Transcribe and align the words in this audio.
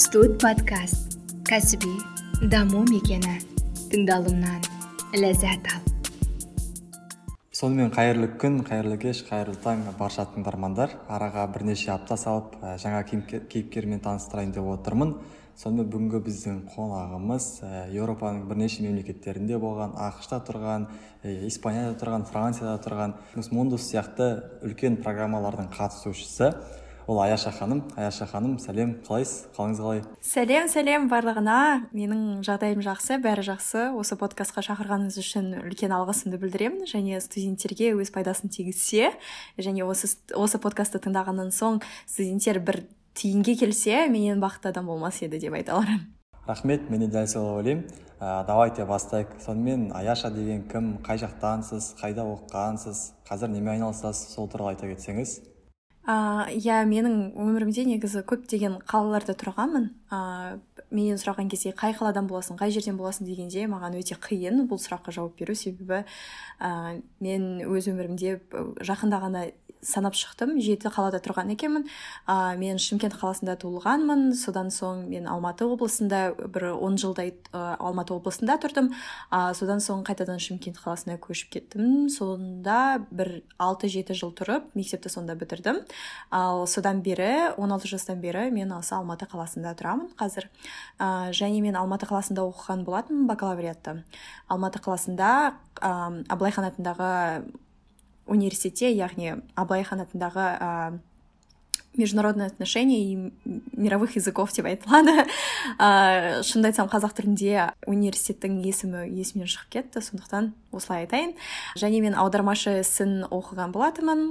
студ 0.00 0.40
подкаст. 0.40 1.18
Кәсіби 1.44 1.90
даму 2.48 2.86
мекені. 2.88 3.34
Тыңдалымнан 3.92 4.62
ләззат 5.12 5.68
ал. 5.74 5.82
Сонымен 7.52 7.92
қайырлы 7.92 8.30
күн 8.40 8.62
қайырлы 8.64 8.96
кеш 9.02 9.20
қайырлы 9.28 9.58
таң 9.60 9.82
барша 9.98 10.24
тыңдармандар 10.32 10.96
араға 11.04 11.44
бірнеше 11.52 11.92
апта 11.92 12.16
салып 12.16 12.56
жаңа 12.80 13.04
кейіпкермен 13.04 14.00
таныстырайын 14.00 14.56
деп 14.56 14.72
отырмын. 14.72 15.18
Сонымен 15.60 15.92
бүгінгі 15.92 16.24
біздің 16.24 16.58
қонағымыз 16.72 17.52
еуропаның 17.92 18.48
бірнеше 18.48 18.86
мемлекеттерінде 18.86 19.60
болған 19.60 19.98
ақш 20.00 20.32
та 20.32 20.40
тұрған 20.48 20.88
испанияда 21.44 21.98
тұрған 22.00 22.24
францияда 22.30 22.78
тұрған 22.86 23.18
мундус 23.52 23.90
сияқты 23.92 24.32
үлкен 24.64 25.02
программалардың 25.04 25.68
қатысушысы. 25.76 26.54
Ол 27.10 27.20
аяша 27.20 27.50
ханым. 27.50 27.82
Аяша 27.96 28.26
ханым 28.26 28.58
сәлем. 28.62 28.94
Қалайсыз? 29.02 29.48
Қалыңыз 29.56 29.80
қалай? 29.82 30.02
Сәлем 30.22 30.68
сәлем. 30.70 31.08
Барлығына 31.10 31.90
менің 31.90 32.44
жағдайым 32.46 32.84
жақсы 32.86 33.18
бәрі 33.24 33.42
жақсы. 33.48 33.88
Осы 33.98 34.14
подкастқа 34.20 34.62
шақырғаныңыз 34.68 35.18
үшін 35.18 35.48
үлкен 35.64 35.90
алғысымды 35.96 36.38
білдіремін. 36.38 36.86
Және 36.86 37.18
студенттерге 37.24 37.96
өз 37.98 38.14
пайдасын 38.14 38.54
тигізсе 38.54 39.10
және 39.58 39.82
осы 39.82 40.12
осы 40.38 40.62
подкастты 40.62 41.02
тыңдағаннан 41.02 41.50
соң 41.50 41.82
студенттер 42.06 42.62
бір 42.62 42.84
тиынге 43.18 43.56
келсе 43.58 44.06
менен 44.06 44.38
бақытты 44.38 44.70
адам 44.70 44.86
болмас 44.86 45.18
еді 45.26 45.42
деп 45.42 45.58
айта 45.58 45.80
аламын. 45.80 46.06
Рахмет. 46.46 46.88
Мен 46.90 47.02
де 47.02 47.10
дәл 47.10 47.26
солай 47.26 47.58
ойлаймын. 47.58 47.84
Ә, 48.20 48.46
давайте 48.46 48.86
бастайық. 48.86 49.34
Сонымен 49.42 49.90
аяша 49.96 50.30
деген 50.30 50.62
кім? 50.70 50.98
Қай 51.02 51.18
жақтансыз? 51.18 51.96
Қайда 51.98 52.22
оқығансыз? 52.36 53.06
Қазір 53.26 53.50
немен 53.50 53.80
айналысасыз? 53.80 54.34
Сол 54.34 54.48
туралы 54.48 54.76
айта 54.76 54.86
кетсеңіз. 54.90 55.49
Иә 56.56 56.82
менің 56.90 57.16
өмірімде 57.38 57.84
негізі 57.88 58.24
көптеген 58.28 58.80
қалаларда 58.88 59.36
тұрғанмын. 59.38 59.90
Ыыы 60.10 60.58
менен 60.90 61.18
сұраған 61.20 61.50
кезде 61.50 61.72
қай 61.76 61.94
қаладан 61.94 62.26
боласың 62.30 62.58
қай 62.58 62.72
жерден 62.74 62.98
боласың 62.98 63.28
дегенде 63.28 63.66
маған 63.70 63.96
өте 64.00 64.16
қиын 64.18 64.64
бұл 64.70 64.80
сұраққа 64.82 65.14
жауап 65.14 65.36
беру 65.38 65.54
себебі 65.54 66.02
ә, 66.58 67.00
мен 67.22 67.44
өз 67.62 67.86
өмірімде 67.92 68.40
жақында 68.86 69.20
ғана 69.22 69.44
санап 69.82 70.14
шықтым 70.18 70.58
жеті 70.60 70.90
қалада 70.92 71.20
тұрған 71.24 71.52
екенмін. 71.54 71.86
Ә, 72.28 72.56
мен 72.60 72.78
шымкент 72.80 73.16
қаласында 73.16 73.56
туылғанмын. 73.60 74.34
Содан 74.36 74.68
соң 74.74 75.06
мен 75.08 75.28
алматы 75.30 75.64
облысында 75.64 76.34
бір 76.52 76.70
он 76.76 76.98
жылдай 77.00 77.32
ә, 77.52 77.76
алматы 77.78 78.14
облысында 78.14 78.58
тұрдым. 78.60 78.90
Ә, 79.32 79.54
содан 79.56 79.80
соң 79.80 80.04
қайтадан 80.04 80.40
шымкент 80.42 80.80
қаласына 80.82 81.16
көшіп 81.22 81.52
кеттім. 81.56 82.08
Сонда 82.12 83.00
бір 83.10 83.40
алты 83.58 83.88
жеті 83.88 84.16
жыл 84.18 84.34
тұрып 84.36 84.68
мектепті 84.76 85.12
сонда 85.12 85.34
бітірдім. 85.40 85.80
Ал 86.30 86.66
содан 86.66 87.00
бері 87.02 87.56
16 87.56 87.88
жастан 87.94 88.20
бері 88.20 88.50
мен 88.52 88.74
осы 88.76 88.94
алматы 88.98 89.28
қаласында 89.30 89.72
тұрамын 89.80 90.12
қазір. 90.20 90.50
Ә, 90.98 91.32
және 91.32 91.62
мен 91.64 91.80
алматы 91.80 92.10
қаласында 92.10 92.44
оқыған 92.52 92.84
болатынмын 92.84 93.26
бакалавриатты. 93.32 94.02
Алматы 94.48 94.84
қаласында 94.84 95.56
ә, 95.80 95.90
абылайхан 96.28 96.68
атындағы 96.68 97.10
университетте 98.30 98.90
яғни 98.94 99.34
абылай 99.58 99.84
хан 99.86 100.04
атындағы 100.06 100.46
ә, 100.56 100.70
международные 101.96 102.46
отношения 102.46 103.02
и 103.02 103.32
мировых 103.76 104.16
языков 104.16 104.52
деп 104.52 104.66
айтылады 104.66 105.26
ә, 105.78 106.42
шынымды 106.46 106.70
айтсам 106.70 106.88
қазақ 106.90 107.16
тілінде 107.18 107.72
университеттің 107.90 108.60
есімі 108.62 109.06
есімнен 109.10 109.50
шығып 109.50 109.72
кетті 109.74 110.02
сондықтан 110.04 110.52
осылай 110.70 111.04
айтайын. 111.04 111.34
Және 111.74 112.00
мен 112.04 112.14
аудармашы 112.14 112.78
ісін 112.84 113.26
оқыған 113.26 113.74
болатынмын. 113.74 114.22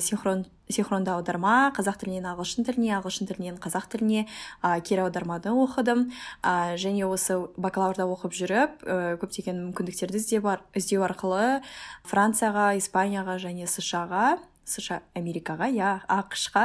Синхрон 0.00 0.46
синхронды 0.70 1.10
аударма 1.10 1.72
қазақ 1.74 1.98
тілінен 2.04 2.28
ағылшын 2.34 2.68
тіліне 2.68 2.94
ағылшын 3.00 3.26
тілінен 3.30 3.58
қазақ 3.58 3.88
тіліне 3.90 4.28
ә, 4.62 4.78
кері 4.80 5.08
оқыдым. 5.08 6.12
Ә, 6.42 6.76
және 6.78 7.08
осы 7.08 7.40
бакалаврда 7.56 8.06
оқып 8.06 8.36
жүріп 8.36 8.84
ә, 8.84 9.18
көптеген 9.18 9.72
мүмкіндіктерді 9.72 10.22
іздеу 10.22 11.02
арқылы 11.02 11.64
францияға 12.06 12.76
испанияға 12.78 13.40
және 13.42 13.66
сша 13.66 14.06
ға 14.06 14.38
сша 14.68 15.00
америкаға 15.18 15.70
иә 15.72 15.92
ақш 16.12 16.48
қа 16.54 16.64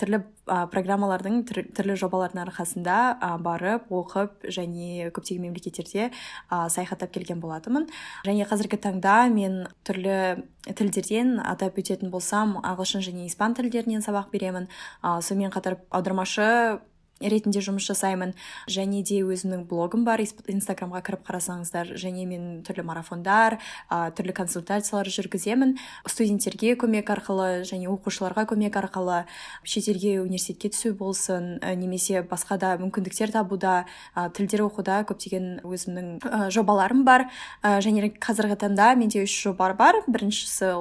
түрлі 0.00 0.22
ә, 0.50 0.66
программалардың 0.72 1.40
түрлі 1.48 1.96
жобалардың 2.00 2.42
арқасында 2.44 2.96
ә, 3.16 3.30
барып 3.42 3.90
оқып 3.94 4.48
және 4.50 5.10
көптеген 5.14 5.46
мемлекеттерде 5.46 6.10
ә, 6.10 6.68
саяхаттап 6.68 7.12
келген 7.14 7.40
болатынмын. 7.42 7.88
Және 8.26 8.46
қазіргі 8.50 8.80
таңда 8.82 9.16
мен 9.32 9.62
түрлі 9.86 10.44
тілдерден 10.66 11.38
атап 11.44 11.78
өтетін 11.80 12.10
болсам 12.12 12.58
ағылшын 12.60 13.04
және 13.06 13.26
испан 13.30 13.54
тілдерінен 13.58 14.04
сабақ 14.04 14.30
беремін. 14.34 14.68
Ә, 15.02 15.20
сонымен 15.22 15.54
қатар 15.54 15.78
аудармашы 15.90 16.80
ретінде 17.20 17.60
жұмыс 17.64 17.84
жасаймын. 17.88 18.34
Және 18.70 19.02
де 19.06 19.20
өзімнің 19.24 19.66
блогым 19.68 20.04
бар 20.04 20.20
инстаграмға 20.20 21.02
кіріп 21.04 21.24
қарасаңыздар 21.28 21.94
және 22.00 22.26
мен 22.28 22.44
түрлі 22.66 22.84
марафондар 22.88 23.58
ә, 23.90 24.10
түрлі 24.16 24.34
консультациялар 24.36 25.08
жүргіземін. 25.12 25.76
Студенттерге 26.08 26.74
көмек 26.80 27.10
арқылы 27.12 27.64
және 27.68 27.90
оқушыларға 27.92 28.46
көмек 28.50 28.78
арқылы 28.80 29.24
шетелге 29.64 30.20
университетке 30.22 30.72
түсу 30.74 30.94
болсын 30.96 31.58
ә, 31.60 31.74
немесе 31.74 32.22
басқа 32.22 32.58
да 32.60 32.74
мүмкіндіктер 32.80 33.32
табуда 33.34 33.84
ә, 34.14 34.28
тілдер 34.32 34.64
оқуда. 34.66 35.02
Көптеген 35.08 35.60
өзімнің 35.64 36.20
ә, 36.24 36.50
жобаларым 36.52 37.04
бар. 37.04 37.28
Ә, 37.62 37.78
және 37.84 38.12
қазіргі 38.20 38.58
таңда 38.60 38.94
менде 38.96 39.24
үш 39.24 39.36
жоба 39.44 39.72
бар. 39.78 40.00
Біріншісі 40.08 40.72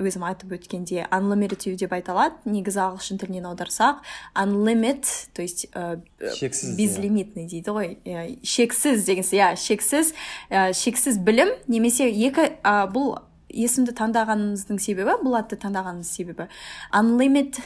өзім 0.00 0.26
айтып 0.28 0.56
өткенде 0.58 1.06
unlimited 1.10 1.76
деп 1.80 1.94
айталады 1.96 2.50
негізі 2.50 2.82
ағылшын 2.84 3.20
тілінен 3.20 3.48
аударсақ 3.50 4.02
unlimit 4.36 5.28
то 5.34 5.42
есть 5.42 5.68
шексіз 6.38 6.76
безлимитный 6.78 7.46
дейді 7.46 7.70
ғой. 7.70 7.96
Шексіз 8.42 9.04
деген 9.04 9.24
иә 9.24 9.56
шексіз. 9.56 10.14
Шексіз 10.50 11.18
білім 11.18 11.54
немесе 11.68 12.08
екі 12.08 12.50
бұл 12.64 13.18
есімді 13.50 13.94
таңдағанымыздың 13.96 14.80
себебі 14.82 15.18
бұл 15.22 15.38
атты 15.38 15.58
таңдағанымыз 15.60 16.10
себебі. 16.10 16.48
Unlimited 16.92 17.62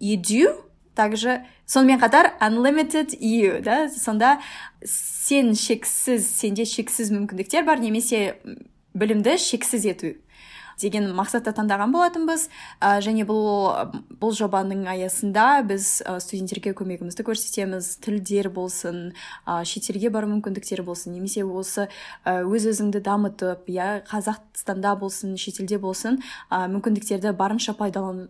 edu 0.00 0.50
также 0.94 1.46
сонымен 1.66 2.00
қатар 2.00 2.34
unlimited 2.40 3.16
you 3.20 3.62
да? 3.62 3.88
Сонда 3.88 4.40
сен 4.84 5.54
шексіз 5.54 6.26
сенде 6.36 6.64
шексіз 6.64 7.10
мүмкіндіктер 7.10 7.64
бар 7.64 7.80
немесе 7.80 8.36
білімді 8.94 9.38
шексіз 9.38 9.86
ету 9.86 10.12
деген 10.82 11.08
мақсатта 11.16 11.54
таңдаған 11.56 11.94
болатынбыз. 11.94 12.48
Ә, 12.82 12.98
және 13.04 13.26
бұл 13.28 13.42
бұл 14.20 14.34
жобаның 14.36 14.84
аясында 14.90 15.62
біз 15.68 16.02
ә, 16.04 16.18
студенттерге 16.22 16.74
көмегімізді 16.78 17.26
көрсетеміз. 17.26 17.96
Тілдер 18.04 18.50
болсын 18.52 19.12
ә, 19.46 19.62
шетелге 19.68 20.10
бару 20.10 20.30
мүмкіндіктері 20.34 20.84
болсын 20.86 21.16
немесе 21.16 21.46
осы 21.46 21.88
ә, 22.24 22.42
өз 22.42 22.68
өзіңді 22.74 23.02
дамытып 23.06 23.70
иә 23.72 24.02
қазақстанда 24.10 24.96
болсын 25.00 25.38
шетелде 25.40 25.78
болсын 25.82 26.20
ә, 26.50 26.66
мүмкіндіктерді 26.72 27.34
барынша 27.38 27.76
пайдалану 27.78 28.28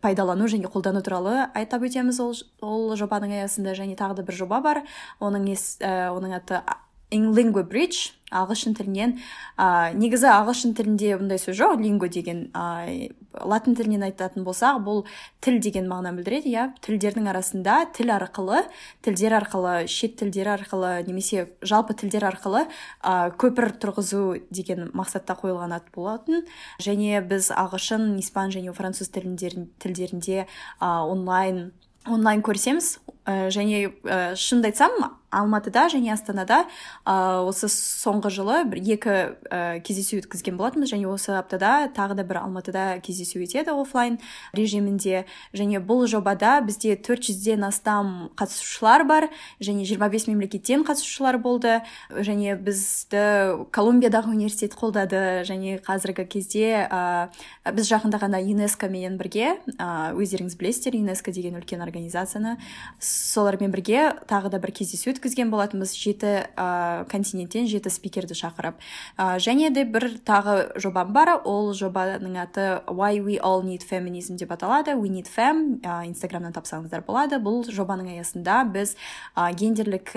пайдалану 0.00 0.46
және 0.48 0.70
қолдану 0.70 1.02
туралы 1.02 1.48
айтап 1.54 1.82
өтеміз 1.82 2.20
ол, 2.22 2.34
ол 2.62 2.94
жобаның 2.96 3.34
аясында. 3.40 3.74
Және 3.76 3.96
тағы 3.98 4.20
да 4.20 4.22
бір 4.22 4.38
жоба 4.38 4.60
бар. 4.64 4.82
Оның 5.20 5.50
ес, 5.52 5.76
ә, 5.82 6.10
оның 6.14 6.36
аты 6.38 6.62
lingua 7.10 7.64
bridge 7.64 8.18
ағылшын 8.28 8.74
тілінен 8.76 9.14
ә, 9.56 9.94
негізі 9.96 10.28
ағылшын 10.28 10.74
тілінде 10.76 11.14
бұндай 11.16 11.40
сөз 11.40 11.56
жоқ 11.56 11.78
линго 11.80 12.08
деген 12.12 12.48
ә, 12.52 13.08
латын 13.32 13.76
тілінен 13.78 14.04
айтатын 14.08 14.44
болсақ 14.44 14.82
бұл 14.84 15.02
тіл 15.44 15.58
деген 15.64 15.88
мағынаны 15.88 16.20
білдіреді 16.20 16.52
иә. 16.52 16.66
Тілдердің 16.84 17.30
арасында 17.32 17.78
тіл 17.96 18.12
арқылы 18.12 18.64
тілдер 19.04 19.38
арқылы 19.40 19.74
шет 19.88 20.18
тілдер 20.20 20.52
арқылы 20.58 20.92
немесе 21.08 21.48
жалпы 21.62 21.96
тілдер 21.96 22.28
арқылы 22.28 22.66
ә, 23.00 23.32
көпір 23.40 23.72
тұрғызу 23.80 24.42
деген 24.50 24.90
мақсатта 24.92 25.38
қойылған 25.40 25.76
ат 25.78 25.88
болатын. 25.94 26.44
Және 26.84 27.22
біз 27.24 27.52
ағылшын 27.56 28.18
испан 28.20 28.52
және 28.52 28.74
француз 28.76 29.08
тілдерінде 29.08 30.44
ә, 30.44 30.86
онлайн 31.08 31.70
онлайн 32.08 32.42
көрсеміз. 32.44 32.98
Ә, 33.28 33.48
және 33.52 33.88
ә, 34.04 34.36
шынымды 34.36 34.70
айтсам 34.70 34.94
алматыда 35.30 35.88
және 35.92 36.12
астанада 36.14 36.62
ә, 37.04 37.44
осы 37.44 37.68
соңғы 37.68 38.30
жылы 38.32 38.58
бір 38.70 38.80
екі 38.80 39.14
ә, 39.52 39.80
кездесу 39.84 40.18
өткізген 40.22 40.56
болатынбыз. 40.56 40.92
Және 40.94 41.08
осы 41.10 41.34
аптада 41.36 41.90
тағы 41.94 42.16
да 42.18 42.24
бір 42.24 42.40
алматыда 42.44 42.86
кездесу 43.04 43.42
өтеді 43.44 43.74
офлайн 43.76 44.18
режимінде. 44.56 45.26
Және 45.52 45.82
бұл 45.84 46.06
жобада 46.08 46.58
бізде 46.64 46.96
400-ден 46.96 47.66
астам 47.68 48.30
қатысушылар 48.40 49.04
бар. 49.08 49.28
Және 49.60 49.84
25 49.84 50.28
мемлекеттен 50.32 50.86
қатысушылар 50.88 51.38
болды. 51.42 51.82
Және 52.08 52.56
бізді 52.56 53.68
колумбиядағы 53.74 54.32
университет 54.32 54.78
қолдады. 54.78 55.44
Және 55.44 55.82
қазіргі 55.84 56.24
кезде 56.24 56.88
ә, 56.88 57.28
біз 57.68 57.92
жақында 57.92 58.22
ғана 58.24 58.40
юнеско 58.40 58.88
менен 58.88 59.20
бірге 59.20 59.58
ә, 59.76 60.16
өздеріңіз 60.16 60.56
білесіздер 60.56 60.96
юнеско 60.96 61.32
деген 61.36 61.60
үлкен 61.60 61.84
организацияны. 61.84 62.56
Солармен 62.98 63.72
бірге 63.74 64.14
тағы 64.28 64.48
да 64.48 64.62
бір 64.62 64.72
кездесу 64.72 65.17
өткізген 65.18 65.50
болатынбыз 65.52 65.92
жеті 65.98 66.32
ә, 66.54 67.04
континенттен 67.10 67.68
жеті 67.68 67.90
спикерді 67.92 68.38
шақырып. 68.38 68.78
Ә, 69.18 69.36
және 69.42 69.72
де 69.74 69.84
бір 69.84 70.08
тағы 70.24 70.78
жобам 70.80 71.12
бар. 71.12 71.34
Ол 71.44 71.74
жобаның 71.76 72.38
аты 72.40 72.68
why 72.86 73.18
we 73.18 73.36
all 73.42 73.66
need 73.66 73.82
feminism 73.82 74.38
деп 74.38 74.54
аталады. 74.54 74.94
We 74.96 75.10
need 75.10 75.28
fem 75.28 75.82
ә, 75.82 76.06
инстаграмнан 76.08 76.54
тапсаңыздар 76.56 77.04
болады. 77.04 77.42
Бұл 77.42 77.66
жобаның 77.66 78.14
аясында 78.14 78.62
біз 78.70 78.94
ә, 79.34 79.50
гендерлік 79.52 80.14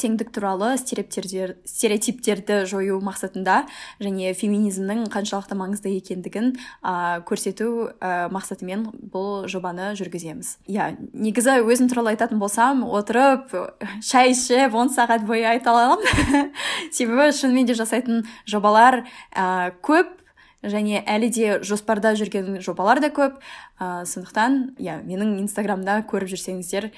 теңдік 0.00 0.30
туралы 0.34 0.74
стереотиптерді 0.80 2.64
жою 2.66 2.98
мақсатында 3.04 3.64
және 4.02 4.32
феминизмнің 4.34 5.04
қаншалықты 5.12 5.56
маңызды 5.58 5.92
екендігін 5.98 6.54
ә, 6.82 7.20
көрсету 7.28 7.92
ә, 8.00 8.26
мақсатымен 8.34 8.88
бұл 9.12 9.46
жобаны 9.50 9.92
жүргіземіз. 9.98 10.56
Иә 10.72 10.96
негізі 11.12 11.60
өзім 11.62 11.92
туралы 11.92 12.14
айтатын 12.14 12.42
болсам 12.42 12.82
отырып 12.88 13.54
шай 14.02 14.32
ішіп 14.34 14.74
он 14.74 14.90
сағат 14.90 15.28
бойы 15.28 15.46
айта 15.52 15.70
аламын. 15.70 16.50
Себебі 16.94 17.30
шынымен 17.30 17.70
де 17.70 17.78
жасайтын 17.78 18.24
жобалар 18.50 19.04
ә, 19.30 19.72
көп 19.84 20.24
және 20.64 21.02
әлі 21.04 21.28
де 21.28 21.58
жоспарда 21.64 22.14
жүрген 22.18 22.58
жобалар 22.64 23.00
да 23.04 23.10
көп. 23.12 23.36
Ә, 23.78 24.04
сондықтан 24.08 24.76
иә 24.78 25.00
менің 25.04 25.36
инстаграмда 25.42 26.00
көріп 26.08 26.30
жүрсеңіздер 26.30 26.90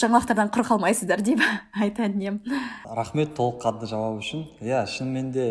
жаңалықтардан 0.00 0.52
құр 0.54 0.66
қалмайсыздар 0.68 1.22
деп 1.24 1.40
айтатын 1.72 2.20
едім 2.20 2.40
рахмет 2.84 3.34
толыққанды 3.36 3.88
жауап 3.88 4.20
үшін. 4.20 4.46
Иә 4.60 4.84
шынымен 4.90 5.32
де 5.34 5.46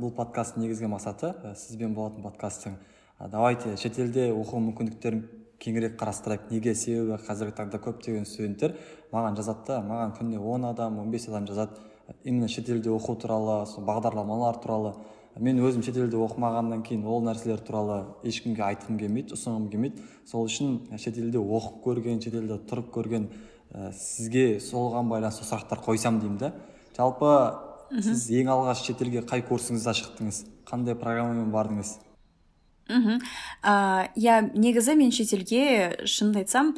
бұл 0.00 0.12
подкасттың 0.16 0.64
негізгі 0.66 0.90
мақсаты 0.92 1.32
сізбен 1.56 1.94
болатын 1.96 2.22
подкасттың 2.22 2.78
давайте 3.32 3.76
шетелде 3.80 4.28
оқу 4.32 4.60
мүмкіндіктерін 4.62 5.24
кеңірек 5.58 5.98
қарастырайық. 5.98 6.48
Неге? 6.52 6.74
Себебі 6.74 7.18
қазіргі 7.26 7.56
таңда 7.58 7.80
көптеген 7.82 8.26
студенттер 8.28 8.76
маған 9.12 9.38
жазады 9.38 9.66
да 9.66 9.80
маған 9.82 10.14
күніне 10.18 10.38
он 10.38 10.68
адам 10.68 10.98
он 11.02 11.10
бес 11.10 11.28
адам 11.28 11.46
жазады. 11.46 11.80
Именно 12.24 12.48
шетелде 12.48 12.90
оқу 12.90 13.16
туралы 13.16 13.66
сол 13.66 13.84
бағдарламалар 13.84 14.62
туралы. 14.62 14.94
Мен 15.38 15.60
өзім 15.62 15.82
шетелде 15.86 16.16
оқымағаннан 16.16 16.82
кейін 16.86 17.04
ол 17.06 17.22
нәрселер 17.22 17.60
туралы 17.62 17.98
ешкімге 18.26 18.62
айтқым 18.64 18.98
келмейді 18.98 19.36
ұсынғым 19.36 19.68
келмейді. 19.70 20.02
Сол 20.26 20.46
үшін 20.48 20.96
шетелде 20.98 21.38
оқып 21.38 21.82
көрген 21.84 22.22
шетелде 22.22 22.58
тұрып 22.70 22.90
көрген 22.94 23.28
ә, 23.72 23.92
сізге 23.92 24.58
соған 24.64 25.08
байланысты 25.10 25.46
сұрақтар 25.48 25.82
қойсам 25.84 26.20
деймін 26.22 26.38
да. 26.40 26.52
Жалпы 26.96 27.32
сіз 28.02 28.28
ең 28.40 28.52
алғаш 28.52 28.84
шетелге 28.88 29.24
қай 29.28 29.44
курсыңызда 29.46 29.96
шықтыңыз? 30.00 30.44
Қандай 30.68 30.98
программамен 30.98 31.52
бардыңыз? 31.54 31.96
Мхм. 32.88 33.20
Иә 34.16 34.36
негізі 34.56 34.94
мен 34.96 35.10
шетелге 35.12 35.92
шынымды 36.08 36.40
айтсам 36.40 36.70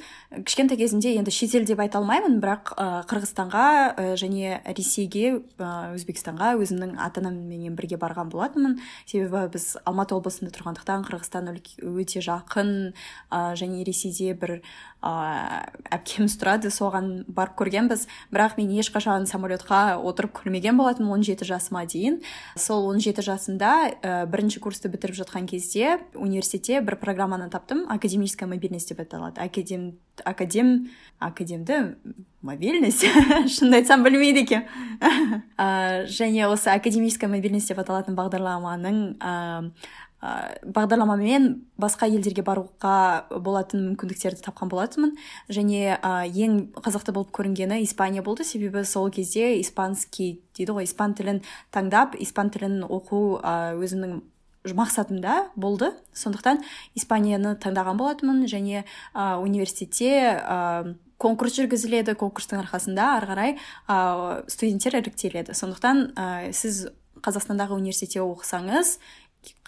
кішкентай 0.42 0.75
кезімде 0.81 1.12
енді 1.14 1.31
шетел 1.31 1.62
деп 1.69 1.78
айта 1.78 2.00
алмаймын 2.00 2.40
бірақ 2.42 2.72
ә, 2.75 2.87
қырғызстанға 3.06 3.66
ә, 3.94 4.06
және 4.19 4.58
ресейге 4.75 5.38
ә, 5.62 5.94
өзбекстанға 5.94 6.56
өзімнің 6.58 6.96
ата 6.98 7.22
анаммен 7.22 7.78
бірге 7.78 7.94
барған 8.00 8.32
болатынмын. 8.34 8.81
Себебі 9.06 9.46
біз 9.54 9.76
алматы 9.86 10.19
облысында 10.19 10.50
тұрғандықтан 10.56 11.06
қырғызстан 11.06 11.52
өте 11.54 12.25
жақын 12.26 12.72
ә, 13.31 13.54
және 13.54 13.86
ресейде 13.86 14.34
бір 14.34 14.58
ә, 15.02 15.67
әпкеміз 15.97 16.37
тұрады 16.41 16.70
соған 16.73 17.25
барып 17.29 17.56
көргенбіз. 17.61 18.06
Бірақ 18.32 18.56
мен 18.61 18.73
ешқашан 18.81 19.26
самолетқа 19.31 19.99
отырып 19.99 20.35
көрмеген 20.41 20.79
болатынмын 20.81 21.25
17 21.25 21.49
жасыма 21.49 21.87
дейін. 21.91 22.20
Сол 22.56 22.91
17 22.93 23.25
жасымда 23.25 23.73
ә, 24.00 24.14
бірінші 24.31 24.61
курсты 24.61 24.93
бітіріп 24.93 25.23
жатқан 25.23 25.49
кезде 25.50 25.99
университетте 26.14 26.81
бір 26.85 27.00
программаны 27.00 27.50
таптым. 27.50 27.87
Академическая 27.88 28.49
мобильность 28.49 28.88
деп 28.88 29.00
аталады. 29.00 29.41
Академ 29.41 29.99
академ 30.25 30.91
академді 31.19 31.96
мобильность? 32.43 33.05
Шынымды 33.53 33.81
айтсам 33.81 34.05
білмейді 34.05 34.44
екенмін 34.44 35.43
ә, 35.56 36.06
және 36.19 36.49
осы 36.49 36.70
академическая 36.73 37.29
мобильность 37.29 37.69
деп 37.69 37.81
аталатын 37.82 38.17
бағдарламаның 38.17 39.00
ә, 39.20 39.35
ә, 40.20 40.61
бағдарламамен 40.64 41.50
басқа 41.81 42.08
елдерге 42.11 42.44
баруға 42.44 43.26
болатын 43.40 43.84
мүмкіндіктерді 43.90 44.44
тапқан 44.44 44.70
болатынмын. 44.72 45.14
Және 45.49 45.96
ә, 45.96 46.12
ең 46.28 46.72
қызықты 46.76 47.14
болып 47.17 47.32
көрінгені 47.37 47.81
испания 47.84 48.22
болды. 48.22 48.44
Себебі 48.44 48.84
сол 48.84 49.11
кезде 49.11 49.58
испанский 49.61 50.40
дейді 50.56 50.76
ғой 50.76 50.88
испан 50.88 51.17
тілін 51.17 51.43
таңдап 51.72 52.17
испан 52.20 52.52
тілін 52.52 52.84
оқу 52.84 53.40
ә, 53.40 53.75
өзімнің 53.81 54.20
мақсатымда 54.76 55.50
болды. 55.56 55.94
Сондықтан 56.12 56.61
испанияны 56.94 57.56
таңдаған 57.56 57.96
болатынмын. 57.96 58.44
Және 58.44 58.84
ә, 59.14 59.37
университетте 59.40 60.37
ә, 60.37 60.94
конкурс 61.20 61.56
жүргізіледі. 61.56 62.14
Конкурстың 62.20 62.61
арқасында 62.67 63.14
ары 63.17 63.32
қарай 63.32 63.58
ә, 63.88 64.44
студенттер 64.52 65.00
іріктеледі. 65.00 65.56
Сондықтан 65.56 66.11
ә, 66.12 66.52
сіз 66.52 66.90
қазақстандағы 67.25 67.76
университетте 67.76 68.22
оқысаңыз 68.25 68.96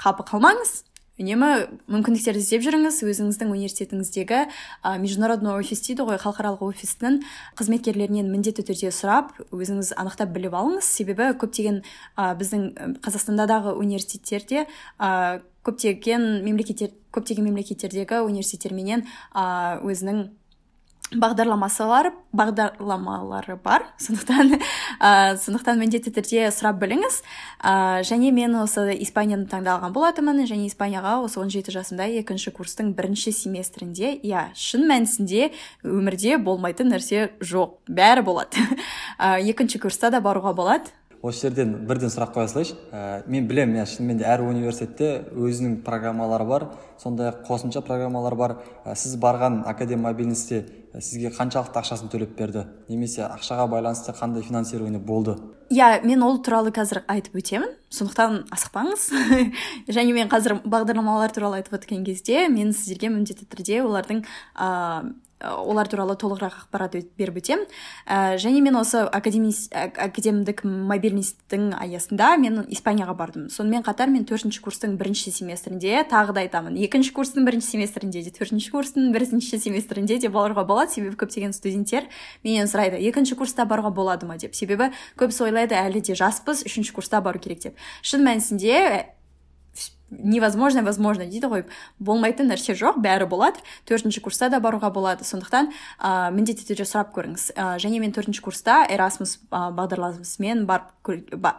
қапы 0.00 0.26
қалмаңыз. 0.28 0.82
Үнемі 1.20 1.48
мүмкіндіктерді 1.92 2.40
іздеп 2.40 2.62
жүріңіз. 2.64 3.02
Өзіңіздің 3.04 3.52
университетіңіздегі 3.52 4.38
ә, 4.42 4.94
международный 4.98 5.52
офис 5.52 5.84
дейді 5.84 6.06
ғой 6.08 6.16
халықаралық 6.18 6.64
офистің 6.72 7.20
қызметкерлерінен 7.60 8.32
міндетті 8.32 8.64
түрде 8.70 8.90
сұрап 8.96 9.36
өзіңіз 9.52 9.92
анықтап 10.00 10.32
біліп 10.32 10.56
алыңыз. 10.56 10.88
Себебі 10.88 11.30
көптеген 11.36 11.82
ә, 12.16 12.32
біздің 12.40 12.98
қазақстандадағы 13.04 13.76
университеттерде 13.76 14.64
ә, 14.98 15.42
көптеген 15.68 16.42
мемлекеттер 16.48 16.96
көптеген 17.12 17.44
мемлекеттердегі 17.44 18.24
университеттерменен 18.24 19.04
ә, 19.36 19.78
өзінің 19.84 20.30
бағдарламасылар 21.18 22.10
бағдарламалары 22.32 23.56
бар. 23.62 23.84
Сондықтан 24.00 24.54
ә, 24.56 25.36
сондықтан 25.40 25.80
міндетті 25.80 26.12
түрде 26.16 26.46
сұрап 26.54 26.78
біліңіз. 26.80 27.18
Ә, 27.60 28.02
және 28.08 28.32
мен 28.32 28.56
осы 28.62 28.88
испанияны 29.04 29.48
таңдалған 29.50 29.92
болатынмын. 29.92 30.44
Және 30.48 30.68
испанияға 30.70 31.18
осы 31.24 31.40
17 31.42 31.72
жасымда 31.74 32.08
екінші 32.22 32.54
курстың 32.56 32.94
бірінші 32.96 33.34
семестрінде 33.36 34.14
иә 34.24 34.48
шын 34.56 34.86
мәнісінде 34.88 35.52
өмірде 35.84 36.38
болмайтын 36.38 36.92
нәрсе 36.94 37.30
жоқ. 37.40 37.78
Бәрі 37.88 38.24
болады. 38.26 38.64
Ә, 39.18 39.38
екінші 39.42 39.82
курста 39.82 40.10
да 40.10 40.22
баруға 40.24 40.54
болады. 40.56 40.92
Осы 41.22 41.46
жерден 41.46 41.74
бірден 41.86 42.10
сұрақ 42.10 42.34
қоя 42.34 42.50
салайыншы 42.50 42.74
ә, 42.90 43.22
мен 43.30 43.46
білемін 43.46 43.78
иә 43.78 43.86
шынымен 43.86 44.18
де 44.18 44.26
әр 44.26 44.42
университетте 44.42 45.28
өзінің 45.38 45.80
программалары 45.86 46.46
бар 46.48 46.66
сондай 47.02 47.30
ақ 47.30 47.42
қосымша 47.46 47.82
программалар 47.86 48.34
бар. 48.34 48.56
Ә, 48.84 48.94
сіз 48.98 49.16
барған 49.22 49.62
академ 49.66 50.02
мобильностьте 50.02 50.64
ә, 50.92 51.00
сізге 51.00 51.32
қаншалықты 51.34 51.80
ақшасын 51.80 52.10
төлеп 52.12 52.34
берді? 52.38 52.66
Немесе 52.88 53.22
ақшаға 53.26 53.68
байланысты 53.70 54.14
қандай 54.18 54.42
финансирование 54.42 55.00
болды? 55.00 55.36
Иә 55.70 56.02
мен 56.04 56.22
ол 56.22 56.42
туралы 56.42 56.70
қазір 56.74 57.02
айтып 57.08 57.38
өтемін. 57.38 57.74
Сондықтан 57.90 58.42
асықпаңыз. 58.54 59.08
Және 59.96 60.14
мен 60.14 60.30
қазір 60.30 60.60
бағдарламалар 60.62 61.34
туралы 61.34 61.62
айтып 61.62 61.78
өткен 61.80 62.04
кезде 62.06 62.48
мен 62.48 62.74
сіздерге 62.74 63.14
міндетті 63.14 63.46
түрде 63.46 63.82
олардың 63.86 64.22
ыыы 64.22 65.14
олар 65.42 65.88
туралы 65.90 66.16
толығырақ 66.20 66.58
ақпарат 66.64 66.96
беріп 67.18 67.40
өтемін 67.42 67.64
ә, 68.06 68.36
және 68.40 68.62
мен 68.62 68.76
осы 68.78 69.02
академдік 69.02 70.62
мобильностьтің 70.64 71.72
аясында 71.78 72.36
мен 72.40 72.62
испанияға 72.68 73.16
бардым. 73.18 73.48
Сонымен 73.52 73.84
қатар 73.86 74.10
мен 74.12 74.26
төртінші 74.28 74.62
курстың 74.64 74.96
бірінші 75.00 75.32
семестрінде 75.34 76.04
тағы 76.10 76.36
да 76.36 76.44
айтамын. 76.44 76.76
Екінші 76.76 77.14
курстың 77.16 77.46
бірінші 77.48 77.74
семестрінде 77.76 78.22
де 78.26 78.34
төртінші 78.34 78.70
курстың 78.74 79.10
бірінші 79.14 79.58
семестрінде 79.58 80.18
де 80.22 80.30
баруға 80.32 80.66
болады. 80.68 80.92
Себебі 80.94 81.16
көптеген 81.20 81.54
студенттер 81.56 82.08
менен 82.44 82.70
сұрайды 82.70 83.00
екінші 83.08 83.38
курста 83.38 83.66
баруға 83.66 83.92
болады 83.94 84.28
ма? 84.28 84.36
деп. 84.38 84.54
Себебі 84.54 84.92
көбісі 85.18 85.48
ойлайды 85.48 85.78
әлі 85.78 86.02
де 86.04 86.16
жаспыз 86.18 86.64
үшінші 86.68 86.94
курста 86.96 87.20
бару 87.24 87.42
керек 87.42 87.62
деп. 87.66 87.82
Шын 88.02 88.24
мәнісінде 88.26 89.12
невозможно 90.18 90.82
возможно 90.82 91.24
дейді 91.24 91.48
ғой. 91.48 91.64
Болмайтын 91.98 92.50
нәрсе 92.50 92.74
жоқ 92.76 93.00
бәрі 93.02 93.26
болады. 93.30 93.62
Төртінші 93.88 94.20
курста 94.20 94.50
да 94.52 94.60
баруға 94.60 94.92
болады. 94.92 95.24
Сондықтан 95.24 95.70
ә, 95.98 96.30
міндетті 96.34 96.66
түрде 96.68 96.84
сұрап 96.88 97.12
көріңіз. 97.16 97.52
Ә, 97.56 97.76
және 97.80 98.00
мен 98.02 98.12
төртінші 98.12 98.42
курста 98.44 98.82
эрасмус 98.90 99.38
ә, 99.50 99.70
бағдарламасымен 99.72 100.66
барып, 100.68 100.90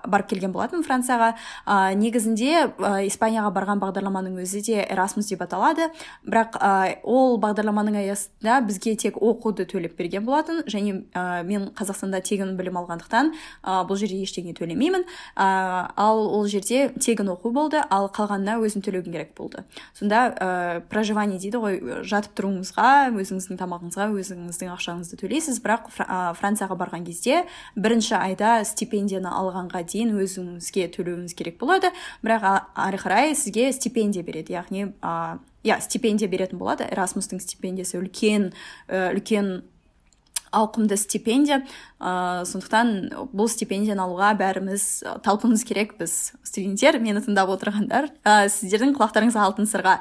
барып 0.06 0.30
келген 0.30 0.54
болатынмын 0.54 0.86
францияға. 0.86 1.34
Ә, 1.66 1.96
негізінде 1.98 2.52
ә, 2.78 2.94
испанияға 3.08 3.50
барған 3.56 3.82
бағдарламаның 3.82 4.38
өзі 4.44 4.62
де 4.68 4.86
эрасмус 4.86 5.32
деп 5.32 5.42
аталады. 5.46 5.90
Бірақ 6.28 6.60
ә, 6.60 7.00
ол 7.04 7.40
бағдарламаның 7.42 7.98
аясында 8.04 8.62
бізге 8.68 8.96
тек 8.96 9.18
оқуды 9.18 9.66
төлеп 9.66 9.98
берген 9.98 10.26
болатын. 10.28 10.62
Және 10.70 11.04
ә, 11.14 11.44
мен 11.48 11.72
қазақстанда 11.74 12.22
тегін 12.22 12.56
білім 12.60 12.78
алғандықтан 12.84 13.34
ә, 13.64 13.82
бұл 13.88 13.98
жерде 13.98 14.22
ештеңе 14.22 14.54
төлемеймін. 14.58 15.08
Ә, 15.36 15.90
ал 15.98 16.26
ол 16.28 16.48
жерде 16.48 16.90
тегін 17.00 17.34
оқу 17.34 17.54
болды. 17.56 17.82
Ал 17.90 18.12
қалған 18.14 18.43
қалғанына 18.44 18.60
өзің 18.64 18.84
төлеуің 18.84 19.14
керек 19.14 19.32
болды. 19.38 19.64
Сонда 19.96 20.34
ә, 20.36 20.82
проживание 20.90 21.40
дейді 21.40 21.62
ғой 21.64 21.80
жатып 22.04 22.36
тұруыңызға 22.38 23.14
өзіңіздің 23.16 23.60
тамағыңызға 23.62 24.08
өзіңіздің 24.20 24.74
ақшаңызды 24.76 25.20
төлейсіз. 25.22 25.62
Бірақ 25.64 25.90
францияға 26.40 26.78
барған 26.78 27.06
кезде 27.08 27.44
бірінші 27.76 28.18
айда 28.20 28.64
стипендияны 28.68 29.32
алғанға 29.32 29.84
дейін 29.88 30.16
өзіңізге 30.20 30.90
төлеуіңіз 30.98 31.36
керек 31.38 31.60
болады. 31.62 31.94
Бірақ 32.24 32.48
ары 32.76 33.02
қарай 33.02 33.36
сізге 33.36 33.72
стипендия 33.74 34.24
береді. 34.24 34.58
Яғни 34.60 34.90
иә 35.64 35.80
стипендия 35.82 36.28
беретін 36.28 36.60
болады. 36.60 36.88
Эрасмустың 36.92 37.40
стипендиясы 37.40 38.00
үлкен 38.02 38.52
үлкен 38.90 39.62
ауқымды 40.54 40.98
стипендия 41.00 41.62
ә, 42.00 42.44
сондықтан 42.48 42.94
бұл 43.34 43.50
стипендияны 43.52 44.04
алуға 44.06 44.34
бәріміз 44.40 44.86
талпынуымыз 45.26 45.66
керек 45.68 45.96
біз 46.00 46.34
студенттер 46.46 47.00
мені 47.04 47.24
тыңдап 47.26 47.52
отырғандар 47.56 48.10
ә, 48.24 48.48
сіздердің 48.54 48.96
құлақтарыңызға 48.98 49.48
алтын 49.50 49.70
сырға. 49.70 50.00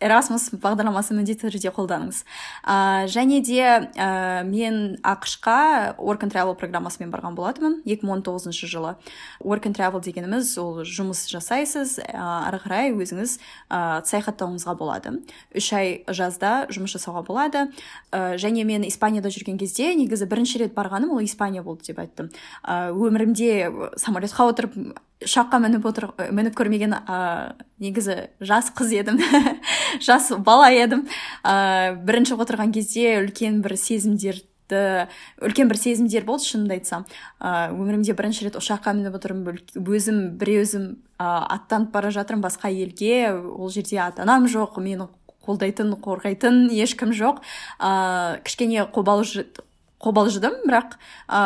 Эрасмус 0.00 0.48
бағдарламасын 0.62 1.18
міндетті 1.18 1.48
түрде 1.48 1.72
қолданыңыз. 1.74 2.22
Ә, 2.62 3.06
және 3.10 3.40
де 3.44 3.62
ә, 3.64 4.44
мен 4.46 4.98
ақшқа 5.02 5.96
work 5.98 6.22
and 6.26 6.34
travel 6.34 6.54
программасымен 6.58 7.10
барған 7.10 7.34
болатынмын 7.38 7.80
2019 7.84 8.68
жылы. 8.70 8.94
Work 9.42 9.66
and 9.66 9.78
travel 9.78 10.02
дегеніміз 10.04 10.54
ол 10.62 10.84
жұмыс 10.86 11.26
жасайсыз 11.32 11.98
ары 12.14 12.60
қарай 12.62 12.94
өзіңіз 12.94 13.38
ә, 13.70 14.04
саяхаттауыңызға 14.06 14.76
болады. 14.78 15.18
Үш 15.56 15.72
ай 15.74 16.04
жазда 16.06 16.68
жұмыс 16.70 16.94
жасауға 16.94 17.24
болады. 17.26 17.66
Ә, 18.12 18.38
және 18.38 18.64
мен 18.68 18.86
испанияда 18.86 19.32
жүрген 19.34 19.58
кезде 19.58 19.94
негізі 19.98 20.30
бірінші 20.30 20.64
рет 20.64 20.78
барғаным 20.78 21.16
ол 21.16 21.24
испания 21.24 21.62
болды 21.62 21.90
деп 21.90 21.98
айттым. 22.04 22.30
Ә, 22.62 22.94
өмірімде 22.94 23.96
самолетқа 23.98 24.48
отырып 24.52 24.78
ұшаққа 25.24 25.58
мініп 25.62 25.86
отыр 25.88 26.10
мініп 26.30 26.54
көрмеген 26.58 26.94
ә, 26.94 27.54
негізі 27.82 28.28
жас 28.40 28.70
қыз 28.74 28.92
едім. 29.00 29.18
Жас 30.06 30.30
бала 30.44 30.70
едім. 30.70 31.06
Ә, 31.42 31.96
бірінші 32.06 32.38
отырған 32.38 32.70
кезде 32.74 33.18
үлкен 33.24 33.58
бір 33.64 33.74
сезімдерді 33.78 34.46
үлкен 35.42 35.70
бір 35.72 35.80
сезімдер 35.80 36.26
болды 36.28 36.46
шынымды 36.46 36.78
айтсам. 36.78 37.06
Ә, 37.40 37.74
өмірімде 37.74 38.14
бірінші 38.14 38.46
рет 38.46 38.58
ұшаққа 38.60 38.94
мініп 38.94 39.18
отырмын 39.18 39.58
өзім 39.74 40.20
бір 40.38 40.54
өзім 40.62 40.88
ә, 41.18 41.28
аттанып 41.56 41.90
бара 41.94 42.14
жатырмын 42.14 42.46
басқа 42.46 42.70
елге. 42.70 43.32
Ол 43.34 43.72
жерде 43.74 43.98
ата 44.04 44.22
анам 44.22 44.46
жоқ 44.46 44.78
мені 44.78 45.10
қолдайтын 45.48 45.96
қорғайтын 46.04 46.68
ешкім 46.78 47.10
жоқ. 47.16 47.42
Ә, 47.80 48.38
кішкене 48.46 48.86
қобалжыдым 50.02 50.60
бірақ 50.66 50.96
ә, 51.26 51.40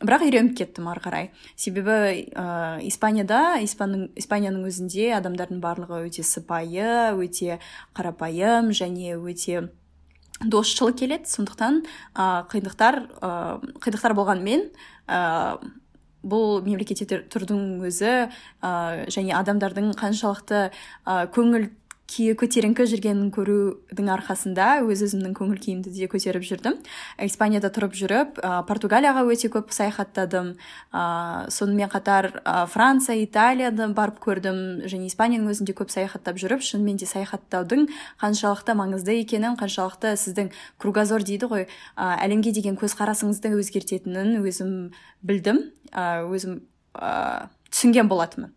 бірақ 0.00 0.26
үйреніп 0.26 0.56
кеттім 0.56 0.88
ары 0.90 1.02
қарай. 1.04 1.30
Себебі 1.56 2.26
ә, 2.32 2.78
испанияда 2.88 3.58
испанның 3.64 4.10
испанияның 4.16 4.66
өзінде 4.68 5.10
адамдардың 5.18 5.60
барлығы 5.60 6.02
өте 6.08 6.24
сыпайы 6.24 7.12
өте 7.16 7.58
қарапайым 7.96 8.72
және 8.76 9.16
өте 9.16 9.68
досшыл 10.40 10.92
келеді. 10.96 11.28
Сондықтан 11.28 11.82
ә, 12.14 12.44
қиындықтар 12.52 13.02
ә, 13.20 13.32
қиындықтар 13.80 14.16
болғанымен 14.16 14.68
ә, 15.08 15.58
бұл 16.26 16.62
мемлекетте 16.66 17.22
тұрдың 17.30 17.82
өзі 17.86 18.12
ә, 18.26 19.06
және 19.12 19.36
адамдардың 19.38 19.92
қаншалықты 20.00 20.68
ә, 20.68 21.26
көңіл 21.32 21.70
күйі 22.10 22.36
көтеріңкі 22.38 22.86
жүргенін 22.90 23.30
көрудің 23.34 24.08
арқасында 24.14 24.66
өз 24.86 25.02
өзімнің 25.06 25.34
көңіл 25.36 25.58
күйімді 25.62 25.92
де 25.94 26.06
көтеріп 26.10 26.44
жүрдім. 26.46 26.76
Испанияда 27.26 27.70
тұрып 27.74 27.96
жүріп 27.98 28.38
ә, 28.38 28.60
португалияға 28.68 29.24
өте 29.26 29.50
көп 29.52 29.72
саяхаттадым. 29.74 30.52
Ә, 30.94 31.50
сонымен 31.50 31.90
қатар 31.90 32.30
ә, 32.42 32.66
франция 32.70 33.18
италияда 33.24 33.88
барып 33.96 34.20
көрдім 34.22 34.86
және 34.86 35.10
испанияның 35.10 35.50
өзінде 35.54 35.74
көп 35.76 35.90
саяхаттап 35.94 36.38
жүріп 36.38 36.62
шынымен 36.62 37.00
де 37.02 37.10
саяхаттаудың 37.10 37.88
қаншалықты 38.22 38.76
маңызды 38.78 39.18
екенін 39.22 39.58
қаншалықты 39.58 40.14
сіздің 40.20 40.52
кругозор 40.78 41.26
дейді 41.26 41.50
ғой 41.50 41.66
ә, 41.66 42.14
әлемге 42.22 42.54
деген 42.54 42.78
көзқарасыңызды 42.78 43.50
өзгертетінін 43.58 44.38
өзім 44.46 44.76
білдім. 45.26 45.64
Ә, 45.90 46.22
өзім 46.30 46.62
ә, 46.94 47.50
түсінген 47.70 48.08
болатынмын. 48.08 48.54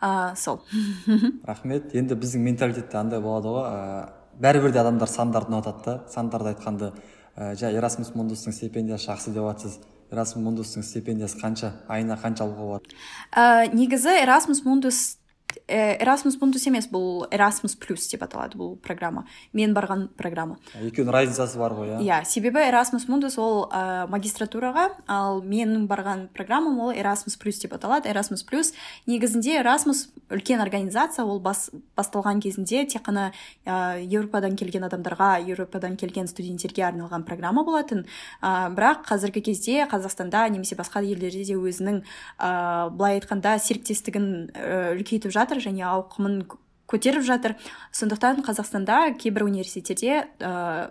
Ә, 0.00 0.34
сол. 0.36 0.60
Рахмет. 1.48 1.94
Енді 1.94 2.16
біздің 2.16 2.44
менталитетте 2.46 2.98
андай 2.98 3.20
болады 3.20 3.52
ғой. 3.52 3.68
Ә, 3.68 4.08
бәрібір 4.40 4.72
де 4.72 4.82
адамдар 4.82 5.08
сандарды 5.10 5.52
ұнатады 5.52 5.84
да. 5.84 5.96
Сандарды 6.10 6.54
айтқанды 6.54 6.92
ә, 7.36 7.54
жа 7.60 7.70
эрасмус 7.70 8.14
мундустың 8.16 8.56
стипендиясы 8.56 9.10
жақсы 9.10 9.34
деп 9.36 9.46
жатсыз 9.50 9.78
эрасмус 10.10 10.44
мундустың 10.44 10.84
стипендиясы 10.86 11.38
қанша? 11.40 11.74
Айына 11.88 12.16
қанша 12.20 12.46
алуға 12.46 12.66
болады? 12.72 12.96
Ә, 13.36 13.68
негізі 13.74 14.16
эрасмус 14.22 14.64
мундус 14.64 15.19
эрасмус 15.66 16.36
мундус 16.40 16.66
емес 16.66 16.88
бұл 16.90 17.26
эрасмус 17.30 17.76
плюс 17.80 18.06
деп 18.10 18.22
аталады 18.26 18.58
бұл 18.58 18.76
программа. 18.82 19.24
Мен 19.52 19.74
барған 19.74 20.08
программа. 20.18 20.58
Екеуінің 20.74 21.14
разницасы 21.14 21.58
бар 21.58 21.74
ғой 21.74 21.94
иә 21.96 22.00
иә 22.04 22.18
себебі 22.28 22.62
эрасмус 22.66 23.06
мундус 23.08 23.38
ол 23.38 23.68
ә, 23.70 24.06
магистратураға 24.10 24.90
ал 25.06 25.42
менің 25.42 25.86
барған 25.90 26.28
программам 26.34 26.78
ол 26.80 26.92
эрасмус 26.92 27.36
плюс 27.40 27.58
деп 27.62 27.74
аталады 27.74 28.10
эрасмус 28.10 28.42
плюс. 28.42 28.72
Негізінде 29.06 29.58
эрасмус 29.60 30.08
үлкен 30.30 30.62
организация 30.62 31.24
ол 31.24 31.40
бас, 31.40 31.70
басталған 31.96 32.40
кезінде 32.40 32.84
тек 32.86 33.06
қана 33.06 33.30
ә, 33.64 33.98
еуропадан 34.04 34.56
келген 34.56 34.84
адамдарға 34.86 35.40
еуропадан 35.46 35.96
келген 35.96 36.28
студенттерге 36.28 36.84
арналған 36.86 37.24
программа 37.24 37.64
болатын. 37.64 38.06
Ә, 38.42 38.70
бірақ 38.74 39.06
қазіргі 39.08 39.42
кезде 39.50 39.86
қазақстанда 39.90 40.46
немесе 40.50 40.76
басқа 40.78 41.02
елдерде 41.02 41.44
де 41.44 41.58
өзінің 41.58 42.02
ә, 42.38 42.90
былай 42.90 43.18
айтқанда 43.20 43.58
серіктестігін 43.58 44.50
үлкейтіп 44.96 45.32
жатыр 45.40 45.64
және 45.64 45.88
ауқымын 45.88 46.44
көтеріп 46.90 47.24
жатыр. 47.26 47.56
Сондықтан 47.94 48.44
қазақстанда 48.46 49.10
кейбір 49.18 49.46
университеттерде 49.46 50.26
ә, 50.38 50.90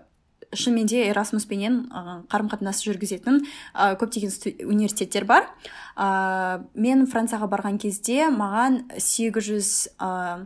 шынымен 0.54 0.88
де 0.90 1.04
эрасмуспенен 1.10 1.82
ә, 1.92 2.04
қарым 2.32 2.50
қатынас 2.52 2.82
жүргізетін 2.86 3.44
ә, 3.74 3.94
көптеген 4.00 4.34
университеттер 4.66 5.28
бар. 5.30 5.50
Ә, 5.96 6.64
мен 6.74 7.06
францияға 7.10 7.50
барған 7.52 7.80
кезде 7.82 8.30
маған 8.34 8.86
800 8.98 9.90
ә, 10.00 10.46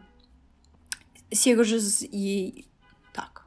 800 1.33 2.07
и... 2.11 2.65
так 3.13 3.45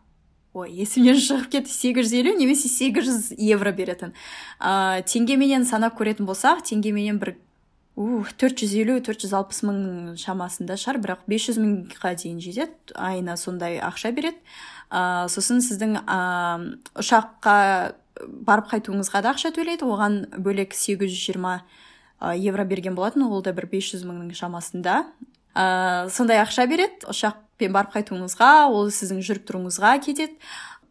ой 0.54 0.72
есімнен 0.72 1.18
шығып 1.20 1.50
кетті. 1.58 1.72
850 1.72 2.38
немесе 2.38 2.70
800 2.72 3.34
евро 3.36 3.72
беретін. 3.76 4.14
Ә, 4.58 5.02
теңгеменен 5.04 5.66
санап 5.68 5.98
көретін 5.98 6.26
болсақ 6.28 6.64
теңгеменен 6.70 7.20
бір 7.20 7.36
төрт 7.96 8.60
жүз 8.60 8.72
елу 8.76 8.98
төрт 9.00 9.22
жүз 9.24 9.32
алпыс 9.38 9.62
мың 9.64 9.78
шамасында 10.20 10.76
шығар 10.76 10.98
бірақ 11.00 11.22
500 11.32 11.60
мыңға 11.62 12.12
дейін 12.20 12.42
жетеді. 12.44 12.92
Айына 12.92 13.38
сондай 13.40 13.78
ақша 13.80 14.12
береді. 14.12 14.36
Ә, 14.92 15.28
сосын 15.32 15.62
сіздің 15.64 15.96
ә, 16.02 16.18
ұшаққа 17.00 17.56
барып 18.44 18.68
қайтуыңызға 18.74 19.24
да 19.24 19.32
ақша 19.32 19.54
төлейді. 19.56 19.88
Оған 19.88 20.26
бөлек 20.36 20.76
820 20.76 21.64
евро 22.36 22.68
берген 22.68 22.94
болатын. 22.94 23.24
Ол 23.30 23.40
да 23.42 23.56
бір 23.56 23.70
500 23.72 24.04
мыңның 24.04 24.36
шамасында. 24.36 25.06
Ә, 25.56 26.10
сондай 26.12 26.44
ақша 26.44 26.68
береді. 26.68 27.08
Ұшақпен 27.08 27.72
барып 27.72 27.96
қайтуыңызға 27.96 28.68
ол 28.68 28.92
сіздің 28.92 29.24
жүріп 29.24 29.48
тұруыңызға 29.48 29.96
кетеді. 30.04 30.36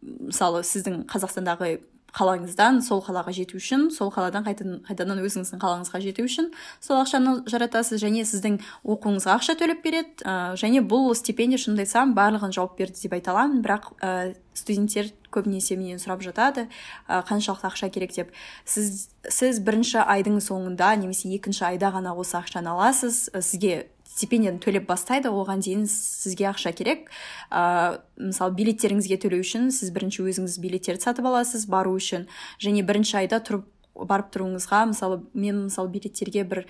Мысалы 0.01 0.65
сіздің 0.65 1.05
қазақстандағы 1.09 1.77
қалаңыздан 2.15 2.79
сол 2.85 3.01
қалаға 3.03 3.33
жету 3.35 3.57
үшін 3.59 3.89
сол 3.91 4.11
қаладан 4.13 4.45
қайтадан, 4.47 4.79
қайтадан 4.87 5.19
өзіңіздің 5.19 5.59
қалаңызға 5.59 6.01
жету 6.03 6.23
үшін 6.25 6.49
сол 6.83 7.01
ақшаны 7.01 7.41
жаратасыз 7.51 7.99
және 8.01 8.23
сіздің 8.27 8.61
оқуыңызға 8.87 9.35
ақша 9.35 9.57
төлеп 9.59 9.83
береді. 9.83 10.23
Ә, 10.23 10.55
және 10.59 10.79
бұл 10.85 11.11
стипендия 11.17 11.59
шынымды 11.59 11.83
айтсам 11.83 12.15
барлығын 12.15 12.55
жауап 12.55 12.77
берді 12.79 13.03
деп 13.03 13.17
айта 13.17 13.33
аламын. 13.35 13.59
Бірақ 13.65 13.91
ә, 13.99 14.35
студенттер 14.55 15.11
көбінесе 15.35 15.75
менен 15.75 15.99
сұрап 15.99 16.23
жатады 16.23 16.69
ә, 17.09 17.19
қаншалықты 17.27 17.67
ақша 17.67 17.91
керек 17.91 18.15
деп. 18.15 18.31
Сіз 18.63 19.09
сіз 19.27 19.59
бірінші 19.65 20.05
айдың 20.05 20.39
соңында 20.39 20.93
немесе 21.01 21.33
екінші 21.35 21.65
айда 21.73 21.91
ғана 21.95 22.15
осы 22.15 22.37
ақшаны 22.39 22.71
аласыз. 22.71 23.27
Сізге 23.35 23.89
стипендияны 24.15 24.61
төлеп 24.63 24.87
бастайды 24.87 25.29
оған 25.29 25.59
дейін 25.65 25.85
сізге 25.91 26.47
ақша 26.53 26.71
керек. 26.75 27.09
Ә, 27.51 27.99
мысалы 28.15 28.55
билеттеріңізге 28.55 29.19
төлеу 29.19 29.43
үшін 29.43 29.69
сіз 29.75 29.91
бірінші 29.95 30.23
өзіңіз 30.23 30.59
билеттерді 30.63 31.03
сатып 31.03 31.27
аласыз 31.27 31.67
бару 31.67 31.97
үшін. 31.99 32.29
Және 32.63 32.85
бірінші 32.87 33.19
айда 33.25 33.41
тұрып 33.43 33.67
барып 33.95 34.31
тұруыңызға 34.33 34.81
мысалы 34.91 35.21
мен 35.33 35.65
мысалы 35.67 35.91
билеттерге 35.91 36.43
бір 36.47 36.65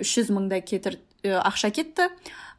үш 0.00 0.14
жүз 0.18 0.32
мыңдай 0.32 0.64
кетір 0.64 0.98
ақша 1.24 1.70
кетті. 1.74 2.08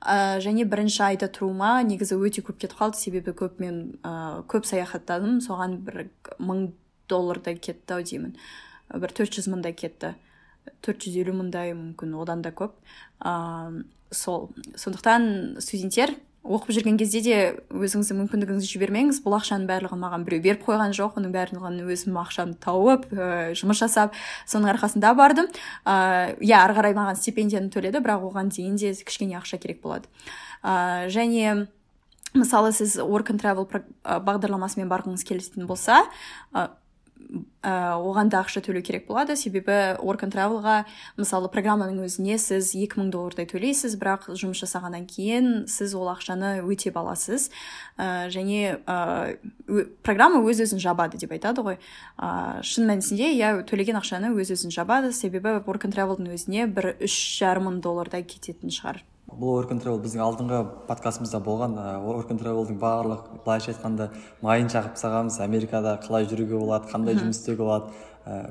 Ә, 0.02 0.42
және 0.42 0.66
бірінші 0.70 1.02
айда 1.06 1.30
тұруыма 1.30 1.80
негізі 1.86 2.18
өте 2.18 2.44
көп 2.46 2.60
кетіп 2.62 2.78
қалды. 2.82 3.00
Себебі 3.00 3.34
көп 3.38 3.62
мен 3.62 3.98
ә, 4.04 4.44
көп 4.50 4.68
саяхаттадым. 4.70 5.40
Соған 5.42 5.80
бір 5.86 6.08
мың 6.38 6.72
доллардай 7.10 7.58
кетті 7.58 7.98
ау 7.98 8.06
деймін. 8.06 8.36
Бір 8.94 9.14
төрт 9.18 9.38
жүз 9.38 9.50
мыңдай 9.54 9.74
кетті. 9.78 10.14
Төрт 10.86 11.06
жүз 11.06 11.18
елу 11.22 11.38
мыңдай 11.42 11.74
мүмкін 11.78 12.14
одан 12.22 12.42
да 12.46 12.54
көп. 12.54 12.78
Сол. 14.12 14.50
Сондықтан 14.76 15.58
студенттер 15.64 16.16
оқып 16.46 16.76
жүрген 16.78 16.98
кезде 17.00 17.22
де 17.26 17.38
өзіңіздің 17.74 18.20
мүмкіндігіңізді 18.22 18.70
жібермеңіз. 18.70 19.22
Бұл 19.26 19.40
ақшаның 19.40 19.66
барлығын 19.70 20.02
маған 20.04 20.26
біреу 20.28 20.44
беріп 20.44 20.66
қойған 20.68 20.94
жоқ. 20.94 21.18
Оның 21.18 21.34
барлығын 21.34 21.80
өзім 21.90 22.20
ақшамды 22.22 22.60
тауып 22.62 23.08
ә, 23.10 23.30
жұмыс 23.58 23.82
жасап 23.82 24.14
соның 24.46 24.76
арқасында 24.76 25.16
бардым. 25.18 25.50
Ә, 25.90 26.38
иә 26.38 26.62
ары 26.62 26.78
қарай 26.78 26.94
маған 26.98 27.18
стипендияны 27.18 27.74
төледі 27.74 28.04
бірақ 28.06 28.30
оған 28.30 28.54
дейін 28.54 28.78
де 28.78 28.94
кішкене 28.94 29.40
ақша 29.42 29.58
керек 29.58 29.82
болады. 29.82 30.06
Ә, 30.62 31.10
және 31.10 31.66
мысалы 32.38 32.72
сіз 32.78 33.00
work 33.02 33.34
and 33.34 33.42
travel 33.42 33.66
бағдарламасымен 34.06 34.92
барғыңыз 34.92 35.26
келетін 35.26 35.66
болса 35.66 36.04
оған 37.66 38.30
да 38.30 38.42
ақша 38.44 38.62
төлеу 38.62 38.84
керек 38.86 39.08
болады. 39.08 39.36
Себебі 39.36 39.98
and 39.98 40.34
travelға 40.34 40.86
мысалы 41.18 41.50
программаның 41.50 42.06
өзіне 42.06 42.38
сіз 42.38 42.76
2000 42.76 43.10
доллардай 43.12 43.46
төлейсіз 43.46 43.98
бірақ 43.98 44.30
жұмыс 44.38 44.62
жасағаннан 44.62 45.08
кейін 45.10 45.66
сіз 45.68 45.96
ол 45.96 46.12
ақшаны 46.14 46.62
өтеп 46.62 46.98
аласыз 46.98 47.50
ә, 47.98 48.30
және 48.30 48.82
ә, 48.86 49.38
программа 50.04 50.44
өз 50.46 50.62
өзін 50.62 50.80
жабады 50.80 51.18
деп 51.18 51.32
айтады 51.32 51.66
ғой. 51.66 51.80
Ә, 52.20 52.62
шын 52.62 52.86
мәнісінде 52.92 53.34
иә 53.34 53.66
төлеген 53.66 53.98
ақшаны 54.02 54.36
өз 54.36 54.54
өзін 54.54 54.72
жабады. 54.76 55.12
Себебі 55.12 55.58
and 55.66 55.94
travelдың 55.96 56.34
өзіне 56.36 56.68
бір 56.68 56.96
үш 57.02 57.40
жарым 57.40 57.70
мың 57.70 57.82
доллардай 57.82 58.24
кететін 58.24 58.70
шығар. 58.70 59.02
Бұл 59.36 59.58
work 59.58 59.72
and 59.74 59.84
travel 59.84 60.00
біздің 60.04 60.22
алдыңғы 60.24 60.60
подкастымызда 60.88 61.40
болған 61.44 61.76
work 62.06 62.32
and 62.32 62.42
travelдың 62.42 62.78
барлық 62.80 63.30
былайша 63.46 63.74
айтқанда 63.74 64.10
майын 64.42 64.70
шағып 64.72 64.96
тастағанбыз 64.96 65.40
америкада 65.44 65.98
қалай 66.06 66.28
жүруге 66.30 66.60
болады 66.60 66.92
қандай 66.92 67.18
жұмыс 67.20 67.42
істеуге 67.42 67.64
болады 67.64 67.92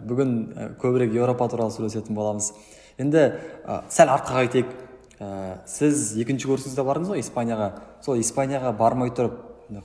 бүгін 0.06 0.34
көбірек 0.82 1.14
еуропа 1.16 1.48
туралы 1.50 1.72
сөйлесетін 1.74 2.14
боламыз. 2.14 2.52
Енді 3.00 3.24
ә, 3.66 3.80
сәл 3.90 4.12
артқа 4.14 4.36
қайтайық 4.38 4.74
ә, 5.18 5.30
сіз 5.66 6.12
екінші 6.22 6.50
курсыңызда 6.52 6.84
бардыңыз 6.86 7.14
ғой 7.14 7.24
испанияға. 7.24 7.70
Сол 8.04 8.20
испанияға 8.22 8.70
бармай 8.78 9.10
тұрып 9.10 9.40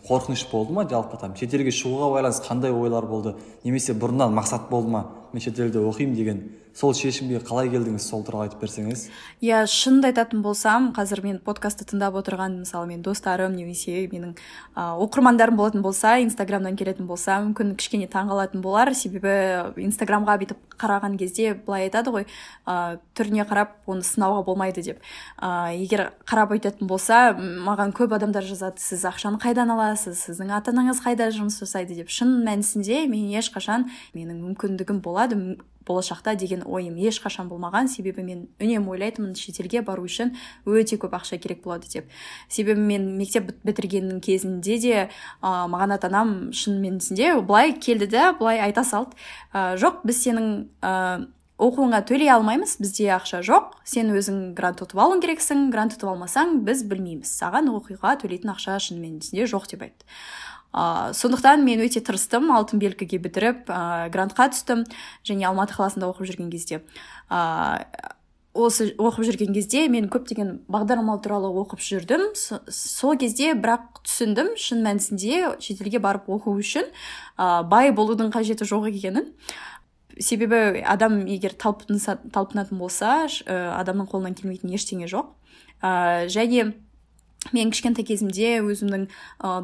қорқыныш 0.06 0.46
болды 0.52 0.76
ма? 0.76 0.86
жалпы 0.90 1.18
там 1.18 1.34
шетелге 1.36 1.74
шығуға 1.74 2.12
байланысты 2.14 2.46
қандай 2.46 2.76
ойлар 2.76 3.08
болды? 3.10 3.36
Немесе 3.64 3.96
бұрыннан 3.98 4.36
мақсат 4.36 4.70
болды 4.70 4.94
ма? 4.94 5.06
Мен 5.34 5.42
шетелде 5.44 5.80
оқимын 5.80 6.16
деген 6.16 6.42
сол 6.80 6.94
шешімге 6.96 7.42
қалай 7.44 7.68
келдіңіз 7.72 8.06
сол 8.08 8.24
туралы 8.24 8.48
айтып 8.48 8.62
берсеңіз? 8.64 9.08
Иә 9.44 9.66
шынымды 9.68 10.12
айтатын 10.12 10.44
болсам 10.46 10.92
қазір 10.96 11.24
мен 11.26 11.40
подкастты 11.44 11.84
тыңдап 11.90 12.16
отырған 12.22 12.62
мысалы 12.62 12.88
менің 12.92 13.04
достарым 13.04 13.56
немесе 13.58 14.06
менің 14.08 14.36
ә, 14.78 14.96
оқырмандарым 15.04 15.58
болатын 15.60 15.84
болса 15.84 16.16
инстаграмнан 16.24 16.78
келетін 16.80 17.10
болса 17.10 17.40
мүмкін 17.44 17.76
кішкене 17.76 18.08
таңғалатын 18.08 18.64
болар. 18.64 18.94
Себебі 18.96 19.74
инстаграмға 19.84 20.38
бүйтіп 20.40 20.62
қараған 20.80 21.18
кезде 21.20 21.54
былай 21.66 21.90
айтады 21.90 22.14
ғой 22.16 22.28
ә, 22.66 23.00
түріне 23.18 23.44
қарап 23.50 23.76
оны 23.90 24.06
сынауға 24.06 24.46
болмайды 24.48 24.86
деп. 24.86 25.04
Ә, 25.42 25.76
егер 25.76 26.14
қарап 26.30 26.54
айтатын 26.56 26.88
болса 26.88 27.34
маған 27.36 27.92
көп 27.98 28.16
адамдар 28.16 28.48
жазады 28.48 28.80
сіз 28.80 29.04
ақшаны 29.10 29.42
қайдан 29.42 29.74
аласыз? 29.76 30.22
Сіздің 30.30 30.56
ата 30.56 30.72
анаңыз 30.72 31.04
қайда 31.04 31.28
жұмыс 31.36 31.60
жасайды? 31.60 31.98
деп. 32.00 32.10
Шын 32.14 32.40
мәнісінде 32.46 33.04
мен 33.10 33.28
ешқашан 33.36 33.90
менің 34.16 34.40
мүмкіндігім 34.46 35.02
болады 35.20 35.58
болашақта 35.90 36.36
деген 36.36 36.62
ойым 36.66 36.96
ешқашан 36.96 37.50
болмаған. 37.50 37.90
Себебі 37.90 38.22
мен 38.24 38.46
үнемі 38.62 38.94
ойлайтынмын 38.94 39.34
шетелге 39.36 39.82
бару 39.82 40.06
үшін 40.06 40.36
өте 40.70 41.00
көп 41.02 41.16
ақша 41.18 41.40
керек 41.42 41.64
болады 41.64 41.90
деп. 41.90 42.12
Себебі 42.50 42.82
мен 42.82 43.18
мектеп 43.18 43.50
бітіргеннің 43.66 44.22
кезінде 44.22 44.78
де 44.80 44.96
ә, 45.02 45.10
маған 45.42 45.96
ата 45.98 46.12
анам 46.12 46.52
шын 46.54 46.78
мәнісінде 46.84 47.34
былай 47.42 47.74
келді 47.74 48.10
да 48.14 48.34
былай 48.38 48.62
айта 48.62 48.84
салды 48.84 49.18
ә, 49.54 49.76
жоқ 49.82 50.06
біз 50.06 50.22
сенің 50.28 50.52
ә, 50.86 51.26
оқуыңа 51.60 52.04
төлей 52.08 52.30
алмаймыз 52.32 52.78
бізде 52.80 53.10
ақша 53.18 53.42
жоқ 53.44 53.80
сен 53.84 54.14
өзің 54.16 54.54
грант 54.56 54.84
ұтып 54.86 55.02
алуың 55.02 55.24
керексің 55.26 55.68
грант 55.74 55.98
ұтып 55.98 56.14
алмасаң 56.14 56.62
біз 56.68 56.86
білмейміз 56.88 57.34
саған 57.42 57.68
оқуға 57.74 58.16
төлейтін 58.22 58.54
ақша 58.54 58.78
шын 58.80 59.02
жоқ 59.50 59.68
деп 59.74 59.84
айтты 59.90 60.06
ә, 60.74 61.14
сондықтан 61.18 61.66
мен 61.66 61.82
өте 61.86 62.02
тырыстым 62.06 62.52
алтын 62.54 62.80
белгіге 62.82 63.20
бітіріп 63.22 63.70
ә, 63.70 64.10
грантқа 64.14 64.50
түстім 64.54 64.86
және 65.26 65.50
алматы 65.50 65.76
қаласында 65.78 66.10
оқып 66.12 66.30
жүрген 66.30 66.50
кезде. 66.54 66.84
Ә, 67.30 67.82
осы 68.54 68.90
оқып 68.98 69.26
жүрген 69.28 69.54
кезде 69.54 69.88
мен 69.92 70.10
көптеген 70.12 70.60
бағдарламалар 70.72 71.22
туралы 71.24 71.50
оқып 71.62 71.82
жүрдім. 71.84 72.28
Сол 72.36 73.18
кезде 73.20 73.54
бірақ 73.54 74.04
түсіндім 74.06 74.54
шын 74.60 74.84
мәнісінде 74.86 75.56
шетелге 75.64 76.02
барып 76.04 76.30
оқу 76.30 76.56
үшін 76.60 76.90
ә, 77.38 77.64
бай 77.64 77.94
болудың 77.96 78.34
қажеті 78.34 78.68
жоқ 78.70 78.90
екенін. 78.92 79.34
Себебі 80.20 80.84
адам 80.84 81.22
егер 81.30 81.54
талпынатын 81.56 82.78
болса 82.78 83.26
ә, 83.26 83.74
адамның 83.80 84.10
қолынан 84.12 84.38
келмейтін 84.38 84.74
ештеңе 84.76 85.10
жоқ. 85.10 85.34
Ә, 85.82 86.28
және 86.28 86.74
мен 87.56 87.72
кішкентай 87.72 88.06
кезімде 88.06 88.60
өзімнің 88.62 89.08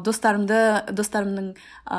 достарымды 0.06 0.60
достарымның 0.96 1.52
ә, 1.84 1.98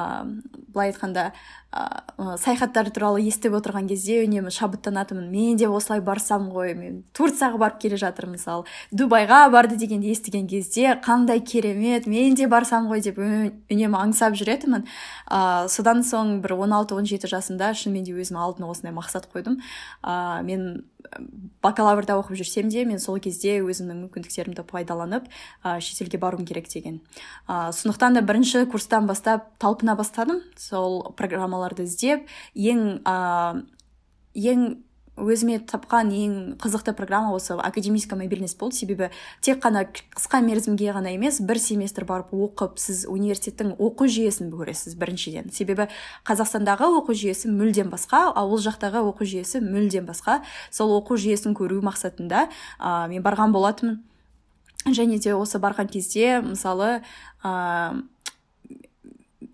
былай 0.73 0.91
айтқанда 0.91 1.31
ә, 1.71 2.37
саяхаттар 2.39 2.89
туралы 2.95 3.21
естіп 3.25 3.57
отырған 3.59 3.87
кезде 3.89 4.21
үнемі 4.23 4.51
шабыттанатынмын. 4.53 5.27
Мен 5.31 5.57
де 5.59 5.67
осылай 5.67 6.01
барсам 6.01 6.49
ғой 6.53 6.73
мен 6.77 7.03
турцияға 7.17 7.59
барып 7.61 7.79
келе 7.83 7.99
жатырмын 7.99 8.37
мысалы. 8.37 8.65
Дубайға 8.91 9.43
барды 9.51 9.77
дегенді 9.77 10.11
естіген 10.13 10.47
кезде 10.47 10.95
қандай 11.03 11.41
керемет 11.43 12.07
мен 12.07 12.35
де 12.35 12.47
барсам 12.47 12.87
ғой 12.91 13.03
деп 13.05 13.19
үнемі 13.19 13.99
аңсап 13.99 14.37
жүретінмін. 14.39 14.87
Ә, 15.29 15.67
содан 15.67 16.03
соң 16.07 16.39
бір 16.41 16.55
16-17 16.57 17.27
жасымда 17.27 17.73
шынымен 17.75 18.07
де 18.07 18.15
өзім 18.15 18.39
алдына 18.39 18.71
осындай 18.71 18.95
мақсат 18.95 19.27
қойдым. 19.33 19.59
Ә, 20.03 20.41
мен 20.47 20.85
бакалаврда 21.63 22.17
оқып 22.19 22.37
жүрсем 22.39 22.69
де 22.71 22.83
мен 22.87 22.99
сол 22.99 23.19
кезде 23.23 23.57
өзімнің 23.63 24.05
мүмкіндіктерімді 24.05 24.63
пайдаланып 24.67 25.27
ә, 25.63 25.79
шетелге 25.83 26.19
баруым 26.21 26.45
керек 26.47 26.67
деген. 26.71 26.99
Ә, 27.47 27.71
сондықтан 27.75 28.17
да 28.17 28.21
бірінші 28.25 28.65
курстан 28.71 29.07
бастап 29.07 29.49
талпына 29.61 29.95
бастадым. 29.95 30.41
Сол 30.57 31.01
программаларды 31.57 31.87
іздеп 31.87 32.27
ең 32.55 33.01
ә, 33.05 33.63
ең 34.35 34.83
өзіме 35.17 35.57
тапқан 35.65 36.11
ең 36.13 36.33
қызықты 36.61 36.93
программа 36.93 37.33
осы 37.33 37.55
академическая 37.57 38.19
мобильность 38.19 38.57
болды. 38.59 38.75
Себебі 38.75 39.09
тек 39.41 39.57
қана 39.63 39.87
қысқа 39.89 40.43
мерзімге 40.45 40.91
ғана 40.93 41.09
емес 41.15 41.41
бір 41.41 41.57
семестр 41.57 42.05
барып 42.05 42.35
оқып 42.37 42.77
сіз 42.77 43.07
университеттің 43.09 43.79
оқу 43.81 44.05
жүйесін 44.05 44.51
көресіз 44.53 44.93
біріншіден. 44.93 45.49
Себебі 45.49 45.87
қазақстандағы 46.23 46.91
оқу 46.99 47.17
жүйесі 47.17 47.49
мүлдем 47.49 47.89
басқа 47.89 48.27
ал 48.35 48.53
ол 48.53 48.61
жақтағы 48.61 49.01
оқу 49.09 49.25
жүйесі 49.25 49.63
мүлдем 49.65 50.05
басқа. 50.05 50.43
Сол 50.69 50.93
оқу 50.99 51.17
жүйесін 51.17 51.57
көру 51.57 51.81
мақсатында 51.81 52.45
ә, 52.77 53.09
мен 53.09 53.25
барған 53.25 53.57
болатынмын. 53.57 54.03
Және 54.85 55.17
де 55.17 55.33
осы 55.33 55.57
барған 55.57 55.89
кезде 55.89 56.43
мысалы 56.45 57.01
ә, 57.41 58.03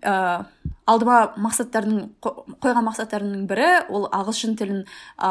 ә, 0.04 0.44
алдыма 0.86 1.18
мақсаттардың 1.40 2.06
қойған 2.22 2.86
мақсаттарымның 2.90 3.44
бірі 3.48 3.68
ол 3.88 4.08
ағылшын 4.12 4.56
тілін 4.60 4.84
ә, 5.16 5.30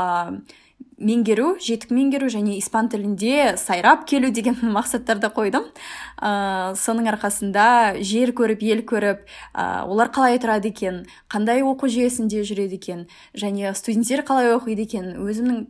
меңгеру 1.04 1.54
жетік 1.62 1.92
меңгеру 1.94 2.30
және 2.32 2.58
испан 2.58 2.90
тілінде 2.90 3.56
сайрап 3.62 4.06
келу 4.10 4.32
деген 4.34 4.58
мақсаттарды 4.78 5.30
қойдым. 5.34 5.70
Ә, 6.18 6.74
соның 6.80 7.10
арқасында 7.14 8.02
жер 8.02 8.34
көріп 8.38 8.66
ел 8.70 8.84
көріп 8.90 9.24
ә, 9.54 9.86
олар 9.86 10.12
қалай 10.14 10.40
тұрады 10.42 10.74
екен 10.74 11.04
қандай 11.32 11.64
оқу 11.66 11.90
жүйесінде 11.92 12.44
жүреді 12.48 12.80
екен 12.82 13.08
және 13.38 13.74
студенттер 13.78 14.26
қалай 14.28 14.54
оқиды 14.56 14.88
екен 14.88 15.16
өзімнің 15.22 15.66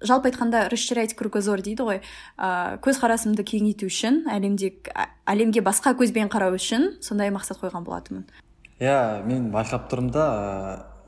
жалпы 0.00 0.30
айтқанда 0.30 0.68
расширять 0.72 1.14
кругозор 1.16 1.62
дейді 1.62 1.86
ғой. 1.86 2.00
Ә, 2.36 2.78
көзқарасымды 2.84 3.44
кеңейту 3.46 3.88
үшін 3.88 4.24
әлемде 4.32 4.72
әлемге 5.26 5.62
басқа 5.64 5.94
көзбен 5.96 6.28
қарау 6.32 6.58
үшін 6.58 6.96
сондай 7.00 7.32
мақсат 7.34 7.60
қойған 7.62 7.86
болатынмын. 7.86 8.26
Иә 8.80 9.24
мен 9.24 9.48
байқап 9.54 9.88
тұрмын 9.88 10.12
да 10.12 10.26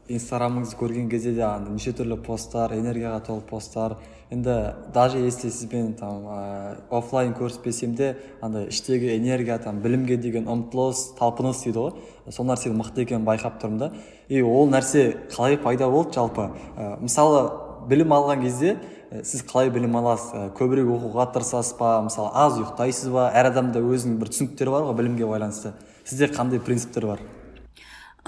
инстаграмыңызды 0.08 0.78
көрген 0.80 1.10
кезде 1.12 1.34
де 1.36 1.44
андай 1.44 1.74
неше 1.76 1.92
түрлі 1.92 2.16
посттар 2.24 2.72
энергияға 2.72 3.20
толы 3.26 3.42
посттар. 3.44 3.98
Енді 4.30 4.74
даже 4.92 5.18
если 5.18 5.50
сізбен 5.50 5.94
там 6.00 6.24
ә, 6.24 6.76
офлайн 6.90 7.34
көріспесем 7.36 7.94
де 7.96 8.16
андай 8.40 8.68
іштегі 8.68 9.14
энергия 9.16 9.58
там 9.58 9.80
білімге 9.84 10.16
деген 10.16 10.48
ұмтылыс 10.48 11.14
талпыныс 11.20 11.62
дейді 11.64 11.78
ғой. 11.78 11.92
Сол 12.32 12.48
нәрсе 12.48 12.72
мықты 12.72 13.04
екенін 13.04 13.28
байқап 13.28 13.60
тұрмын 13.60 13.78
да. 13.78 13.92
И 14.28 14.40
ол 14.40 14.68
нәрсе 14.68 15.28
қалай 15.28 15.56
пайда 15.60 15.88
болды 15.92 16.16
жалпы? 16.16 16.50
Ә, 16.76 16.96
мысалы 17.00 17.67
білім 17.88 18.12
алған 18.14 18.44
кезде 18.44 18.76
сіз 19.24 19.42
қалай 19.48 19.72
білім 19.72 19.96
аласыз? 20.00 20.52
Көбірек 20.58 20.90
оқуға 20.98 21.30
тырысасыз 21.34 21.78
ба? 21.78 21.96
Мысалы 22.04 22.30
аз 22.36 22.60
ұйықтайсыз 22.60 23.10
ба? 23.14 23.30
Әр 23.32 23.50
адамда 23.52 23.80
өзінің 23.80 24.20
бір 24.20 24.32
түсініктері 24.34 24.74
бар 24.74 24.86
ғой 24.90 24.98
білімге 25.00 25.28
байланысты. 25.28 25.72
Сізде 26.04 26.28
қандай 26.32 26.60
принциптер 26.60 27.08
бар? 27.08 27.24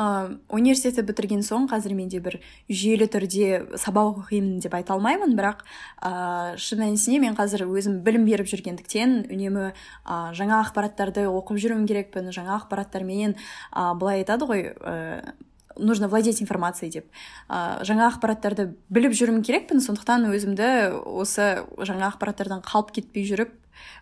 Ә, 0.00 0.38
университетті 0.48 1.02
бітірген 1.10 1.42
соң 1.44 1.66
қазір 1.68 1.92
менде 1.98 2.22
бір 2.24 2.38
жүйелі 2.72 3.08
түрде 3.12 3.48
сабақ 3.76 4.22
оқимын 4.22 4.62
деп 4.64 4.72
айта 4.78 4.94
алмаймын. 4.94 5.34
Бірақ 5.36 5.60
ә, 6.00 6.56
шын 6.56 6.80
мәнісінде 6.86 7.20
мен 7.20 7.36
қазір 7.36 7.66
өзім 7.68 8.00
білім 8.06 8.24
беріп 8.24 8.48
жүргендіктен 8.48 9.26
үнемі 9.28 9.66
ә, 9.68 10.32
жаңа 10.32 10.62
ақпараттарды 10.62 11.26
оқып 11.28 11.60
жүруім 11.60 11.84
керекпін. 11.90 12.32
Жаңа 12.32 12.56
ақпараттарменен 12.62 13.36
ә, 13.36 13.92
былай 14.00 14.22
айтады 14.22 14.48
ғой 14.48 14.70
ә, 14.72 15.34
нужно 15.80 16.08
владеть 16.08 16.42
информацией 16.42 16.92
деп 16.92 17.06
ә, 17.48 17.80
жаңа 17.88 18.10
ақпараттарды 18.12 18.70
біліп 18.92 19.16
жүруім 19.16 19.42
керекпін 19.46 19.82
сондықтан 19.82 20.28
өзімді 20.30 20.68
осы 21.08 21.64
жаңа 21.78 22.12
ақпараттардан 22.12 22.62
қалып 22.66 22.94
кетпей 23.00 23.26
жүріп 23.26 23.56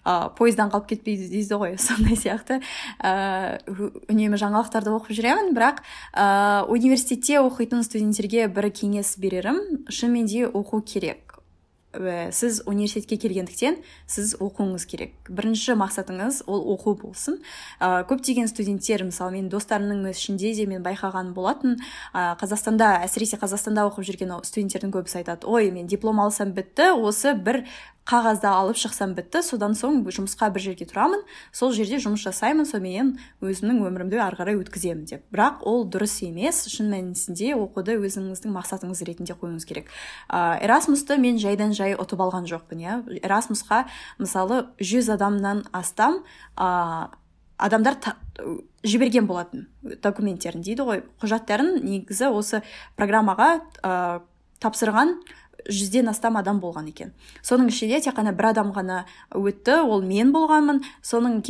ә, 0.05 0.29
пойыздан 0.37 0.73
қалып 0.73 0.89
кетпейді 0.93 1.29
дейді 1.31 1.59
ғой 1.61 1.77
сондай 1.87 2.19
сияқты. 2.19 2.61
Ә, 2.99 3.61
үнемі 4.11 4.41
жаңалықтарды 4.41 4.93
оқып 4.95 5.17
жүремін 5.19 5.55
бірақ 5.57 5.83
ә, 6.13 6.67
университетте 6.69 7.41
оқитын 7.43 7.85
студенттерге 7.87 8.49
бір 8.49 8.71
кеңес 8.75 9.17
берерім. 9.21 9.87
Шынымен 9.89 10.27
де 10.31 10.47
оқу 10.49 10.83
керек. 10.83 11.28
Ә, 11.99 12.31
сіз 12.33 12.63
университетке 12.67 13.19
келгендіктен 13.21 13.79
сіз 14.07 14.37
оқуыңыз 14.39 14.87
керек. 14.89 15.13
Бірінші 15.29 15.77
мақсатыңыз 15.81 16.45
ол 16.47 16.63
оқу 16.75 16.95
болсын. 17.03 17.41
Ә, 17.81 18.07
көптеген 18.09 18.49
студенттер 18.49 19.05
мысалы 19.09 19.37
менің 19.37 19.51
достарымның 19.53 20.15
ішінде 20.15 20.55
де 20.55 20.67
мен 20.71 20.87
байқаған 20.87 21.35
болатын. 21.37 21.79
Ә, 22.15 22.39
қазақстанда 22.41 23.03
әсіресе 23.05 23.41
қазақстанда 23.43 23.89
оқып 23.91 24.07
жүрген 24.09 24.33
студенттердің 24.47 24.95
көбісі 24.95 25.23
айтады 25.23 25.51
ой 25.51 25.73
мен 25.75 25.87
диплом 25.91 26.21
алсам 26.23 26.55
бітті 26.57 26.93
осы 26.97 27.35
бір 27.35 27.65
қағазды 28.09 28.49
алып 28.49 28.79
шықсам 28.81 29.13
бітті. 29.17 29.43
Содан 29.45 29.75
соң 29.77 30.01
жұмысқа 30.09 30.49
бір 30.55 30.65
жерге 30.65 30.87
тұрамын. 30.89 31.25
Сол 31.53 31.75
жерде 31.77 31.99
жұмыс 32.01 32.23
жасаймын. 32.25 32.65
Сонымен 32.69 33.13
өзімнің 33.45 33.83
өмірімді 33.85 34.21
ары 34.25 34.39
қарай 34.39 34.57
өткіземін 34.57 35.05
деп. 35.11 35.27
Бірақ 35.35 35.61
ол 35.69 35.85
дұрыс 35.93 36.17
емес. 36.25 36.65
Шын 36.73 36.89
мәнісінде 36.93 37.53
оқуды 37.59 37.99
өзіңіздің 38.01 38.55
мақсатыңыз 38.57 39.05
ретінде 39.05 39.37
қоюыңыз 39.37 39.69
керек. 39.69 39.93
Ә, 40.33 40.57
эрасмусты 40.65 41.19
мен 41.21 41.37
жайдан 41.43 41.75
жай 41.77 41.97
ұтып 41.99 42.23
алған 42.25 42.49
жоқпын 42.49 42.81
иә. 42.81 42.97
Эрасмусқа 43.21 43.85
мысалы 44.19 44.65
жүз 44.81 45.13
адамнан 45.13 45.67
астам 45.77 46.23
ә, 46.57 47.11
адамдар 47.59 47.99
та, 48.01 48.17
жіберген 48.87 49.29
болатын 49.29 49.69
документтерін 49.83 50.65
дейді 50.65 50.89
ғой. 50.89 51.05
Құжаттарын 51.21 51.83
негізі 51.85 52.33
осы 52.33 52.63
программаға 52.97 53.51
ә, 53.83 54.23
тапсырған 54.63 55.19
жүзден 55.67 56.11
астам 56.11 56.39
адам 56.39 56.61
болған 56.63 56.89
екен. 56.93 57.15
Соның 57.43 57.73
ішінде 57.73 58.01
тек 58.05 58.17
қана 58.17 58.35
бір 58.37 58.53
адам 58.53 58.73
ғана 58.77 59.05
өтті 59.35 59.83
ол 59.83 60.05
мен 60.07 60.33
болғанмын. 60.35 60.83
Соның 61.03 61.41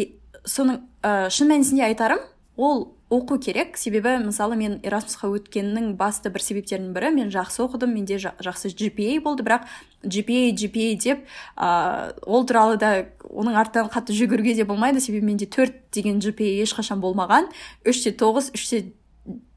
соның 0.48 0.80
ә, 1.02 1.28
шын 1.32 1.52
мәнісінде 1.52 1.84
айтарым 1.88 2.22
ол 2.56 2.88
оқу 3.10 3.38
керек. 3.40 3.76
Себебі 3.80 4.18
мысалы 4.24 4.56
мен 4.58 4.78
эрасмусқа 4.84 5.30
өткеннің 5.38 5.94
басты 5.96 6.32
бір 6.32 6.44
себептерінің 6.44 6.92
бірі 6.96 7.12
мен 7.16 7.32
жақсы 7.32 7.62
оқыдым 7.64 7.94
менде 7.94 8.18
жақсы 8.18 8.72
GPA 8.76 9.20
болды. 9.24 9.46
Бірақ 9.46 9.68
GPA 10.04 10.52
GPA 10.52 10.94
деп 11.00 11.24
ә, 11.56 12.12
ол 12.26 12.46
туралы 12.46 12.76
да 12.76 12.92
оның 13.28 13.56
артынан 13.60 13.92
қатты 13.92 14.16
жүгіруге 14.16 14.54
де 14.54 14.64
болмайды. 14.68 15.00
Себебі 15.00 15.26
менде 15.30 15.46
төрт 15.46 15.88
деген 15.92 16.20
GPA 16.20 16.64
ешқашан 16.64 17.00
болмаған. 17.00 17.48
Үште 17.88 18.12
тоғыз 18.12 18.52
үште 18.56 18.92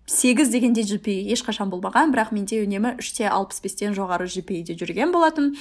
сегіз 0.07 0.49
дегенде 0.49 0.81
GPA 0.81 1.33
ешқашан 1.35 1.69
болмаған 1.71 2.11
бірақ 2.13 2.33
менде 2.35 2.61
үнемі 2.65 2.97
үште 3.01 3.29
алпыс 3.29 3.61
бестен 3.63 3.95
жоғары 3.97 4.27
GPA 4.31 4.75
жүрген 4.75 5.13
болатын. 5.13 5.55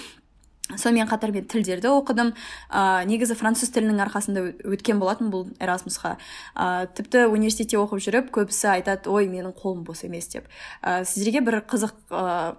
Сонымен 0.76 1.08
қатар 1.10 1.32
мен 1.34 1.46
тілдерді 1.50 1.90
оқыдым. 1.90 2.32
Ә, 2.70 3.02
негізі 3.08 3.34
француз 3.38 3.72
тілінің 3.74 4.02
арқасында 4.06 4.44
өткен 4.70 5.00
болатын 5.02 5.30
бұл 5.32 5.48
эрасмусқа 5.58 6.16
ә, 6.54 6.86
тіпті 6.94 7.26
университетте 7.30 7.78
оқып 7.80 8.02
жүріп 8.04 8.30
көбісі 8.34 8.70
айтады 8.76 9.10
ой 9.10 9.26
менің 9.26 9.54
қолым 9.58 9.82
бос 9.86 10.04
емес 10.06 10.30
деп. 10.30 10.46
Ә, 10.82 11.02
сіздерге 11.02 11.42
бір 11.42 11.60
қызық 11.66 11.94
ә, 12.14 12.54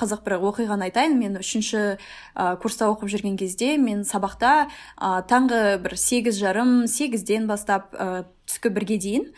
қызық 0.00 0.24
бір 0.24 0.38
оқиғаны 0.48 0.88
айтайын. 0.88 1.18
Мен 1.20 1.36
үшінші 1.40 2.00
ә, 2.00 2.56
курста 2.62 2.88
оқып 2.88 3.12
жүрген 3.12 3.36
кезде 3.36 3.76
мен 3.76 4.04
сабақта 4.08 4.70
ә, 4.96 5.20
таңғы 5.28 5.76
бір 5.84 5.96
сегіз 6.00 6.40
жарым 6.40 6.86
сегізден 6.88 7.50
бастап 7.50 7.92
ә, 7.92 8.24
түскі 8.48 8.72
бірге 8.72 8.96
дейін 8.96 9.32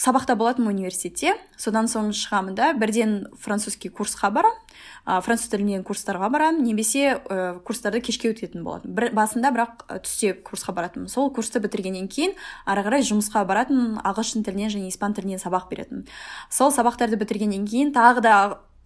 сабақта 0.00 0.36
болатынмын 0.38 0.72
университетте. 0.72 1.34
Содан 1.60 1.90
соң 1.90 2.14
шығамын 2.16 2.56
да 2.56 2.70
бірден 2.72 3.26
французский 3.36 3.92
курсқа 3.92 4.30
барамын 4.32 4.56
ә, 5.04 5.20
француз 5.20 5.50
тілінен 5.52 5.84
курстарға 5.84 6.30
барамын 6.32 6.64
немесе 6.64 7.18
ә, 7.18 7.58
курстарды 7.66 8.00
кешке 8.00 8.32
өтетін 8.32 8.64
болатын 8.64 8.94
бір, 8.96 9.10
басында 9.16 9.52
бірақ 9.52 9.84
түсте 10.06 10.32
курсқа 10.46 10.72
баратынмын. 10.76 11.10
Сол 11.12 11.28
курсты 11.34 11.60
бітіргеннен 11.60 12.08
кейін 12.08 12.32
ары 12.64 12.86
қарай 12.86 13.04
жұмысқа 13.04 13.44
баратын 13.44 14.00
ағылшын 14.00 14.46
тілінен 14.46 14.72
және 14.72 14.88
испан 14.88 15.12
тілінен 15.16 15.42
сабақ 15.42 15.68
беретін 15.68 16.06
сол 16.48 16.72
сабақтарды 16.72 17.20
бітіргеннен 17.20 17.68
кейін 17.68 17.92
тағы 17.92 18.24
да 18.24 18.34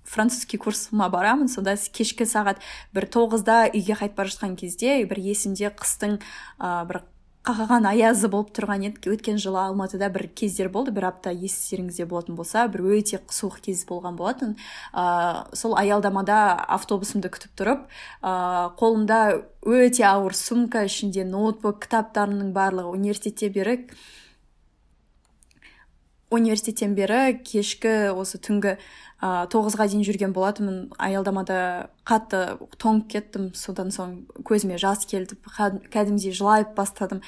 французский 0.05 0.59
курсыма 0.59 1.09
барамын. 1.09 1.49
Сонда 1.49 1.77
кешкі 1.77 2.27
сағат 2.29 2.61
бір 2.95 3.09
тоғызда 3.09 3.71
үйге 3.73 3.97
қайтып 3.97 4.19
бара 4.19 4.29
жатқан 4.29 4.57
кезде 4.61 4.99
бір 5.09 5.23
есімде 5.23 5.71
қыстың 5.73 6.19
ә, 6.59 6.85
бір 6.89 7.05
қақаған 7.45 7.85
аязы 7.91 8.31
болып 8.33 8.55
тұрған 8.57 8.87
еді. 8.89 9.13
Өткен 9.13 9.37
жылы 9.43 9.61
алматыда 9.61 10.09
бір 10.15 10.27
кездер 10.33 10.71
болды 10.73 10.95
бір 10.97 11.11
апта 11.11 11.33
естеріңізде 11.35 12.07
болатын 12.09 12.39
болса 12.39 12.65
бір 12.73 12.87
өте 12.97 13.21
суық 13.29 13.61
кез 13.67 13.85
болған 13.89 14.17
болатын. 14.17 14.57
Ә, 14.97 15.45
сол 15.53 15.77
аялдамада 15.77 16.39
автобусымды 16.79 17.29
күтіп 17.35 17.53
тұрып 17.61 17.87
ә, 18.25 18.73
қолымда 18.81 19.21
өте 19.61 20.09
ауыр 20.09 20.37
сумка 20.39 20.87
ішінде 20.89 21.29
ноутбук 21.29 21.85
кітаптарымның 21.85 22.55
барлығы. 22.57 22.97
Университетте 22.97 23.53
бері 23.53 23.83
университеттен 26.35 26.95
бері 26.97 27.39
кешкі 27.47 28.11
осы 28.17 28.41
түнгі 28.43 28.79
ә, 29.25 29.47
тоғызға 29.49 29.89
дейін 29.89 30.05
жүрген 30.05 30.37
болатынмын. 30.37 30.93
Аялдамада 31.01 31.89
қатты 32.05 32.59
тоңып 32.77 33.09
кеттім. 33.15 33.51
Содан 33.57 33.93
соң 33.95 34.17
көзіме 34.45 34.77
жас 34.81 35.07
келді. 35.09 35.39
Кәдімгідей 35.49 36.35
жылай 36.37 36.67
бастадым. 36.77 37.23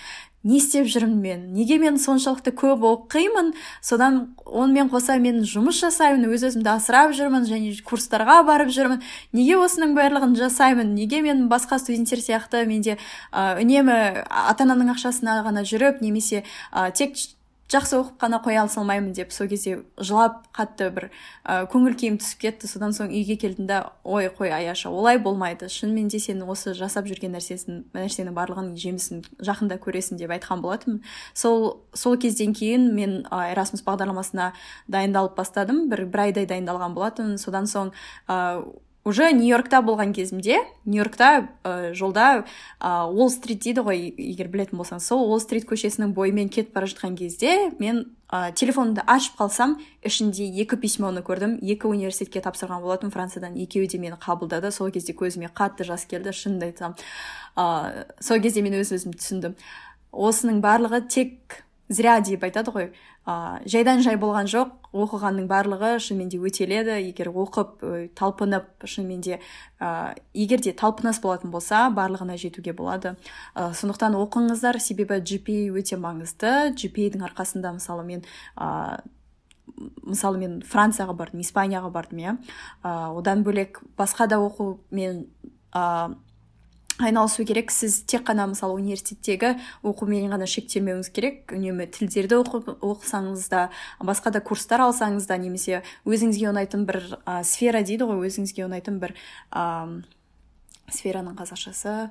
Не 0.47 0.61
істеп 0.61 0.87
жүрмін 0.87 1.17
мен? 1.19 1.41
Неге 1.57 1.81
мен 1.83 1.97
соншалықты 1.99 2.53
көп 2.55 2.85
оқимын? 2.87 3.49
Содан 3.83 4.37
онымен 4.47 4.93
қоса 4.93 5.17
мен 5.19 5.41
жұмыс 5.43 5.81
жасаймын 5.83 6.29
өз 6.31 6.45
өзімді 6.47 6.71
асырап 6.71 7.17
жүрмін 7.19 7.49
және 7.49 7.73
курстарға 7.83 8.45
барып 8.47 8.71
жүрмін. 8.71 9.03
Неге 9.35 9.57
осының 9.59 9.97
барлығын 9.99 10.37
жасаймын? 10.39 10.95
Неге 10.95 11.25
мен 11.25 11.49
басқа 11.51 11.81
студенттер 11.83 12.23
сияқты 12.23 12.63
менде 12.69 12.95
ә, 13.33 13.57
үнемі 13.59 14.23
ата 14.23 14.69
анамның 14.69 14.95
ақшасына 14.95 15.41
ғана 15.49 15.67
жүріп 15.67 15.99
немесе 16.05 16.45
ә, 16.71 16.93
тек 16.95 17.19
жақсы 17.73 17.99
оқып 17.99 18.19
қана 18.21 18.39
қоя 18.45 18.67
салмаймын 18.71 19.13
деп 19.17 19.33
сол 19.35 19.49
кезде 19.51 19.81
жылап 19.99 20.45
қатты 20.55 20.89
бір 20.95 21.09
ә, 21.43 21.67
көңіл 21.71 21.97
күйім 21.99 22.19
түсіп 22.23 22.45
кетті. 22.45 22.71
Содан 22.71 22.95
соң 22.95 23.11
үйге 23.11 23.37
келдім 23.43 23.67
да 23.67 23.81
ой 24.05 24.29
қой 24.31 24.53
аяша 24.55 24.91
олай 24.91 25.19
болмайды. 25.19 25.69
Шынымен 25.69 26.09
де 26.09 26.21
сен 26.23 26.43
осы 26.47 26.75
жасап 26.79 27.11
жүрген 27.11 27.35
нәрсесін 27.35 27.85
нәрсенің 27.97 28.37
барлығын 28.39 28.73
жемісін 28.79 29.25
жақында 29.43 29.81
көресің 29.83 30.23
деп 30.23 30.31
айтқан 30.37 30.63
болатынмын 30.63 31.03
сол 31.35 31.83
сол 31.95 32.17
кезден 32.17 32.55
кейін 32.55 32.93
мен 32.95 33.19
ә, 33.31 33.51
эрасмус 33.53 33.83
бағдарламасына 33.87 34.53
дайындалып 34.87 35.37
бастадым. 35.37 35.89
Бір 35.91 36.07
бір 36.07 36.29
айдай 36.29 36.47
дайындалған 36.47 36.95
болатын 36.95 37.37
содан 37.43 37.67
соң 37.67 37.95
уже 39.07 39.31
нью 39.33 39.55
йоркта 39.55 39.81
болған 39.87 40.11
кезімде 40.13 40.59
нью 40.85 41.01
йоркта 41.05 41.49
ә, 41.63 41.95
жолда 41.95 42.45
ә, 42.81 43.07
уолл 43.07 43.31
стрит 43.31 43.63
дейді 43.63 43.87
ғой 43.87 44.11
егер 44.11 44.51
білетін 44.51 44.83
болсаңыз 44.83 45.07
сол 45.07 45.23
уолл 45.23 45.41
стрит 45.41 45.69
көшесінің 45.71 46.11
бойымен 46.17 46.51
кетіп 46.51 46.75
бара 46.75 46.91
жатқан 46.91 47.15
кезде 47.15 47.71
мен 47.79 48.09
ә, 48.27 48.51
телефонымды 48.53 49.05
ашып 49.07 49.39
қалсам 49.39 49.77
ішінде 50.03 50.49
екі 50.63 50.79
письмоны 50.81 51.23
көрдім. 51.27 51.59
Екі 51.63 51.87
университетке 51.91 52.43
тапсырған 52.43 52.83
болатын 52.83 53.13
франциядан. 53.15 53.55
Екеуі 53.55 53.87
де 53.87 53.99
мені 54.03 54.19
қабылдады. 54.19 54.73
Сол 54.75 54.91
кезде 54.91 55.15
көзіме 55.15 55.51
қатты 55.55 55.87
жас 55.87 56.07
келді 56.11 56.35
шынымды 56.35 56.73
айтсам. 56.73 56.97
Ә, 57.55 58.07
сол 58.21 58.43
кезде 58.43 58.65
мен 58.67 58.81
өз 58.81 58.91
өзімді 58.97 59.23
түсіндім. 59.23 59.57
Осының 60.11 60.61
барлығы 60.65 61.05
тек 61.07 61.63
зря 61.89 62.19
деп 62.21 62.45
айтады 62.47 62.73
ғой. 62.75 62.89
Ә, 63.27 63.63
жайдан 63.67 64.03
жай 64.03 64.19
болған 64.21 64.49
жоқ 64.51 64.91
оқығанның 64.97 65.49
барлығы 65.51 65.97
шынымен 66.03 66.31
де 66.33 66.39
өтеледі 66.39 66.99
егер 67.01 67.31
оқып 67.31 67.83
ә, 67.83 68.09
талпынып 68.19 68.87
шынымен 68.87 69.21
де 69.25 69.39
ә, 69.81 70.15
егер 70.35 70.63
де 70.63 70.73
талпыныс 70.73 71.21
болатын 71.23 71.51
болса 71.51 71.87
барлығына 71.95 72.39
жетуге 72.41 72.75
болады. 72.77 73.17
Ә, 73.55 73.73
сондықтан 73.75 74.19
оқыңыздар. 74.19 74.81
Себебі 74.81 75.21
GPA 75.21 75.73
өте 75.79 75.99
маңызды. 76.01 76.73
GPA-дің 76.77 77.27
арқасында 77.31 77.77
мысалы 77.79 78.07
мен 78.07 78.25
ә, 78.57 79.01
мысалы 80.03 80.39
мен 80.39 80.61
францияға 80.63 81.15
бардым 81.17 81.43
испанияға 81.43 81.91
бардым 81.93 82.23
иә. 82.23 82.37
Одан 82.83 83.43
бөлек 83.45 83.83
басқа 83.99 84.27
да 84.31 84.39
оқу 84.41 84.79
мен 84.91 85.27
айналысу 86.99 87.45
керек. 87.45 87.71
Сіз 87.71 88.03
тек 88.09 88.27
қана 88.29 88.49
мысалы 88.51 88.79
университеттегі 88.81 89.57
оқумен 89.87 90.31
ғана 90.33 90.49
шектелмеуіңіз 90.51 91.11
керек. 91.15 91.55
Үнемі 91.55 91.89
тілдерді 91.93 92.41
оқысаңыз 92.41 93.49
да 93.53 93.69
басқа 94.01 94.33
да 94.35 94.41
курстар 94.41 94.85
алсаңыз 94.87 95.29
да 95.29 95.39
немесе 95.41 95.83
өзіңізге 96.05 96.51
ұнайтын 96.53 96.87
бір 96.89 97.01
ә, 97.25 97.43
сфера 97.45 97.83
дейді 97.87 98.09
ғой 98.09 98.29
өзіңізге 98.29 98.67
ұнайтын 98.69 99.01
бір 99.03 99.17
ә, 99.53 100.03
сфераның 100.93 101.37
қазақшасы. 101.39 102.11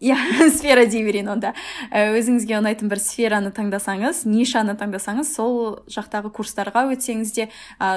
Иә 0.00 0.16
сфера 0.56 0.86
дей 0.86 1.04
берейін 1.06 1.30
онда 1.36 1.52
э, 1.90 2.14
өзіңізге 2.18 2.58
ұнайтын 2.58 2.90
бір 2.90 3.00
сфераны 3.02 3.52
таңдасаңыз 3.54 4.24
нишаны 4.26 4.74
таңдасаңыз 4.78 5.30
сол 5.36 5.84
жақтағы 5.90 6.32
курстарға 6.34 6.84
өтсеңіз 6.94 7.32
де 7.36 7.48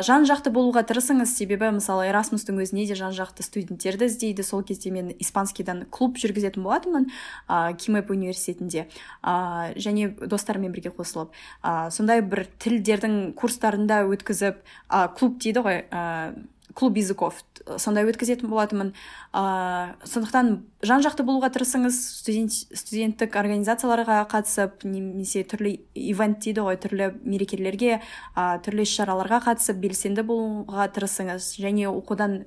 жан 0.06 0.28
жақты 0.30 0.52
болуға 0.54 0.84
тырысыңыз. 0.88 1.34
Себебі 1.38 1.72
мысалы 1.76 2.08
эрасмустың 2.12 2.60
өзіне 2.64 2.86
де 2.90 2.98
жан 2.98 3.16
жақты 3.18 3.44
студенттерді 3.46 4.08
іздейді. 4.08 4.46
Сол 4.46 4.64
кезде 4.64 4.92
мен 4.92 5.12
испанскийдан 5.18 5.86
клуб 5.92 6.18
жүргізетін 6.22 6.66
болатынмын 6.66 7.10
ә, 7.48 7.74
кимэп 7.78 8.12
университетінде. 8.14 8.88
Ә, 9.24 9.74
және 9.76 10.12
достарыммен 10.18 10.76
бірге 10.76 10.94
қосылып 10.96 11.34
ә, 11.64 11.90
сондай 11.92 12.22
бір 12.22 12.46
тілдердің 12.62 13.34
курстарында 13.38 14.04
өткізіп 14.08 14.62
ә, 14.90 15.08
клуб 15.18 15.40
дейді 15.42 15.66
ғой 15.66 15.84
ә, 15.90 16.36
клуб 16.78 16.98
языков. 16.98 17.42
Сондай 17.82 18.08
өткізетін 18.08 18.50
болатынмын. 18.52 18.94
Ә, 19.36 19.98
сондықтан 20.08 20.52
жан 20.88 21.04
жақты 21.06 21.26
болуға 21.28 21.50
тырысыңыз 21.54 22.00
студент 22.22 22.56
студенттік 22.56 23.36
организацияларға 23.40 24.24
қатысып 24.32 24.86
немесе 24.88 25.44
түрлі 25.48 25.76
ивент 25.94 26.42
дейді 26.46 26.66
ғой 26.68 26.80
түрлі 26.82 27.12
мерекелерге 27.28 28.00
ә, 28.00 28.58
түрлі 28.66 28.88
іс 28.88 28.96
шараларға 28.98 29.44
қатысып 29.50 29.80
белсенді 29.84 30.26
болуға 30.28 30.90
тырысыңыз 30.96 31.54
және 31.62 31.90
оқудан 31.92 32.44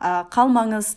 ә, 0.00 0.24
қалмаңыз 0.32 0.96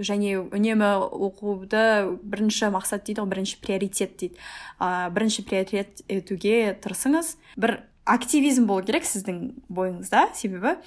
және 0.00 0.38
үнемі 0.40 0.88
оқуды 1.12 2.16
бірінші 2.24 2.72
мақсат 2.74 3.04
дейді 3.04 3.22
ғой 3.22 3.34
бірінші 3.34 3.60
приоритет 3.60 4.16
дейді. 4.20 4.40
Ә, 4.80 5.10
бірінші 5.12 5.44
приоритет 5.44 6.02
етуге 6.08 6.72
тырысыңыз. 6.80 7.36
Бір 7.60 7.82
активизм 8.08 8.66
болу 8.66 8.84
керек 8.86 9.04
сіздің 9.04 9.42
бойыңызда 9.68 10.30
себебі 10.34 10.78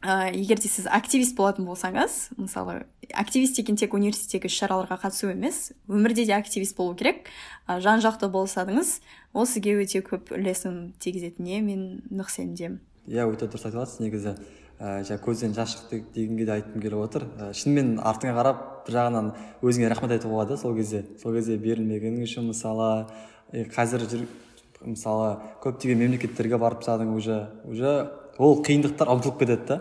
ә, 0.00 0.30
егер 0.32 0.58
де 0.60 0.68
сіз 0.68 0.86
активист 0.88 1.36
болатын 1.36 1.66
болсаңыз 1.68 2.30
мысалы 2.38 2.86
активист 3.12 3.56
деген 3.56 3.76
тек 3.76 3.94
университеттегі 3.94 4.48
іс 4.48 4.56
шараларға 4.56 4.96
қатысу 5.02 5.30
емес 5.32 5.72
өмірде 5.88 6.24
де 6.24 6.34
активист 6.36 6.76
болу 6.76 6.94
керек. 6.96 7.28
Ә, 7.68 7.80
жан 7.80 8.00
жақты 8.00 8.30
болсаңыз 8.32 9.00
ол 9.34 9.46
сізге 9.46 9.76
өте 9.82 10.00
көп 10.06 10.32
үлесін 10.36 10.92
тигізетініне 11.00 11.60
мен 11.66 11.84
нық 12.08 12.32
сенімдемін. 12.32 12.80
Иә 13.10 13.26
өте 13.28 13.48
дұрыс 13.50 13.66
айтып 13.68 14.00
негізі 14.00 14.36
ә, 14.80 15.02
жаңа 15.04 15.20
көзден 15.24 15.54
жас 15.56 15.74
шықты 15.76 16.04
дегенге 16.14 16.46
де 16.46 16.56
айтқым 16.56 16.80
келіп 16.80 17.04
отыр. 17.04 17.26
Ә, 17.36 17.50
шынымен 17.52 17.98
артыңа 18.00 18.36
қарап 18.38 18.62
бір 18.86 18.96
жағынан 18.96 19.32
өзіңе 19.60 19.90
рахмет 19.92 20.16
айтуға 20.16 20.38
болады 20.38 20.56
сол 20.56 20.76
кезде. 20.76 21.04
Сол 21.20 21.36
кезде 21.36 21.58
берілмегенің 21.60 22.24
үшін 22.24 22.48
мысалы 22.48 23.06
қазір 23.74 24.06
жүр, 24.06 24.24
мысалы 24.86 25.34
көптеген 25.64 25.98
мемлекеттерге 26.00 26.56
барып 26.56 26.84
тастадың 26.84 27.12
уже 27.16 27.48
уже 27.66 27.92
ол 28.40 28.62
қиындықтар 28.64 29.10
ұмытылып 29.12 29.42
кетеді 29.42 29.66
да. 29.68 29.80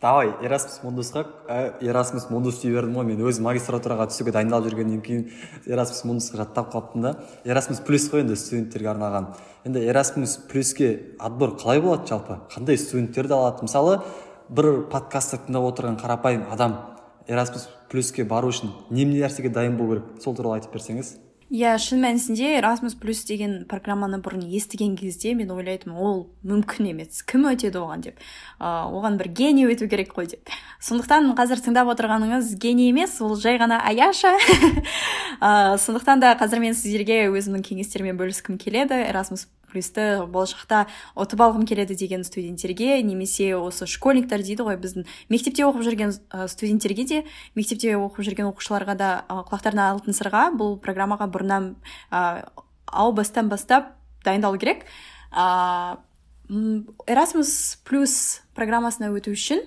Давай 0.00 0.30
эрасмус 0.44 0.80
мундусқа 0.82 1.24
эрасмус 1.80 2.26
мундус 2.30 2.60
дей 2.62 2.72
бердім 2.72 2.96
ғой 2.98 3.06
мен 3.08 3.20
өзім 3.24 3.44
магистратураға 3.46 4.08
түсуге 4.10 4.32
дайындалып 4.36 4.72
жүргеннен 4.72 5.02
кейін 5.04 5.26
эрасмус 5.68 6.02
мундусқа 6.08 6.40
жаттап 6.42 6.72
қалыппын 6.72 7.04
да. 7.04 7.12
Эрасмус 7.44 7.80
плюс 7.84 8.08
қой 8.12 8.24
енді 8.24 8.36
студенттерге 8.36 8.90
арналған 8.92 9.30
енді 9.64 9.84
эрасмус 9.88 10.36
плюске 10.50 11.16
отбор 11.18 11.56
қалай 11.60 11.80
болады 11.80 12.08
жалпы? 12.08 12.40
Қандай 12.52 12.76
студенттерді 12.80 13.36
алады? 13.36 13.64
Мысалы 13.68 14.00
бір 14.48 14.86
подкастты 14.92 15.40
тыңдап 15.44 15.68
отырған 15.72 16.00
қарапайым 16.00 16.48
адам 16.52 16.76
эрасмус 17.28 17.68
плюске 17.88 18.24
бару 18.24 18.52
үшін 18.52 18.72
не 18.90 19.04
нәрсеге 19.08 19.52
дайын 19.52 19.76
болу 19.76 19.96
керек? 19.96 20.22
Сол 20.24 20.36
туралы 20.36 20.60
айтып 20.60 20.76
берсеңіз. 20.76 21.16
Иә 21.52 21.74
шын 21.80 22.00
мәнісінде 22.04 22.54
erasmus 22.58 22.94
плюс 23.00 23.24
деген 23.28 23.64
программаны 23.68 24.20
бұрын 24.24 24.44
естіген 24.56 24.94
кезде 24.96 25.34
мен 25.34 25.50
ойлайтынмын 25.52 25.98
ол 25.98 26.22
мүмкін 26.46 26.90
емес. 26.92 27.22
Кім 27.26 27.48
өтеді 27.50 27.82
оған 27.82 28.04
деп? 28.06 28.22
Ә, 28.60 28.86
оған 28.88 29.18
бір 29.20 29.28
гений 29.34 29.68
өту 29.68 29.88
керек 29.90 30.14
қой 30.16 30.30
деп. 30.32 30.52
Сондықтан 30.80 31.32
қазір 31.38 31.60
тыңдап 31.64 31.90
отырғаныңыз 31.94 32.54
гений 32.60 32.92
емес 32.92 33.20
ол 33.20 33.36
жай 33.36 33.58
ғана 33.60 33.82
аяша. 33.84 34.36
Ә, 35.40 35.76
сондықтан 35.76 36.24
да 36.24 36.34
қазір 36.40 36.62
мен 36.64 36.78
сіздерге 36.78 37.26
өзімнің 37.28 37.66
кеңестеріммен 37.66 38.20
бөліскім 38.20 38.56
келеді. 38.58 39.02
Erasmus 39.04 39.48
плюсті 39.74 40.06
болашақта 40.30 40.84
ұтып 41.18 41.42
алғым 41.44 41.66
келеді 41.66 41.98
деген 41.98 42.24
студенттерге 42.24 43.02
немесе 43.02 43.50
осы 43.58 43.88
школьниктер 43.90 44.46
дейді 44.46 44.68
ғой 44.70 44.78
біздің 44.78 45.08
мектепте 45.28 45.66
оқып 45.66 45.84
жүрген 45.90 46.14
студенттерге 46.48 47.04
де 47.10 47.20
мектепте 47.58 47.96
оқып 47.98 48.24
жүрген 48.30 48.48
оқушыларға 48.52 48.96
да 48.96 49.10
құлақтарына 49.28 49.90
алтын 49.96 50.16
сырға 50.16 50.46
бұл 50.54 50.78
программаға 50.78 51.28
бұрыннан 51.34 51.74
ау 52.94 53.12
бастан 53.12 53.48
бастап 53.50 53.94
дайындалу 54.24 54.58
керек. 54.58 54.84
Ә, 55.32 55.98
erasmus 57.06 57.80
плюс 57.84 58.42
программасына 58.56 59.10
өту 59.14 59.34
үшін 59.34 59.62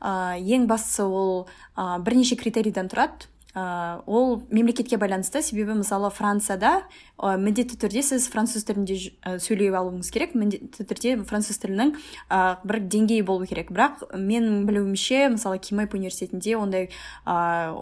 ә, 0.00 0.38
ең 0.40 0.66
бастысы 0.70 1.04
ол 1.04 1.46
ә, 1.76 1.98
бірнеше 2.02 2.38
критерийден 2.40 2.90
тұрады. 2.90 3.28
Ә, 3.54 4.02
ол 4.06 4.42
мемлекетке 4.50 4.98
байланысты. 5.00 5.42
Себебі 5.42 5.78
мысалы 5.80 6.10
францияда 6.10 6.84
ә, 7.18 7.36
міндетті 7.40 7.78
түрде 7.80 8.02
сіз 8.06 8.28
француз 8.30 8.64
тілінде 8.68 8.96
ә, 9.24 9.38
сөйлей 9.42 9.72
алуыңыз 9.74 10.10
керек. 10.14 10.34
Міндетті 10.38 10.86
түрде 10.86 11.16
француз 11.28 11.58
тілінің 11.62 11.94
ә, 12.30 12.60
бір 12.64 12.80
деңгейі 12.86 13.26
болу 13.26 13.48
керек. 13.50 13.72
Бірақ 13.74 14.06
менің 14.14 14.64
білуімше 14.68 15.26
мысалы 15.34 15.58
кимэп 15.58 15.94
университетінде 15.98 16.56
ондай 16.60 16.90
ә, 17.26 17.74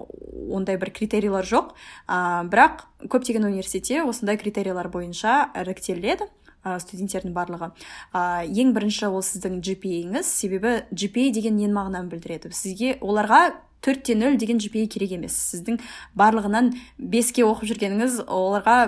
ондай 0.48 0.81
бір 0.81 0.92
критерийлер 0.96 1.46
жоқ. 1.46 1.74
Ә, 2.09 2.48
бірақ 2.48 2.87
көптеген 3.07 3.46
университетте 3.46 4.02
осындай 4.02 4.40
критерийлер 4.40 4.88
бойынша 4.92 5.50
іріктеледі 5.59 6.31
студенттердің 6.64 7.33
барлығы. 7.33 7.70
Ә, 8.12 8.44
ең 8.44 8.74
бірінші 8.76 9.09
ол 9.09 9.22
сіздің 9.24 9.61
gpa 9.64 10.22
себебі 10.26 10.83
gpa 10.90 11.31
деген 11.33 11.57
нені 11.57 11.72
мағынаны 11.72 12.11
білдіреді? 12.11 12.50
Сізге 12.52 12.98
оларға 13.00 13.54
төртте 13.84 14.16
нөл 14.18 14.38
деген 14.40 14.58
gpa 14.62 14.86
керек 14.90 15.14
емес. 15.18 15.36
Сіздің 15.52 15.80
барлығынан 16.18 16.72
беске 16.98 17.44
оқып 17.46 17.70
жүргеніңіз 17.72 18.22
оларға 18.26 18.78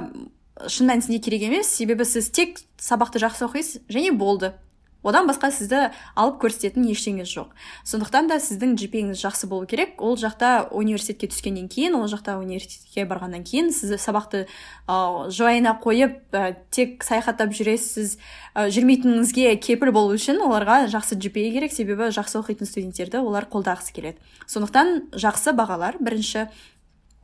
шын 0.69 0.91
мәнісінде 0.91 1.21
керек 1.25 1.47
емес. 1.49 1.71
Себебі 1.73 2.05
сіз 2.05 2.31
тек 2.35 2.61
сабақты 2.81 3.23
жақсы 3.23 3.47
оқисыз 3.47 3.85
және 3.89 4.13
болды. 4.13 4.55
Одан 5.03 5.29
басқа 5.29 5.51
сізді 5.55 5.91
алып 6.19 6.41
көрсететін 6.43 6.87
ештеңеңіз 6.93 7.31
жоқ. 7.31 7.53
Сондықтан 7.89 8.29
да 8.31 8.39
сіздің 8.43 8.77
gpa 8.81 9.15
жақсы 9.17 9.49
болу 9.49 9.67
керек. 9.67 10.01
Ол 10.03 10.17
жақта 10.21 10.69
университетке 10.71 11.31
түскеннен 11.33 11.69
кейін 11.73 11.97
ол 11.97 12.09
жақта 12.11 12.37
университетке 12.41 13.07
барғаннан 13.09 13.45
кейін 13.45 13.73
сіз 13.73 13.97
сабақты 14.03 14.47
ә, 14.87 14.97
жайына 15.33 15.77
қойып 15.83 16.19
ә, 16.33 16.57
тек 16.71 17.05
саяхаттап 17.05 17.55
жүресіз 17.57 18.19
ә, 18.55 18.69
жүрмейтініңізге 18.69 19.57
кепіл 19.63 19.93
болу 19.97 20.17
үшін 20.19 20.43
оларға 20.45 20.85
жақсы 20.93 21.17
gpa 21.17 21.47
керек. 21.55 21.73
Себебі 21.73 22.11
жақсы 22.13 22.41
оқитын 22.43 22.69
студенттерді 22.69 23.23
олар 23.25 23.49
қолдағысы 23.51 23.95
келеді. 23.97 24.21
Сондықтан 24.47 25.13
жақсы 25.17 25.57
бағалар. 25.57 25.97
Бірінші 26.01 26.49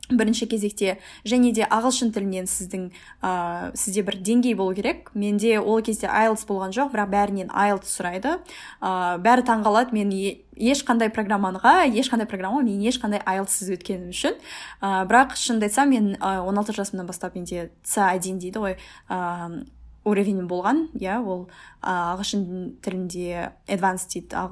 бірінші 0.09 0.47
кезекте 0.47 0.97
және 1.25 1.51
де 1.53 1.67
ағылшын 1.67 2.13
тілінен 2.15 2.47
сіздің 2.47 2.89
ә, 3.21 3.71
сізде 3.75 4.03
бір 4.07 4.19
деңгей 4.23 4.55
болу 4.55 4.75
керек. 4.75 5.11
Менде 5.13 5.59
ол 5.59 5.81
кезде 5.81 6.07
айлтс 6.07 6.47
болған 6.47 6.73
жоқ 6.75 6.93
бірақ 6.95 7.11
бәрінен 7.11 7.51
айлтс 7.51 7.97
сұрайды. 7.99 8.37
Ә, 8.81 9.17
бәрі 9.21 9.45
таңғалады. 9.47 9.95
Мен 9.97 10.11
ешқандай 10.57 11.11
программаға 11.13 11.87
ешқандай 11.91 12.27
программа 12.29 12.63
мен 12.63 12.81
ешқандай 12.81 13.21
айлтсыз 13.25 13.71
өткенім 13.77 14.11
үшін. 14.15 14.37
Ә, 14.81 15.05
бірақ 15.09 15.35
шынымды 15.35 15.69
айтсам 15.69 15.91
мен 15.91 16.13
он 16.21 16.57
алты 16.57 16.73
жасымнан 16.73 17.07
бастап 17.07 17.35
менде 17.35 17.71
ц 17.83 18.01
один 18.07 18.39
дейді 18.39 18.63
ғой. 18.63 18.77
Уровень 20.07 20.45
болған 20.49 20.87
иә 20.97 21.17
ол 21.21 21.47
ағылшын 21.83 22.45
тілінде 22.85 23.51
advanced 23.67 24.13
дейді 24.15 24.47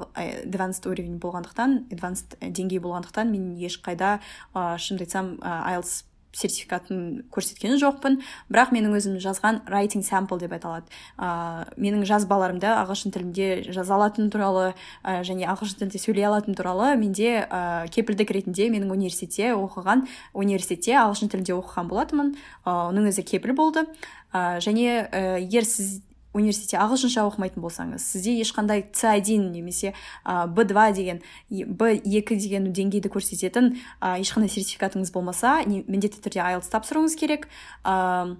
advanced 0.45 0.89
уровень 0.89 1.21
болғандықтан 1.23 1.77
advanced 1.95 2.35
деңгей 2.41 2.83
болғандықтан 2.83 3.31
мен 3.31 3.55
ешқайда 3.55 4.19
шынымды 4.53 5.07
айтсам 5.07 5.37
айлс 5.41 6.03
сертификатын 6.35 7.25
көрсеткен 7.33 7.77
жоқпын. 7.79 8.19
Бірақ 8.51 8.73
менің 8.75 8.95
өзім 8.97 9.17
жазған 9.23 9.61
writing 9.69 10.03
sample 10.05 10.39
деп 10.41 10.53
аталады 10.55 10.91
ә, 11.17 11.65
менің 11.79 12.05
жазбаларымды 12.07 12.67
ағылшын 12.67 13.15
тілінде 13.15 13.47
жаза 13.71 13.95
алатыным 13.95 14.31
туралы 14.33 14.73
ә, 15.03 15.21
және 15.27 15.47
ағылшын 15.51 15.79
тілінде 15.79 16.01
сөйлей 16.01 16.27
алатыным 16.27 16.57
туралы 16.59 16.95
менде 16.99 17.45
ә, 17.45 17.87
кепілдік 17.87 18.35
ретінде 18.35 18.67
менің 18.73 18.91
университетте 18.91 19.53
оқыған 19.55 20.05
университетте 20.33 20.97
ағылшын 20.99 21.31
тілінде 21.31 21.55
оқыған 21.55 21.91
болатынмын. 21.91 22.35
Ә, 22.65 22.75
оның 22.91 23.11
өзі 23.13 23.23
кепіл 23.23 23.55
болды. 23.55 23.87
Ә, 24.35 24.59
және 24.59 25.07
ә, 25.07 25.39
егер 25.39 25.63
сіз 25.67 26.01
университетте 26.35 26.77
ағылшынша 26.83 27.23
оқымайтын 27.29 27.63
болсаңыз 27.63 28.03
сізде 28.03 28.35
ешқандай 28.43 28.83
ц 28.91 29.07
один 29.13 29.51
немесе 29.53 29.93
ә, 30.25 30.47
б 30.47 30.65
два 30.67 30.89
деген 30.91 31.21
б 31.49 31.95
екі 32.03 32.35
деген 32.35 32.67
деңгейді 32.75 33.11
көрсететін 33.13 33.77
ә, 34.01 34.17
ешқандай 34.19 34.51
сертификатыңыз 34.51 35.13
болмаса 35.15 35.61
міндетті 35.65 36.19
түрде 36.25 36.43
айлтс 36.43 36.73
тапсыруыңыз 36.73 37.15
керек. 37.19 37.47
Ә, 37.87 38.35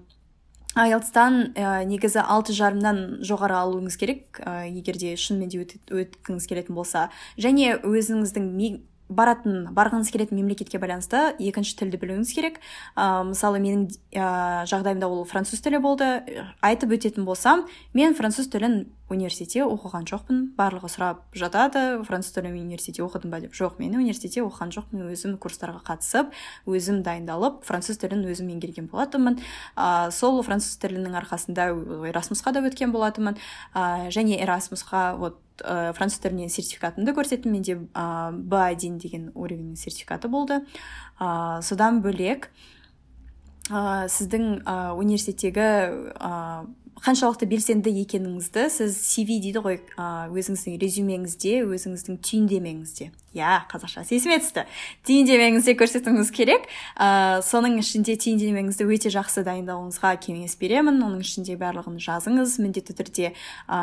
айлтстан 0.76 1.54
ә, 1.56 1.84
негізі 1.88 2.20
алты 2.20 2.52
жарымнан 2.56 3.22
жоғары 3.24 3.56
алуыңыз 3.56 3.96
керек 3.96 4.42
ә, 4.44 4.68
егер 4.68 5.00
де 5.00 5.14
шынымен 5.16 5.48
де 5.48 5.64
өткіңіз 5.64 6.48
келетін 6.50 6.76
болса. 6.76 7.08
Және 7.40 7.78
өзіңіздің 7.80 8.52
баратын 9.08 9.68
барғыңыз 9.76 10.10
келетін 10.12 10.40
мемлекетке 10.40 10.80
байланысты 10.82 11.36
екінші 11.38 11.76
тілді 11.80 12.00
білуіңіз 12.02 12.32
керек. 12.34 12.60
Ә, 12.96 13.22
мысалы 13.28 13.60
менің 13.62 13.86
ә, 14.16 14.64
жағдайымда 14.70 15.08
ол 15.08 15.24
француз 15.28 15.62
тілі 15.64 15.80
болды. 15.84 16.08
Айтып 16.60 16.96
өтетін 16.98 17.26
болсам 17.28 17.66
мен 17.94 18.16
француз 18.18 18.50
тілін 18.52 18.86
университетте 19.12 19.62
оқыған 19.62 20.06
жоқпын 20.10 20.40
барлығы 20.58 20.90
сұрап 20.90 21.22
жатады 21.36 22.02
француз 22.06 22.34
тілі 22.34 22.50
университетте 22.50 23.04
оқыдың 23.04 23.30
ба 23.30 23.40
деп. 23.42 23.54
Жоқ 23.54 23.78
мен 23.78 23.94
университетте 23.94 24.42
оқыған 24.42 24.72
жоқпын 24.74 25.04
өзім 25.12 25.36
курстарға 25.38 25.82
қатысып 25.86 26.32
өзім 26.66 27.02
дайындалып 27.06 27.62
француз 27.66 28.00
тілін 28.02 28.26
өзім 28.26 28.50
меңгерген 28.50 28.90
болатынмын. 28.90 29.38
Ә, 29.78 30.10
сол 30.10 30.42
француз 30.42 30.74
тілінің 30.82 31.14
арқасында 31.22 31.68
эрасмусқа 32.10 32.52
да 32.56 32.64
өткен 32.66 32.94
болатынмын. 32.94 33.38
Ә, 33.74 34.10
және 34.10 34.40
эрасмусқа 34.42 35.14
вот 35.20 35.38
ә, 35.62 35.92
француз 35.94 36.18
тілінен 36.24 36.50
сертификатымды 36.50 37.14
көрсеттім. 37.14 37.54
Менде 37.54 37.78
ә, 37.94 38.32
б 38.32 38.58
один 38.58 38.98
деген 38.98 39.30
уровеньнің 39.34 39.78
сертификаты 39.78 40.26
болды. 40.28 40.64
Ә, 41.20 41.62
содан 41.62 42.02
бөлек 42.02 42.50
ә, 43.70 44.08
сіздің 44.10 44.66
ә, 44.66 44.90
университеттегі 44.98 45.70
ә, 46.18 46.66
қаншалықты 47.04 47.46
белсенді 47.50 47.92
екеніңізді 48.02 48.66
сіз 48.72 48.96
cv 49.10 49.36
дейді 49.44 49.62
ғой 49.64 49.78
өзіңіздің 49.98 50.78
резюмеңізде 50.82 51.52
өзіңіздің 51.66 52.20
түйіндемеңізде. 52.24 53.10
Иә 53.36 53.66
қазақша 53.70 54.04
есіме 54.08 54.38
түсті 54.40 54.64
түйіндемеңізде 55.06 55.74
көрсетуіңіз 55.78 56.30
керек. 56.34 56.66
Ә, 56.96 57.42
соның 57.44 57.78
ішінде 57.82 58.16
түйіндемеңізді 58.20 58.86
өте 58.88 59.12
жақсы 59.12 59.44
дайындауыңызға 59.46 60.12
кеңес 60.24 60.56
беремін. 60.60 60.98
Оның 61.04 61.22
ішінде 61.24 61.56
барлығын 61.60 61.98
жазыңыз 62.02 62.56
міндетті 62.62 62.96
түрде 62.96 63.32
ә, 63.68 63.78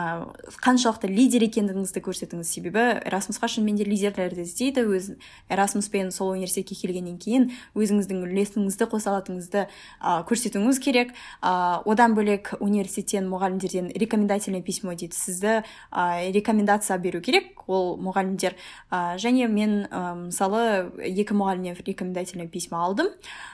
қаншалықты 0.64 1.10
лидер 1.12 1.46
екендігіңізді 1.48 2.04
көрсетіңіз. 2.04 2.50
Себебі 2.50 2.86
эрасмусқа 3.06 3.50
шынымен 3.52 3.78
де 3.80 3.88
лидерлерді 3.88 4.44
іздейді. 4.44 4.86
Өз 4.90 5.14
эрасмуспен 5.50 6.12
сол 6.12 6.34
университетке 6.34 6.76
келгеннен 6.82 7.18
кейін 7.22 7.52
өзіңіздің 7.78 8.26
үлесіңізді 8.28 8.90
қоса 8.92 9.14
алатыныңызды 9.14 9.68
ә, 9.68 10.18
көрсетуіңіз 10.28 10.82
керек. 10.84 11.14
Ә, 11.42 11.84
одан 11.86 12.18
бөлек 12.18 12.54
университеттен 12.60 13.30
мұғалімдерден 13.32 13.94
рекомендательное 13.96 14.62
письмо 14.62 14.96
дейді. 14.96 15.16
Сізді 15.16 15.62
ә, 15.92 16.32
рекомендация 16.34 16.98
беру 16.98 17.22
керек 17.22 17.64
ол 17.68 17.96
мұғалімдер. 18.02 18.58
Ә, 18.92 19.16
және 19.22 19.43
мен 19.52 19.86
ә, 19.88 20.02
мысалы 20.26 20.92
екі 21.04 21.36
мұғалімнен 21.38 21.78
рекомендательный 21.86 22.48
письма 22.48 22.84
алдым. 22.86 23.12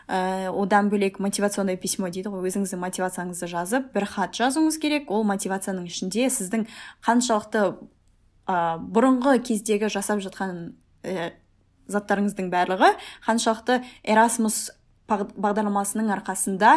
Ә, 0.08 0.50
одан 0.50 0.90
бөлек 0.90 1.20
мотивационное 1.20 1.78
письмо 1.78 2.10
дейді 2.10 2.32
ғой 2.34 2.50
өзіңіздің 2.50 2.82
мотивацияңызды 2.86 3.50
жазып 3.52 3.92
бір 3.96 4.08
хат 4.10 4.38
жазуыңыз 4.40 4.80
керек 4.82 5.12
ол 5.12 5.24
мотивацияның 5.30 5.90
ішінде 5.90 6.30
сіздің 6.34 6.66
қаншалықты 7.06 7.66
ә, 8.50 8.80
бұрынғы 8.80 9.40
кездегі 9.46 9.92
жасап 9.94 10.24
жатқан 10.26 10.74
ә, 11.04 11.32
заттарыңыздың 11.90 12.50
барлығы 12.54 12.94
қаншалықты 13.26 13.82
эрасмус 14.04 14.70
бағдарламасының 15.10 16.12
арқасында 16.16 16.74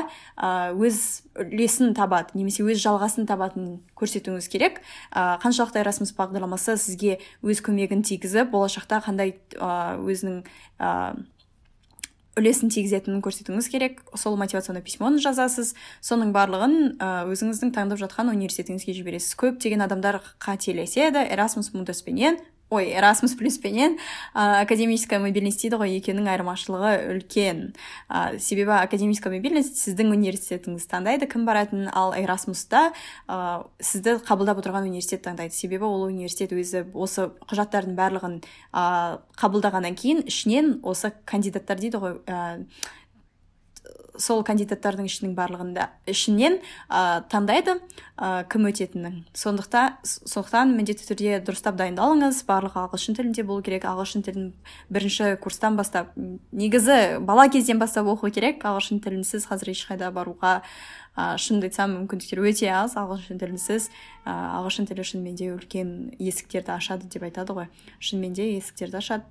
өз 0.75 1.01
үлесін 1.37 1.93
табады 1.99 2.39
немесе 2.39 2.65
өз 2.65 2.81
жалғасын 2.83 3.29
табатынын 3.29 3.81
көрсетуіңіз 3.99 4.49
керек. 4.53 4.81
Қаншалықты 5.13 5.83
эрасмус 5.85 6.15
бағдарламасы 6.17 6.79
сізге 6.81 7.19
өз 7.45 7.61
көмегін 7.63 8.03
тигізіп 8.09 8.51
болашақта 8.55 9.03
қандай 9.05 9.37
өзінің 9.61 10.43
үлесін 12.33 12.71
тигізетінін 12.73 13.21
көрсетуіңіз 13.21 13.67
керек. 13.69 13.99
Сол 14.17 14.39
мотивационный 14.41 14.81
письмоны 14.81 15.21
жазасыз. 15.21 15.75
Соның 16.01 16.31
барлығын 16.33 16.97
өзіңіздің 17.29 17.75
таңдап 17.77 18.01
жатқан 18.01 18.33
университетіңізге 18.33 18.95
жібересіз. 18.97 19.37
Көптеген 19.37 19.85
адамдар 19.85 20.23
қателеседі. 20.41 21.27
Эрасмус 21.29 21.75
мундаспенен 21.77 22.41
ой 22.73 22.91
эрасмус 22.97 23.35
плюспенен 23.37 23.99
ә, 24.35 24.63
академическая 24.65 25.21
мобильность 25.21 25.61
дейді 25.63 25.79
ғой 25.81 25.97
екеуінің 25.99 26.31
айырмашылығы 26.33 26.93
үлкен. 27.13 27.61
Ә, 28.09 28.39
себебі 28.41 28.73
академическая 28.79 29.33
мобильность 29.35 29.77
сіздің 29.83 30.15
университетіңіз 30.17 30.89
таңдайды 30.89 31.29
кім 31.29 31.45
баратынын 31.49 31.93
ал 31.93 32.17
эрасмуста 32.17 32.93
ә, 33.29 33.67
сізді 33.79 34.17
қабылдап 34.25 34.63
отырған 34.63 34.89
университет 34.89 35.27
таңдайды. 35.27 35.55
Себебі 35.55 35.85
ол 35.91 36.09
университет 36.09 36.57
өзі 36.57 36.87
осы 36.95 37.29
құжаттардың 37.51 37.99
барлығын 37.99 38.41
ә, 38.73 39.21
қабылдағаннан 39.37 39.99
кейін 40.01 40.25
ішінен 40.33 40.79
осы 40.83 41.13
кандидаттар 41.29 41.81
дейді 41.83 42.01
ғой 42.03 42.19
сол 44.19 44.43
кандидаттардың 44.45 45.07
ішінің 45.09 45.35
барлығында 45.37 45.89
ішінен 46.11 46.59
ә, 46.89 47.23
таңдайды 47.33 47.79
ә, 48.17 48.45
кім 48.51 48.69
өтетінін. 48.69 49.21
Сондықтан 49.37 50.75
міндетті 50.77 51.07
түрде 51.09 51.39
дұрыстап 51.47 51.79
дайындалыңыз 51.81 52.43
барлығы 52.49 52.83
ағылшын 52.85 53.17
тілінде 53.19 53.45
болу 53.49 53.65
керек. 53.65 53.87
Ағылшын 53.89 54.25
тілін 54.27 54.51
бірінші 54.93 55.37
курстан 55.43 55.77
бастап 55.81 56.13
негізі 56.17 57.21
бала 57.25 57.49
кезден 57.49 57.81
бастап 57.81 58.11
оқу 58.13 58.33
керек. 58.35 58.65
Ағылшын 58.65 59.01
тілінсіз 59.05 59.47
қазір 59.49 59.73
ешқайда 59.73 60.11
баруға 60.13 60.61
ә, 61.17 61.37
шынымды 61.41 61.71
айтсам 61.71 61.97
мүмкіндіктер 62.03 62.43
өте 62.45 62.69
аз. 62.73 62.97
Ағылшын 63.01 63.41
тілінсіз 63.41 63.89
ә, 64.25 64.33
ағылшын 64.61 64.91
тілі 64.91 65.07
шынымен 65.09 65.39
де 65.41 65.53
үлкен 65.55 66.13
есіктерді 66.21 66.77
ашады 66.77 67.09
деп 67.09 67.25
айтады 67.25 67.57
ғой. 67.57 67.71
Шынымен 67.99 68.37
де 68.37 68.53
есіктерді 68.59 69.01
ашады. 69.01 69.25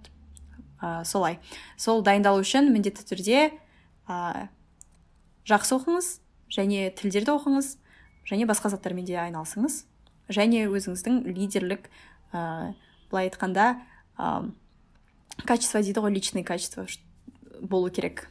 Ә, 0.82 1.04
солай. 1.06 1.38
Сол 1.78 2.02
дайындалу 2.02 2.42
үшін 2.42 2.72
міндетті 2.74 3.06
түрде 3.06 3.44
жақсы 5.50 5.76
оқыңыз 5.78 6.10
және 6.52 6.90
тілдерді 6.98 7.34
оқыңыз 7.36 7.76
және 8.30 8.48
басқа 8.50 8.72
заттармен 8.74 9.06
де 9.08 9.18
айналысыңыз 9.22 9.84
және 10.32 10.66
өзіңіздің 10.70 11.24
лидерлік 11.32 11.90
ә, 12.34 12.74
былай 13.10 13.30
айтқанда 13.30 13.72
ә, 14.18 14.52
качество 15.46 15.82
дейді 15.82 16.04
ғой 16.04 16.14
личный 16.16 16.44
качество 16.44 16.86
болу 17.62 17.90
керек. 17.90 18.28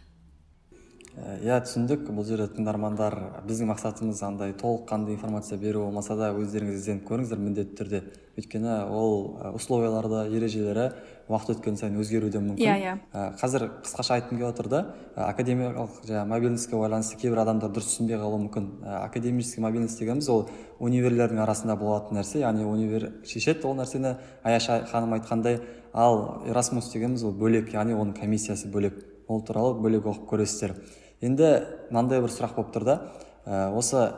Иә 1.19 1.59
түсіндік 1.65 2.07
бұл 2.15 2.25
жерде 2.25 2.47
тыңдармандар 2.55 3.17
біздің 3.49 3.73
мақсатымыз 3.73 4.23
андай 4.25 4.53
толыққанды 4.55 5.13
информация 5.13 5.59
беру 5.59 5.85
болмаса 5.85 6.17
да 6.17 6.31
өздеріңіз 6.33 6.79
ізденіп 6.79 7.09
көріңіздер 7.09 7.41
міндетті 7.43 7.77
түрде. 7.81 8.03
Өйткені 8.39 8.77
ол 8.95 9.37
условияларды 9.55 10.23
ережелері 10.37 10.93
уақыт 11.29 11.59
өткен 11.59 11.77
сайын 11.77 11.99
өзгеруі 12.01 12.31
де 12.31 12.41
мүмкін. 12.41 12.63
Иә 12.63 12.71
yeah, 12.71 12.79
иә. 12.81 12.95
Yeah. 13.13 13.35
қазір 13.43 13.67
қысқаша 13.85 14.17
айтқым 14.17 14.39
келіп 14.39 14.49
отыр 14.49 14.69
да 14.71 14.81
академиялық 15.17 15.99
жаңағы 16.07 16.31
мобильностьке 16.31 16.79
байланысты 16.79 17.19
кейбір 17.21 17.43
адамдар 17.43 17.71
дұрыс 17.75 17.91
түсінбей 17.91 18.19
қалуы 18.19 18.47
мүмкін. 18.47 18.71
Академический 19.03 19.63
мобильность 19.63 19.99
дегеніміз 19.99 20.31
ол 20.31 20.49
универлердің 20.79 21.43
арасында 21.43 21.77
болатын 21.77 22.19
нәрсе 22.19 22.43
яғни 22.43 22.65
универ 22.65 23.11
шешеді 23.27 23.67
ол 23.69 23.77
нәрсені 23.79 24.17
аяша 24.43 24.81
ханым 24.91 25.15
айтқандай. 25.19 25.61
Ал 25.93 26.43
эрасмус 26.47 26.91
дегеніміз 26.95 27.25
ол 27.25 27.35
бөлек 27.35 27.75
яғни 27.75 27.95
оның 27.95 28.17
комиссиясы 28.19 28.71
бөлек. 28.71 29.05
Ол 29.29 29.45
туралы 29.47 29.79
бөлек 29.79 30.07
оқып 30.11 30.27
көресіздер. 30.33 30.75
Енді 31.21 31.53
мынандай 31.91 32.21
бір 32.25 32.33
сұрақ 32.33 32.57
болып 32.57 32.75
тұр 32.75 32.87
да. 32.89 32.97
Ә, 33.45 33.71
осы 33.77 34.11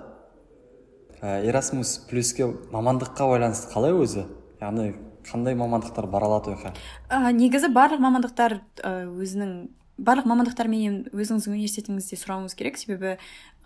эрасмус 1.23 1.99
плюске 2.11 2.49
мамандыққа 2.73 3.29
байланысты 3.31 3.71
қалай 3.73 3.95
өзі? 3.95 4.27
Яғни 4.63 4.95
қандай 5.27 5.55
мамандықтар 5.59 6.07
бара 6.11 6.27
алады 6.27 6.55
ол 6.55 6.59
ә, 7.11 7.33
негізі 7.33 7.71
барлық 7.75 8.03
мамандықтар 8.03 8.59
өзінің 8.83 9.55
барлық 10.03 10.27
мамандықтарменен 10.31 10.99
өзіңіздің 11.13 11.55
университетіңізде 11.55 12.19
сұрауыңыз 12.19 12.57
керек. 12.59 12.79
Себебі 12.81 13.17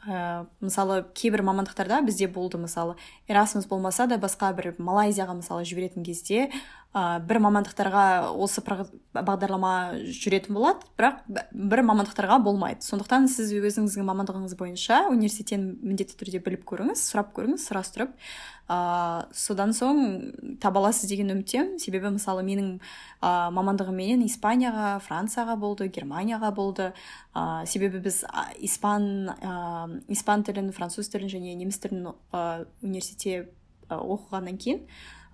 ә, 0.06 0.46
мысалы 0.60 1.04
кейбір 1.16 1.42
мамандықтарда 1.46 2.02
бізде 2.06 2.28
болды 2.28 2.58
мысалы 2.58 2.96
эрасмус 3.28 3.66
болмаса 3.66 4.06
да 4.06 4.20
басқа 4.20 4.52
бір 4.56 4.74
малайзияға 4.78 5.38
мысалы 5.40 5.64
жіберетін 5.64 6.04
кезде 6.04 6.50
ә, 6.96 7.20
бір 7.20 7.40
мамандықтарға 7.44 8.04
осы 8.40 8.62
бағдарлама 8.64 9.72
жүретін 10.16 10.56
болады 10.56 10.86
бірақ 10.96 11.22
бір 11.52 11.82
мамандықтарға 11.90 12.38
болмайды. 12.44 12.84
Сондықтан 12.86 13.28
сіз 13.28 13.52
өзіңіздің 13.52 14.06
мамандығыңыз 14.08 14.56
бойынша 14.56 15.02
университеттен 15.12 15.66
міндетті 15.84 16.16
түрде 16.22 16.40
біліп 16.44 16.64
көріңіз 16.68 17.02
сұрап 17.10 17.34
көріңіз 17.36 17.66
сұрастырып 17.68 18.14
ә, 18.72 18.78
содан 19.36 19.74
соң 19.76 20.56
таба 20.62 20.80
аласыз 20.80 21.10
деген 21.10 21.34
үміттемін 21.34 21.76
себебі 21.82 22.14
мысалы 22.16 22.46
менің 22.46 22.72
ә, 23.20 23.50
мамандығымменен 23.56 24.24
испанияға 24.26 24.96
францияға 25.04 25.58
болды 25.60 25.90
германияға 25.92 26.52
болды. 26.56 26.92
Ә, 27.36 27.66
себебі 27.68 28.00
біз 28.08 28.22
испан 28.64 29.28
ә, 29.36 30.00
испан 30.08 30.46
тілін 30.48 30.72
француз 30.72 31.12
тілін 31.12 31.28
және 31.36 31.54
неміс 31.60 31.78
тілін 31.84 32.14
ә, 32.32 32.64
университетте 32.82 33.50
оқығаннан 33.86 34.56
кейін 34.58 34.82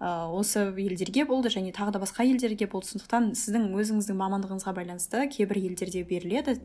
осы 0.02 0.64
елдерге 0.74 1.24
болды 1.24 1.50
және 1.52 1.70
тағы 1.70 1.92
да 1.94 2.00
басқа 2.02 2.24
елдерге 2.26 2.66
болды. 2.66 2.88
Сондықтан 2.90 3.28
сіздің 3.38 3.68
өзіңіздің 3.78 4.18
мамандығыңызға 4.18 4.74
байланысты 4.74 5.28
кейбір 5.30 5.60
елдерде 5.60 6.02
беріледі. 6.02 6.56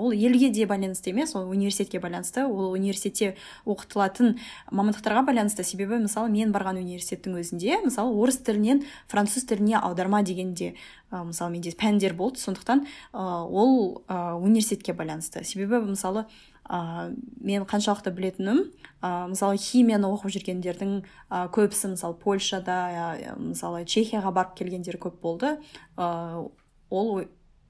Ол 0.00 0.14
елге 0.16 0.48
де 0.48 0.64
байланысты 0.64 1.12
емес 1.12 1.34
ол 1.36 1.50
университетке 1.50 2.00
байланысты. 2.00 2.46
Ол 2.46 2.72
университетте 2.72 3.36
оқытылатын 3.66 4.38
мамандықтарға 4.72 5.26
байланысты. 5.28 5.64
Себебі 5.64 6.00
мысалы 6.06 6.32
мен 6.32 6.56
барған 6.56 6.80
университеттің 6.80 7.36
өзінде 7.42 7.82
мысалы 7.84 8.16
орыс 8.16 8.40
тілінен 8.40 8.86
француз 9.08 9.44
тіліне 9.44 9.76
аударма 9.76 10.22
дегенде 10.22 10.72
ә, 11.12 11.20
мысалы 11.20 11.52
менде 11.52 11.76
пәндер 11.76 12.16
болды. 12.16 12.40
Сондықтан 12.40 12.86
ә, 13.12 13.44
ол 13.44 14.04
университетке 14.08 14.96
байланысты. 14.96 15.44
Себебі 15.44 15.84
мысалы 15.84 16.24
ә, 16.68 17.14
мен 17.40 17.64
қаншалықты 17.68 18.12
білетінім 18.14 18.62
ә, 19.02 19.28
мысалы 19.30 19.58
химияны 19.60 20.10
оқып 20.10 20.34
жүргендердің 20.36 20.98
ә, 21.30 21.46
көбісі 21.54 21.94
мысалы 21.94 22.18
польшада 22.22 22.76
ә, 22.90 23.34
мысалы 23.38 23.84
чехияға 23.86 24.32
барып 24.34 24.56
келгендер 24.58 24.98
көп 25.02 25.20
болды. 25.22 25.56
Ә, 25.96 26.48
ол 26.90 27.26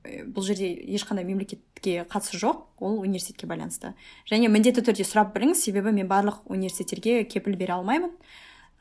бұл 0.06 0.44
жерде 0.46 0.68
ешқандай 0.94 1.26
мемлекетке 1.26 2.04
қатысы 2.10 2.38
жоқ 2.40 2.64
ол 2.78 3.00
университетке 3.00 3.46
байланысты. 3.50 3.94
Және 4.30 4.48
міндетті 4.52 4.84
түрде 4.86 5.06
сұрап 5.06 5.32
біліңіз 5.34 5.64
себебі 5.66 5.92
мен 5.96 6.08
барлық 6.10 6.44
университеттерге 6.46 7.24
кепіл 7.24 7.56
бере 7.58 7.74
алмаймын. 7.76 8.14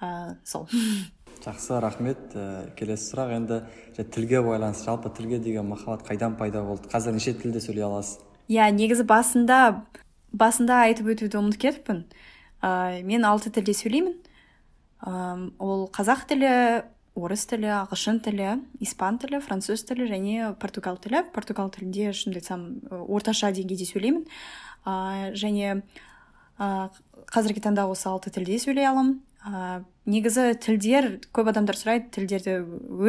Ә, 0.02 0.38
сол. 0.46 0.68
Жақсы 1.46 1.80
рахмет. 1.82 2.22
Ә, 2.36 2.72
келесі 2.78 3.12
сұрақ. 3.12 3.34
Енді 3.40 4.06
тілге 4.14 4.44
байланысты 4.46 4.90
жалпы 4.92 5.12
тілге 5.18 5.40
деген 5.40 5.68
махаббат 5.70 6.06
қайдан 6.08 6.38
пайда 6.38 6.64
болды? 6.64 6.90
Қазір 6.92 7.18
неше 7.18 7.34
тілде 7.34 7.62
сөйлей 7.64 7.88
аласыз? 7.88 8.20
Иә 8.50 8.70
негізі 8.76 9.08
басында 9.10 9.86
басында 10.34 10.82
айтып 10.88 11.12
өтуді 11.14 11.40
ұмытып 11.42 11.62
кетіппін. 11.62 12.04
Ә, 12.62 13.02
мен 13.06 13.26
алты 13.28 13.52
тілде 13.54 13.76
сөйлеймін. 13.78 14.18
Ә, 15.06 15.14
ол 15.60 15.88
қазақ 15.94 16.26
тілі 16.32 16.52
орыс 17.16 17.46
тілі 17.48 17.70
ағылшын 17.72 18.20
тілі 18.26 18.50
испан 18.84 19.20
тілі 19.22 19.40
француз 19.44 19.86
тілі 19.88 20.10
және 20.10 20.52
португал 20.60 21.00
тілі. 21.00 21.24
Португал 21.32 21.72
тілінде 21.72 22.12
шынымды 22.12 22.42
айтсам 22.42 22.66
орташа 22.92 23.54
деңгейде 23.56 23.88
сөйлеймін. 23.88 24.26
Ә, 24.86 25.32
және 25.38 25.82
ә, 26.60 26.90
қазіргі 27.32 27.64
таңда 27.64 27.88
осы 27.92 28.10
алты 28.12 28.34
тілде 28.36 28.60
сөйлей 28.60 28.90
аламын. 28.90 29.20
Ә, 29.46 29.84
негізі 30.10 30.54
тілдер 30.60 31.20
көп 31.36 31.52
адамдар 31.54 31.78
сұрайды 31.80 32.12
тілдерді 32.18 32.60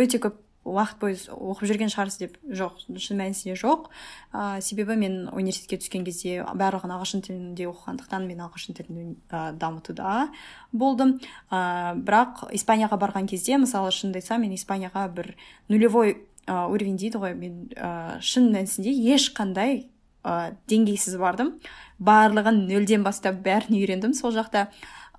өте 0.05 0.21
көп 0.23 0.43
уақыт 0.67 0.99
бойы 1.01 1.17
оқып 1.31 1.69
жүрген 1.71 1.91
шығарсыз 1.93 2.21
деп 2.21 2.37
жоқ 2.45 2.83
шын 2.99 3.21
мәнісінде 3.21 3.55
жоқ. 3.61 3.89
Ә, 4.35 4.61
себебі 4.61 4.97
мен 4.99 5.17
университетке 5.31 5.79
түскен 5.81 6.05
кезде 6.07 6.43
барлығын 6.43 6.95
ағылшын 6.97 7.23
тілінде 7.27 7.69
оқығандықтан 7.71 8.27
мен 8.27 8.43
ағылшын 8.47 8.79
тілін 8.79 9.15
ә, 9.31 9.53
дамытуда 9.57 10.29
болдым. 10.73 11.17
Ә, 11.51 11.95
бірақ 11.97 12.49
испанияға 12.57 12.99
барған 13.01 13.31
кезде 13.31 13.59
мысалы 13.63 13.95
шынымды 13.95 14.23
айтсам 14.23 14.43
мен 14.43 14.57
испанияға 14.59 15.07
бір 15.15 15.35
нулевой 15.71 16.19
ә, 16.47 16.67
уровень 16.67 16.99
дейді 16.99 17.23
ғой. 17.23 17.37
Мен 17.39 17.69
ә, 17.77 18.19
шын 18.21 18.51
мәнісінде 18.55 18.93
ешқандай 19.15 19.87
ә, 20.27 20.55
деңгейсіз 20.69 21.17
бардым. 21.23 21.57
Барлығын 22.03 22.67
нөлден 22.69 23.07
бастап 23.07 23.39
бәрін 23.45 23.79
үйрендім 23.79 24.13
сол 24.19 24.35
жақта. 24.35 24.67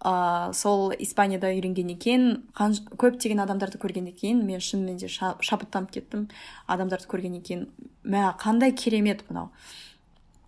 Ә, 0.01 0.53
сол 0.53 0.93
испанияда 0.97 1.51
үйренгеннен 1.53 1.97
кейін 1.97 2.27
көптеген 2.53 3.41
адамдарды 3.43 3.79
көргеннен 3.81 4.15
кейін 4.17 4.43
мен 4.45 4.61
шынымен 4.61 4.97
де 5.01 5.09
шабыттанып 5.09 5.91
кеттім. 5.91 6.27
Адамдарды 6.67 7.09
көргеннен 7.09 7.43
кейін 7.43 7.67
мә 8.03 8.31
қандай 8.41 8.75
керемет 8.75 9.23
мынау. 9.29 9.51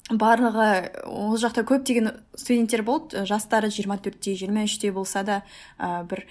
Барлығы 0.10 1.06
ол 1.06 1.38
жақта 1.38 1.64
көптеген 1.70 2.12
студенттер 2.34 2.82
болды. 2.82 3.26
Жастары 3.30 3.70
24-те 3.70 4.34
23-те 4.34 4.92
болса 4.92 5.24
да 5.24 5.42
ә, 5.78 6.04
бір 6.10 6.26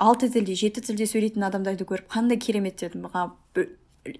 алты 0.00 0.30
тілде 0.32 0.56
жеті 0.56 0.82
тілде 0.88 1.06
сөйлейтін 1.06 1.44
адамдарды 1.44 1.84
көріп 1.84 2.08
қандай 2.10 2.40
керемет 2.40 2.80
дедім. 2.80 3.06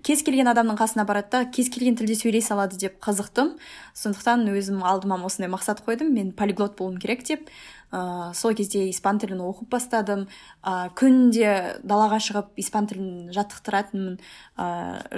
Кез 0.05 0.22
келген 0.25 0.49
адамның 0.49 0.79
қасына 0.81 1.05
барады 1.05 1.33
да 1.33 1.41
кез 1.53 1.68
келген 1.72 1.97
тілде 1.97 2.14
сөйлей 2.16 2.45
салады 2.45 2.77
деп 2.81 3.01
қызықтым. 3.05 3.55
Сондықтан 3.97 4.47
өзім 4.53 4.85
алдыма 4.85 5.18
осындай 5.25 5.51
мақсат 5.53 5.83
қойдым. 5.85 6.12
Мен 6.12 6.33
полиглот 6.33 6.77
болуым 6.79 6.97
керек 7.01 7.25
деп. 7.25 7.49
Ә, 7.93 8.32
сол 8.35 8.55
кезде 8.55 8.89
испан 8.91 9.18
тілін 9.18 9.43
оқып 9.45 9.68
бастадым. 9.74 10.26
Ә, 10.62 10.91
күнде 10.97 11.80
далаға 11.85 12.20
шығып 12.22 12.59
испан 12.61 12.89
тілін 12.91 13.32
жаттықтыратынмын. 13.35 14.18
Ә, 14.57 14.66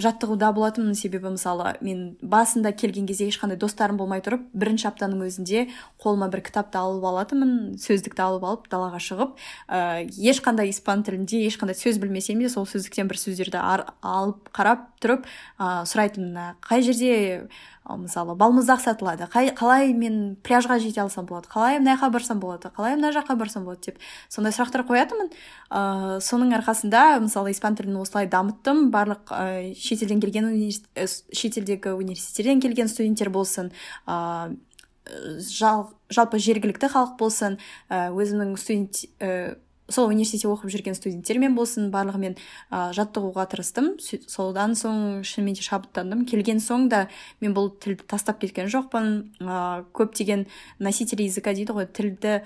жаттығуда 0.01 0.53
болатынмын. 0.57 0.95
Себебі 0.97 1.35
мысалы 1.35 1.77
мен 1.81 2.17
басында 2.23 2.73
келген 2.73 3.07
кезде 3.07 3.29
ешқандай 3.31 3.59
достарым 3.61 3.99
болмай 4.01 4.23
тұрып 4.25 4.49
бірінші 4.57 4.91
аптаның 4.91 5.27
өзінде 5.29 5.67
қолыма 6.03 6.31
бір 6.33 6.43
кітапты 6.47 6.81
алып 6.81 7.05
алатынмын 7.05 7.77
сөздікті 7.83 8.25
алып 8.27 8.45
алып 8.49 8.69
далаға 8.73 9.01
шығып. 9.03 9.37
Ә, 9.69 10.07
ешқандай 10.07 10.71
испан 10.73 11.05
тілінде 11.07 11.45
ешқандай 11.47 11.79
сөз 11.79 12.01
білмесем 12.03 12.41
де 12.41 12.51
сол 12.53 12.67
сөздіктен 12.67 13.09
бір 13.11 13.21
сөздерді 13.21 13.61
алып 13.61 14.51
қарап 14.57 14.89
тұрып 15.03 15.27
ә, 15.59 15.85
сұрайтынмын 15.89 16.57
қай 16.65 16.83
жерде 16.87 17.49
мысалы 17.95 18.35
балмұздақ 18.39 18.83
сатылады. 18.83 19.29
Қай, 19.31 19.53
қалай 19.57 19.93
мен 19.95 20.37
пляжға 20.43 20.79
жете 20.83 21.03
алсам 21.05 21.27
болады 21.29 21.51
қалай 21.53 21.79
мына 21.79 21.95
жаққа 21.95 22.11
барсам 22.17 22.41
болады 22.43 22.71
қалай 22.75 22.97
мына 22.99 23.13
жаққа 23.15 23.37
барсам 23.39 23.67
болады 23.67 23.93
деп 23.93 24.01
сондай 24.29 24.55
сұрақтар 24.57 24.87
қоятынмын. 24.89 25.31
Ә, 25.71 26.19
соның 26.25 26.55
арқасында 26.59 27.21
мысалы 27.25 27.53
испан 27.55 27.79
тілін 27.79 28.01
осылай 28.03 28.27
дамыттым. 28.31 28.89
Барлық 28.95 29.31
ә, 29.31 29.75
шетелден 29.79 30.23
келген 30.25 30.51
ә, 30.51 31.07
шетелдегі 31.07 31.95
университеттерден 31.95 32.63
келген 32.65 32.91
студенттер 32.91 33.31
болсын 33.31 33.71
ә, 34.07 34.57
жал, 35.39 35.91
жалпы 36.11 36.41
жергілікті 36.43 36.91
халық 36.91 37.15
болсын 37.21 37.61
өзімнің 37.91 38.57
студент 38.59 39.05
сол 39.89 40.11
университетте 40.11 40.49
оқып 40.51 40.73
жүрген 40.73 40.97
студенттермен 40.99 41.55
болсын 41.57 41.91
барлығымен 41.95 42.37
ә, 42.37 42.93
жаттығуға 42.97 43.47
тырыстым. 43.53 43.95
Содан 44.03 44.75
соң 44.79 45.23
шынымен 45.27 45.59
де 45.59 45.65
шабыттандым. 45.67 46.25
Келген 46.27 46.63
соң 46.63 46.89
да 46.93 47.07
мен 47.41 47.55
бұл 47.57 47.71
тілді 47.83 48.07
тастап 48.11 48.41
кеткен 48.43 48.71
жоқпын. 48.73 49.11
Ә, 49.41 49.85
көптеген 49.97 50.47
носители 50.83 51.29
языка 51.31 51.55
дейді 51.55 51.77
ғой 51.79 51.91
тілді 51.91 52.41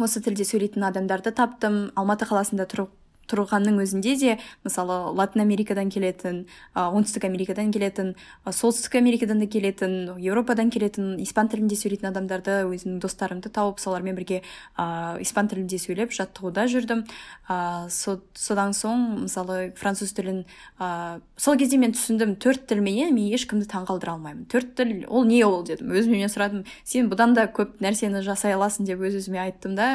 осы 0.00 0.24
тілде 0.24 0.44
сөйлейтін 0.48 0.88
адамдарды 0.88 1.32
таптым. 1.36 1.86
Алматы 1.96 2.28
қаласында 2.28 2.68
тұрып 2.68 2.92
тұрғанның 3.32 3.80
өзінде 3.82 4.14
де 4.20 4.36
мысалы 4.66 4.98
латын 5.16 5.42
америкадан 5.46 5.90
келетін 5.92 6.44
ә, 6.76 6.86
оңтүстік 6.92 7.26
америкадан 7.26 7.72
келетін 7.72 8.14
ә, 8.44 8.52
солтүстік 8.52 8.98
америкадан 9.00 9.40
да 9.40 9.48
келетін 9.50 9.96
еуропадан 10.20 10.70
келетін 10.70 11.16
испан 11.24 11.48
тілінде 11.48 11.78
сөйлейтін 11.80 12.10
адамдарды 12.12 12.62
өзімнің 12.68 13.00
достарымды 13.02 13.50
тауып 13.52 13.80
солармен 13.82 14.16
бірге 14.18 14.42
ә, 14.76 15.18
испан 15.24 15.48
тілінде 15.50 15.80
сөйлеп 15.80 16.12
жаттығуда 16.14 16.66
жүрдім. 16.70 17.04
Ә, 17.48 17.88
со, 17.92 18.18
содан 18.38 18.76
соң 18.76 19.24
мысалы 19.24 19.72
француз 19.78 20.12
тілін 20.16 20.44
ә, 20.78 21.20
сол 21.36 21.58
кезде 21.60 21.80
мен 21.80 21.96
түсіндім 21.96 22.36
төрт 22.42 22.66
тілменен 22.70 23.14
мен 23.16 23.32
ешкімді 23.32 23.68
таңғалдыра 23.72 24.16
алмаймын. 24.16 24.46
Төрт 24.52 24.74
тіл 24.78 24.94
ол 25.08 25.26
не 25.28 25.42
ол 25.46 25.62
дедім 25.66 25.92
өзімнен 25.92 26.32
сұрадым. 26.32 26.64
Сен 26.84 27.10
бұдан 27.12 27.36
да 27.38 27.48
көп 27.50 27.80
нәрсені 27.84 28.24
жасай 28.26 28.56
аласың 28.56 28.88
деп 28.88 29.02
өз 29.02 29.20
өзіме 29.22 29.42
айттым 29.46 29.76
да 29.78 29.92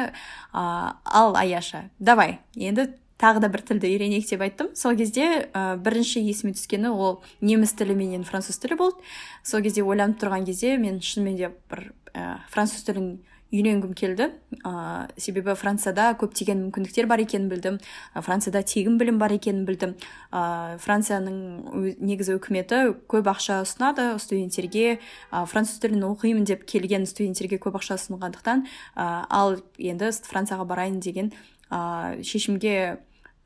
ә, 0.52 0.94
ал 1.04 1.36
аяша 1.38 1.88
давай 1.98 2.38
енді 2.56 2.90
тағы 3.18 3.42
да 3.42 3.50
бір 3.52 3.64
тілді 3.66 3.90
үйренейік 3.90 4.28
деп 4.30 4.42
айттым. 4.46 4.72
Сол 4.78 4.96
кезде 4.96 5.48
ә, 5.50 5.76
бірінші 5.76 6.22
есіме 6.22 6.54
түскені 6.54 6.92
ол 6.94 7.20
неміс 7.40 7.74
тілі 7.74 7.98
менен 7.98 8.24
француз 8.24 8.58
тілі 8.62 8.78
болды. 8.78 9.02
Сол 9.42 9.62
кезде 9.62 9.82
ойланып 9.82 10.22
тұрған 10.22 10.46
кезде 10.46 10.76
мен 10.78 11.02
шынымен 11.02 11.36
де 11.36 11.50
бір 11.70 11.90
ә, 12.14 12.38
француз 12.52 12.86
тілін 12.86 13.18
үйренгім 13.48 13.94
келді. 13.96 14.28
Ә, 14.62 15.08
себебі 15.16 15.54
францияда 15.56 16.12
көптеген 16.20 16.66
мүмкіндіктер 16.66 17.08
бар 17.08 17.22
екенін 17.24 17.48
білдім. 17.48 17.78
Францияда 18.14 18.62
тегін 18.62 18.98
білім 19.00 19.18
бар 19.18 19.32
екенін 19.34 19.64
білдім. 19.66 19.96
Ә, 20.30 20.76
францияның 20.84 21.96
негізі 21.98 22.36
үкіметі 22.36 22.94
көп 23.08 23.32
ақша 23.32 23.62
ұсынады 23.64 24.10
студенттерге. 24.20 25.00
Ә, 25.32 25.46
француз 25.48 25.80
тілін 25.80 26.04
оқимын 26.12 26.44
деп 26.44 26.68
келген 26.68 27.08
студенттерге 27.08 27.58
көп 27.58 27.80
ақша 27.80 27.96
ұсынғандықтан 27.96 28.66
ә, 28.94 29.24
ал 29.26 29.56
енді 29.78 30.12
францияға 30.28 30.68
барайын 30.68 31.00
деген 31.00 31.32
ә, 31.72 32.20
шешімге 32.20 32.98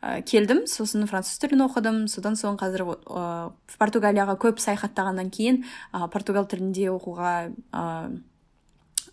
ә, 0.02 0.20
келдім 0.26 0.64
сосын 0.66 1.06
француз 1.06 1.38
тілін 1.42 1.64
оқыдым 1.68 2.02
содан 2.10 2.36
соң 2.38 2.58
қазір 2.60 2.84
ә, 2.90 3.52
португалияға 3.78 4.36
көп 4.42 4.60
саяхаттағаннан 4.62 5.30
кейін 5.32 5.62
ә, 5.94 6.08
португал 6.12 6.48
тілінде 6.50 6.90
оқуға 6.92 7.32
ә, 7.70 7.86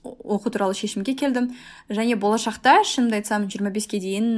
оқу 0.04 0.50
туралы 0.50 0.74
шешімге 0.74 1.14
келдім. 1.18 1.52
Және 1.92 2.16
болашақта 2.20 2.80
шынымды 2.88 3.20
айтсам 3.20 3.48
25-ке 3.52 4.00
дейін 4.00 4.30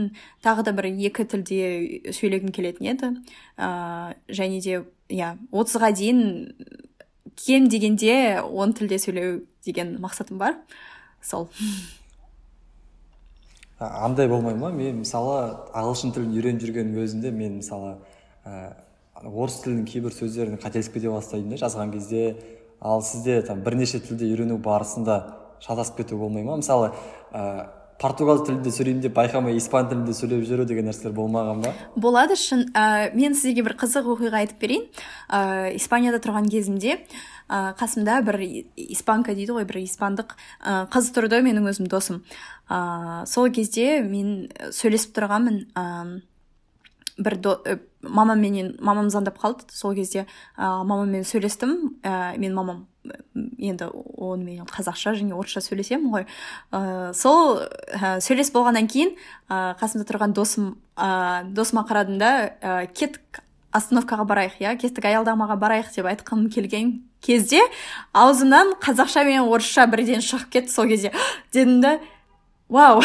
тағы 0.44 0.66
да 0.66 0.74
бір 0.74 0.90
екі 0.90 1.26
тілде 1.30 2.12
сөйлегім 2.14 2.52
келетін 2.56 2.92
еді. 2.94 3.12
Ә, 3.58 4.18
және 4.28 4.62
де 4.62 4.82
иә 5.14 5.36
отызға 5.52 5.92
дейін 5.94 6.54
кем 7.36 7.70
дегенде 7.70 8.42
он 8.42 8.74
тілде 8.74 8.98
сөйлеу 8.98 9.44
деген 9.66 10.00
мақсатым 10.02 10.42
бар. 10.42 10.58
Сол. 11.22 11.50
Андай 13.82 14.28
болмай 14.30 14.56
ма? 14.56 14.70
Мен 14.70 15.02
мысалы 15.02 15.58
ағылшын 15.74 16.14
тілін 16.14 16.36
үйреніп 16.38 16.62
жүргеннің 16.62 17.02
өзінде 17.02 17.32
мен 17.34 17.58
мысалы 17.58 17.96
ә, 18.46 18.74
орыс 19.26 19.60
тілінің 19.66 19.88
кейбір 19.90 20.14
сөздерін 20.16 20.62
қателесіп 20.62 21.00
кете 21.00 21.10
бастаймын 21.10 21.56
да 21.56 21.62
жазған 21.66 21.94
кезде 21.96 22.24
ал 22.82 23.02
сізде 23.02 23.42
там 23.48 23.62
бірнеше 23.66 24.00
тілді 24.06 24.30
үйрену 24.30 24.58
барысында 24.62 25.20
шатасып 25.62 26.02
кету 26.04 26.18
болмай 26.18 26.44
ма? 26.44 26.58
Мысалы 26.62 26.92
ә, 27.34 27.70
португал 28.02 28.42
тілінде 28.46 28.72
сөйлеймін 28.74 29.04
деп 29.06 29.14
байқамай 29.18 29.58
испан 29.60 29.90
тілінде 29.90 30.16
сөйлеп 30.18 30.46
жүру 30.50 30.66
деген 30.70 30.88
нәрселер 30.90 31.14
болмаған 31.14 31.62
ба? 31.66 31.74
Болады. 31.96 32.38
Шын 32.40 32.66
ә, 32.74 33.12
мен 33.14 33.36
сізге 33.38 33.66
бір 33.68 33.78
қызық 33.82 34.10
оқиға 34.16 34.42
айтып 34.42 34.62
берейін. 34.64 34.88
Ә, 35.30 35.76
испанияда 35.78 36.18
тұрған 36.24 36.50
кезімде 36.50 36.98
ә, 37.46 37.76
қасымда 37.78 38.22
бір 38.26 38.42
испанка 38.90 39.36
дейді 39.38 39.60
ғой 39.60 39.68
бір 39.70 39.84
испандық 39.84 40.34
ә, 40.34 40.88
қыз 40.90 41.12
тұрды 41.14 41.44
менің 41.46 41.70
өзім 41.70 41.92
досым. 41.92 42.24
Ә, 42.72 43.26
сол 43.28 43.50
кезде 43.52 44.00
мен 44.06 44.48
сөйлесіп 44.72 45.16
тұрғанмын 45.18 45.58
ә, 45.76 45.86
бір 47.22 47.38
до, 47.44 47.58
ә, 47.66 47.80
мамамменен 48.02 48.78
мамам 48.80 49.10
звондап 49.12 49.42
қалды. 49.42 49.68
Сол 49.76 49.96
кезде 49.98 50.26
ә, 50.58 50.84
мамаммен 50.84 51.28
сөйлестім. 51.28 52.00
Ә, 52.04 52.38
мен 52.40 52.56
мамам 52.56 52.88
енді 53.58 53.90
онымен 53.92 54.68
қазақша 54.70 55.16
және 55.18 55.36
орысша 55.36 55.62
сөйлесемін 55.66 56.12
ғой. 56.14 56.28
Ә, 56.72 57.14
сол 57.18 57.62
ә, 57.62 58.20
сөйлесіп 58.24 58.58
болғаннан 58.58 58.88
кейін 58.92 59.16
ә, 59.50 59.76
қасымда 59.82 60.08
тұрған 60.10 60.36
досым 60.38 60.76
ә, 60.96 61.44
досыма 61.50 61.86
қарадым 61.90 62.20
да 62.22 62.32
ә, 62.62 62.86
кеттік 62.94 63.44
остановкаға 63.72 64.26
барайық 64.28 64.60
иә 64.62 64.76
кеттік 64.82 65.08
аялдамаға 65.08 65.58
барайық 65.60 65.92
деп 65.96 66.10
айтқым 66.12 66.50
келген 66.52 67.00
кезде 67.24 67.62
аузымнан 68.14 68.76
қазақша 68.84 69.24
мен 69.26 69.48
орысша 69.48 69.88
бірден 69.88 70.22
шығып 70.26 70.50
кетті 70.58 70.74
сол 70.74 70.90
кезде. 70.92 71.14
Дедім 71.54 71.82
да 71.82 72.00
вау. 72.72 73.04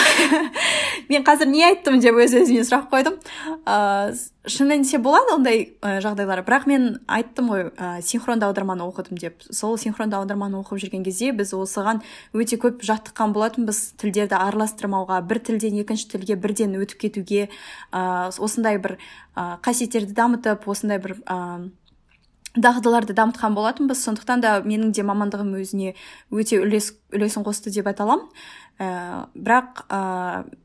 Мен 1.10 1.26
қазір 1.26 1.50
не 1.50 1.62
айттым 1.66 2.00
деп 2.02 2.16
өз 2.22 2.34
өзіме 2.38 2.64
сұрақ 2.66 2.88
қойдым. 2.90 3.20
Ыыы 3.66 4.16
шын 4.46 4.70
болады 5.02 5.34
ондай 5.34 5.76
жағдайлар. 5.82 6.42
Бірақ 6.46 6.66
мен 6.66 7.00
айттым 7.06 7.50
ғой 7.50 7.64
ә, 7.74 8.00
синхронды 8.02 8.46
аударманы 8.46 8.86
оқыдым 8.86 9.18
деп. 9.18 9.42
Сол 9.50 9.76
синхронды 9.78 10.16
аударманы 10.16 10.58
оқып 10.60 10.78
жүрген 10.82 11.04
кезде 11.04 11.32
біз 11.32 11.52
осыған 11.54 12.02
өте 12.34 12.58
көп 12.62 12.82
жаттыққан 12.86 13.34
болатынбыз. 13.34 13.98
Тілдерді 13.98 14.38
араластырмауға 14.38 15.20
бір 15.26 15.42
тілден 15.46 15.80
екінші 15.82 16.10
тілге 16.14 16.38
бірден 16.38 16.78
өтіп 16.78 17.06
кетуге 17.06 17.48
ә, 17.90 18.30
осындай 18.30 18.78
бір 18.78 18.98
ә, 19.34 19.58
қасиеттерді 19.66 20.14
дамытып 20.14 20.68
осындай 20.70 21.02
бір 21.02 21.18
дағдыларды 22.56 23.16
дамытқан 23.16 23.56
болатынбыз. 23.56 24.02
Сондықтан 24.04 24.44
да 24.44 24.54
менің 24.64 24.92
де 24.96 25.04
мамандығым 25.06 25.54
өзіне 25.60 25.94
өте 26.32 26.60
үлес 26.62 26.94
үлесін 27.14 27.44
қосты 27.46 27.72
деп 27.74 27.86
айта 27.90 28.06
аламын. 28.06 28.26
Ә, 28.78 29.26
бірақ 29.34 29.84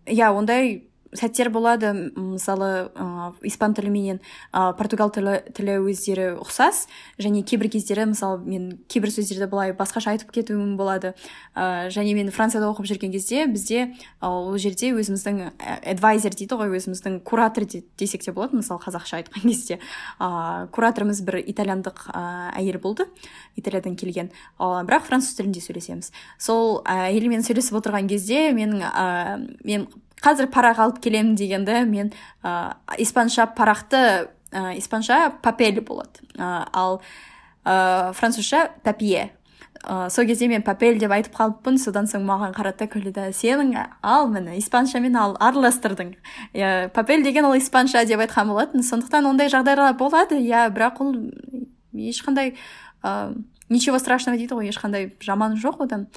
иә 0.08 0.32
ондай 0.36 0.91
сәттер 1.18 1.50
болады 1.52 1.92
мысалы 2.16 2.92
ә, 2.96 3.32
испан 3.48 3.74
тілі 3.76 3.92
менен 3.92 4.20
ә, 4.54 4.72
португал 4.78 5.12
тілі, 5.12 5.42
тілі 5.56 5.80
өздері 5.84 6.28
ұқсас 6.40 6.86
және 7.22 7.44
кейбір 7.44 7.72
кездері 7.74 8.08
мысалы 8.14 8.40
мен 8.46 8.70
кейбір 8.92 9.12
сөздерді 9.12 9.50
былай 9.52 9.74
басқаша 9.76 10.14
айтып 10.16 10.32
кетуім 10.32 10.78
болады. 10.80 11.14
Ә, 11.56 11.90
және 11.92 12.16
мен 12.16 12.32
францияда 12.32 12.70
оқып 12.72 12.88
жүрген 12.88 13.12
кезде 13.12 13.46
бізде 13.52 13.92
ол 14.24 14.56
жерде 14.58 14.94
өзіміздің 14.96 15.52
адвайзер 15.94 16.38
дейді 16.38 16.60
ғой 16.60 16.76
өзіміздің 16.80 17.20
куратор 17.28 17.68
десек 17.68 18.24
те 18.24 18.32
болады 18.32 18.62
мысалы 18.62 18.80
қазақша 18.84 19.20
айтқан 19.20 19.44
кезде. 19.44 19.80
Ә, 20.20 20.68
кураторымыз 20.72 21.24
бір 21.28 21.42
итальяндық 21.44 22.08
ә, 22.14 22.56
әйел 22.56 22.80
болды 22.80 23.10
италиядан 23.60 23.98
келген. 24.00 24.32
Ә, 24.58 24.86
бірақ 24.88 25.10
француз 25.10 25.36
тілінде 25.36 25.60
сөйлесеміз. 25.64 26.14
Сол 26.40 26.80
әйелмен 26.88 27.44
сөйлесіп 27.44 27.82
отырған 27.82 28.08
кезде 28.12 28.48
менің 28.56 28.88
ә, 28.88 29.10
мен 29.68 29.90
қазір 30.22 30.50
парақ 30.54 30.80
алып 30.86 31.02
келемін 31.04 31.36
дегенді 31.36 31.84
мен 31.90 32.14
ә, 32.44 32.78
испанша 32.98 33.48
парақты 33.58 34.30
ә, 34.52 34.78
испанша 34.78 35.32
папель 35.42 35.82
болады. 35.82 36.22
Ә, 36.38 36.68
ал 36.74 37.02
ә, 37.66 38.14
французша 38.14 38.70
папье. 38.84 39.32
Ә, 39.84 40.10
сол 40.10 40.26
кезде 40.26 40.48
мен 40.48 40.62
папель 40.62 41.00
деп 41.00 41.12
айтып 41.12 41.34
қалыппын. 41.34 41.80
Содан 41.82 42.06
соң 42.06 42.26
маған 42.28 42.54
қарады 42.54 42.84
да 42.84 42.90
күлді 42.92 43.14
да 43.16 43.28
сенің 43.34 43.74
ал 44.02 44.30
міне 44.30 44.60
испаншамен 44.60 45.18
ал 45.18 45.36
араластырдың 45.40 46.14
иә 46.54 46.90
папель 46.94 47.24
деген 47.24 47.46
ол 47.46 47.58
испанша 47.58 48.06
деп 48.06 48.22
айтқан 48.22 48.54
болатын. 48.54 48.84
Сондықтан 48.84 49.26
ондай 49.26 49.50
жағдайлар 49.50 49.98
болады. 49.98 50.38
Иә 50.38 50.70
бірақ 50.70 51.02
ол 51.02 51.16
ешқандай 51.94 52.56
ә, 53.02 53.34
ничего 53.70 53.98
страшного 53.98 54.38
дейді 54.38 54.54
ғой. 54.54 54.70
Ешқандай 54.70 55.16
жаман 55.20 55.58
жоқ 55.58 55.82
одан 55.88 56.10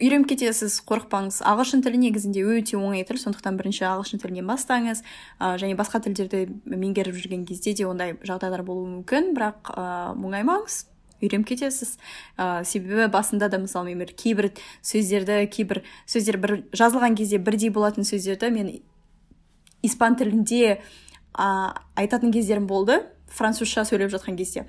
үйреніп 0.00 0.26
кетесіз 0.32 0.80
қорықпаңыз. 0.88 1.40
ағылшын 1.46 1.84
тілі 1.84 2.00
негізінде 2.02 2.42
өте 2.42 2.76
оңай 2.76 3.04
тіл. 3.06 3.18
Сондықтан 3.20 3.58
бірінші 3.58 3.84
ағылшын 3.86 4.22
тілінен 4.22 4.48
бастаңыз. 4.48 5.04
Ә, 5.38 5.54
және 5.60 5.76
басқа 5.78 6.02
тілдерді 6.02 6.48
меңгеріп 6.66 7.14
жүрген 7.14 7.44
кезде 7.46 7.74
де 7.74 7.86
ондай 7.86 8.16
жағдайлар 8.26 8.64
болуы 8.66 8.88
мүмкін. 8.90 9.34
Бірақ 9.38 9.70
ә, 9.70 10.14
мұңаймаңыз 10.18 10.86
үйреніп 11.22 11.46
кетесіз. 11.46 11.96
Ә, 12.36 12.64
себебі 12.64 13.06
басында 13.06 13.48
да 13.48 13.58
мысалы 13.62 13.92
мен 13.92 14.02
бір 14.02 14.14
кейбір 14.18 14.50
сөздерді 14.82 15.46
кейбір 15.46 15.84
сөздер 16.06 16.40
бір 16.42 16.56
жазылған 16.74 17.14
кезде 17.14 17.38
бірдей 17.38 17.70
болатын 17.70 18.04
сөздерді 18.04 18.50
мен 18.50 18.72
испан 19.82 20.16
тілінде 20.16 20.80
ә, 21.38 21.46
айтатын 21.94 22.34
кездерім 22.34 22.66
болды. 22.66 23.04
Французша 23.34 23.86
сөйлеп 23.86 24.10
жатқан 24.10 24.36
кезде. 24.36 24.66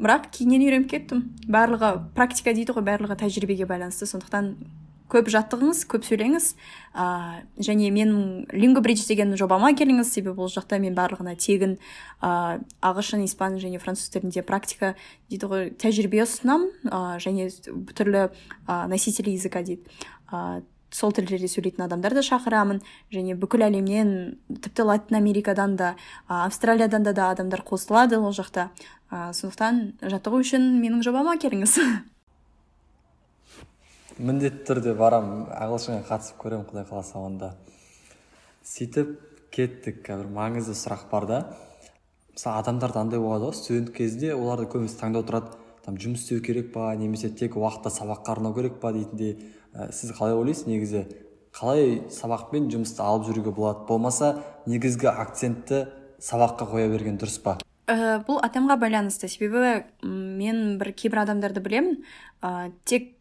Бірақ 0.00 0.30
кейіннен 0.34 0.64
үйреніп 0.64 0.90
кеттім. 0.90 1.24
Барлығы 1.50 1.92
практика 2.16 2.54
дейді 2.56 2.74
ғой 2.76 2.86
барлығы 2.86 3.18
тәжірибеге 3.20 3.68
байланысты. 3.68 4.08
Сондықтан 4.08 4.54
көп 5.10 5.28
жаттығыңыз 5.32 5.82
көп 5.90 6.06
сөйлеңіз. 6.06 6.46
Ә, 6.94 7.04
және 7.60 7.90
менің 7.92 8.48
лингобридж 8.54 9.04
деген 9.10 9.36
жобама 9.36 9.72
келіңіз. 9.76 10.08
Себебі 10.14 10.46
ол 10.46 10.50
жақта 10.52 10.80
мен 10.80 10.96
барлығына 10.96 11.36
тегін 11.36 11.76
ә, 12.22 12.60
ағылшын 12.80 13.26
испан 13.26 13.58
және 13.60 13.82
француз 13.82 14.08
тілінде 14.14 14.46
практика 14.46 14.94
дейді 15.28 15.50
ғой 15.50 15.70
тәжірибе 15.82 16.24
ұсынамын 16.24 16.70
ә, 16.88 17.18
және 17.20 17.50
түрлі 17.92 18.28
ә, 18.30 18.86
носители 18.88 19.34
языка 19.34 19.64
дейді. 19.66 19.84
Ә, 20.30 20.62
сол 20.90 21.12
тілдерде 21.14 21.48
сөйлейтін 21.50 21.86
адамдарды 21.86 22.22
шақырамын. 22.26 22.80
Және 23.14 23.36
бүкіл 23.38 23.66
әлемнен 23.68 24.38
тіпті 24.50 24.86
латын 24.88 25.20
америкадан 25.20 25.76
да 25.78 25.94
австралиядан 26.26 27.06
да, 27.06 27.12
да 27.14 27.30
адамдар 27.30 27.62
қосылады 27.66 28.18
ол 28.18 28.34
жақта. 28.34 28.70
Ә, 29.10 29.30
сондықтан 29.34 29.80
жаттығу 30.00 30.40
үшін 30.44 30.70
менің 30.80 31.02
жобама 31.06 31.36
келіңіз. 31.42 31.76
Міндетті 34.20 34.66
түрде 34.68 34.94
барам. 34.98 35.48
Ағылшынға 35.54 36.04
қатысып 36.10 36.38
көремін 36.42 36.66
құдай 36.68 36.86
қаласа 36.88 37.18
онда. 37.18 37.54
Сөйтіп 38.66 39.16
кеттік. 39.54 40.02
Бір 40.06 40.28
маңызды 40.34 40.74
сұрақ 40.76 41.06
бар 41.10 41.26
да. 41.26 41.38
Мысалы 42.34 42.60
адамдарда 42.60 43.00
андай 43.00 43.20
болады 43.22 43.48
ғой. 43.48 43.56
Студент 43.56 43.94
кезде 43.96 44.34
оларды 44.34 44.68
көбісі 44.70 45.00
таңдау 45.00 45.24
тұрады. 45.24 45.56
Там 45.86 45.96
жұмыс 45.96 46.26
істеу 46.26 46.42
керек 46.44 46.68
па 46.74 46.92
немесе 47.00 47.30
тек 47.32 47.56
уақытта 47.56 47.88
сабаққа 47.94 48.36
арнау 48.36 48.54
керек 48.54 48.76
па 48.82 48.92
дейтіндей. 48.92 49.38
Ә, 49.72 49.88
сіз 49.92 50.12
қалай 50.18 50.36
ойлайсыз 50.36 50.68
негізі? 50.68 51.06
Қалай 51.56 52.04
сабақ 52.12 52.50
пен 52.52 52.68
жұмысты 52.70 53.00
алып 53.02 53.24
жүруге 53.30 53.56
болады? 53.56 53.86
Болмаса 53.88 54.34
негізгі 54.66 55.08
акцентті 55.10 55.86
сабаққа 56.20 56.68
қоя 56.70 56.92
берген 56.92 57.16
дұрыс 57.18 57.40
па? 57.42 57.56
Ә, 57.90 58.18
бұл 58.26 58.40
адамға 58.46 58.78
байланысты. 58.80 59.28
Себебі 59.30 59.84
мен 60.02 60.78
бір 60.80 60.92
кейбір 60.96 61.24
адамдарды 61.24 61.62
білемін 61.64 62.02
ә, 62.42 62.70
тек 62.88 63.16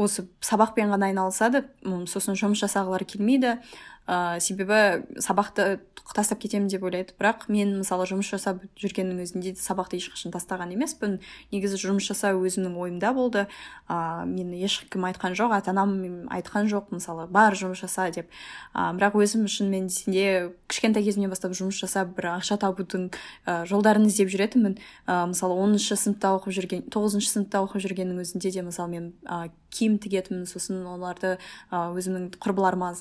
осы 0.00 0.26
сабақпен 0.44 0.90
ғана 0.92 1.10
айналысады. 1.10 1.64
Сосын 2.10 2.38
жұмыс 2.38 2.64
жасағылары 2.64 3.06
келмейді. 3.08 3.58
Ә, 4.06 4.40
себебі 4.40 5.04
сабақты 5.20 5.80
тастап 6.12 6.42
кетемін 6.42 6.68
деп 6.68 6.84
ойлайды. 6.84 7.14
Бірақ 7.16 7.46
мен 7.48 7.78
мысалы 7.80 8.04
жұмыс 8.08 8.28
жасап 8.28 8.60
жүргеннің 8.76 9.22
өзінде 9.24 9.54
сабақты 9.56 9.96
ешқашан 9.96 10.34
тастаған 10.34 10.74
емеспін. 10.74 11.16
Негізі 11.54 11.80
жұмыс 11.80 12.04
жасау 12.10 12.42
өзімнің 12.44 12.76
ойымда 12.76 13.14
болды. 13.16 13.46
Ә, 13.88 14.26
мен 14.28 14.52
ешкім 14.52 15.06
айтқан 15.08 15.36
жоқ 15.38 15.56
ата 15.56 15.72
анам 15.72 16.28
айтқан 16.28 16.68
жоқ 16.68 16.92
мысалы 16.92 17.26
бар 17.32 17.56
жұмыс 17.56 17.80
жаса 17.80 18.10
деп. 18.12 18.28
Ә, 18.74 18.92
бірақ 18.92 19.16
өзім 19.24 19.48
шын 19.48 19.72
мәнісінде 19.72 20.52
кішкентай 20.68 21.06
кезімнен 21.06 21.32
бастап 21.32 21.56
жұмыс 21.56 21.80
жасап 21.80 22.12
бір 22.18 22.34
ақша 22.36 22.60
табудың 22.60 23.08
ә, 23.48 23.64
жолдарын 23.64 24.04
іздеп 24.04 24.28
жүретінмін. 24.28 24.76
Ә, 25.08 25.24
мысалы 25.32 25.56
оныншы 25.56 25.96
сыныпта 25.96 26.36
оқып 26.36 26.52
жүрген 26.52 26.88
тоғызыншы 26.92 27.32
сыныпта 27.32 27.64
оқып 27.64 27.80
жүргеннің 27.80 28.20
өзінде 28.20 28.52
де 28.52 28.66
мысалы 28.68 28.92
мен 28.92 29.12
киім 29.74 29.98
тігетінмін 30.02 30.46
сосын 30.50 30.84
оларды 30.86 31.36
өзімнің 31.70 32.30
құрбыларыма 32.38 32.94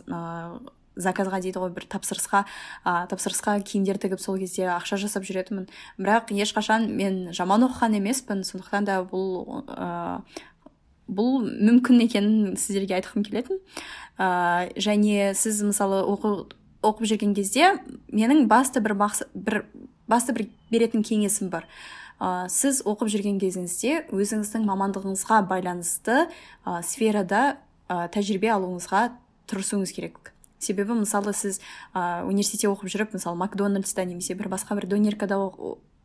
заказға 0.96 1.40
дейді 1.42 1.62
ғой 1.62 1.74
бір 1.74 1.88
тапсырысқа 1.90 2.44
ә, 2.86 3.06
тапсырысқа 3.10 3.58
киімдер 3.66 3.98
тігіп 4.02 4.22
сол 4.22 4.38
кезде 4.38 4.68
ақша 4.74 5.00
жасап 5.02 5.26
жүретінмін. 5.26 5.68
Бірақ 5.98 6.34
ешқашан 6.36 6.88
мен 6.94 7.32
жаман 7.34 7.66
оқыған 7.68 7.98
емеспін. 7.98 8.44
Сондықтан 8.46 8.86
да 8.86 9.00
бұл 9.02 9.64
ә, 9.74 10.22
бұл 11.08 11.42
мүмкін 11.50 12.06
екенін 12.06 12.54
сіздерге 12.58 13.00
айтқым 13.00 13.26
келетін. 13.26 13.62
Ә, 14.18 14.70
және 14.78 15.34
сіз 15.38 15.64
мысалы 15.66 16.04
оқы, 16.06 16.36
оқып 16.86 17.10
жүрген 17.10 17.34
кезде 17.38 17.74
менің 18.14 18.46
басты 18.52 18.84
бір, 18.84 18.98
мақсат, 19.00 19.34
бір 19.34 19.64
басты 20.08 20.36
бір 20.38 20.50
беретін 20.72 21.06
кеңесім 21.06 21.50
бар. 21.54 21.68
Ә, 22.20 22.50
сіз 22.50 22.82
оқып 22.86 23.12
жүрген 23.14 23.40
кезіңізде 23.42 24.10
өзіңіздің 24.14 24.68
мамандығыңызға 24.68 25.40
байланысты 25.50 26.28
ә, 26.66 26.82
сферада 26.84 27.58
ә, 27.88 28.08
тәжірибе 28.14 28.52
алуыңызға 28.56 29.08
тырысуыңыз 29.50 29.96
керек. 29.96 30.34
Себебі 30.60 31.00
мысалы 31.02 31.34
сіз 31.36 31.60
ә, 31.94 32.24
университетте 32.28 32.70
оқып 32.72 32.92
жүріп 32.94 33.18
мысалы 33.18 33.40
макдональдста 33.42 34.06
немесе 34.08 34.38
бір 34.40 34.52
басқа 34.54 34.78
бір 34.80 34.88
донеркада 34.94 35.40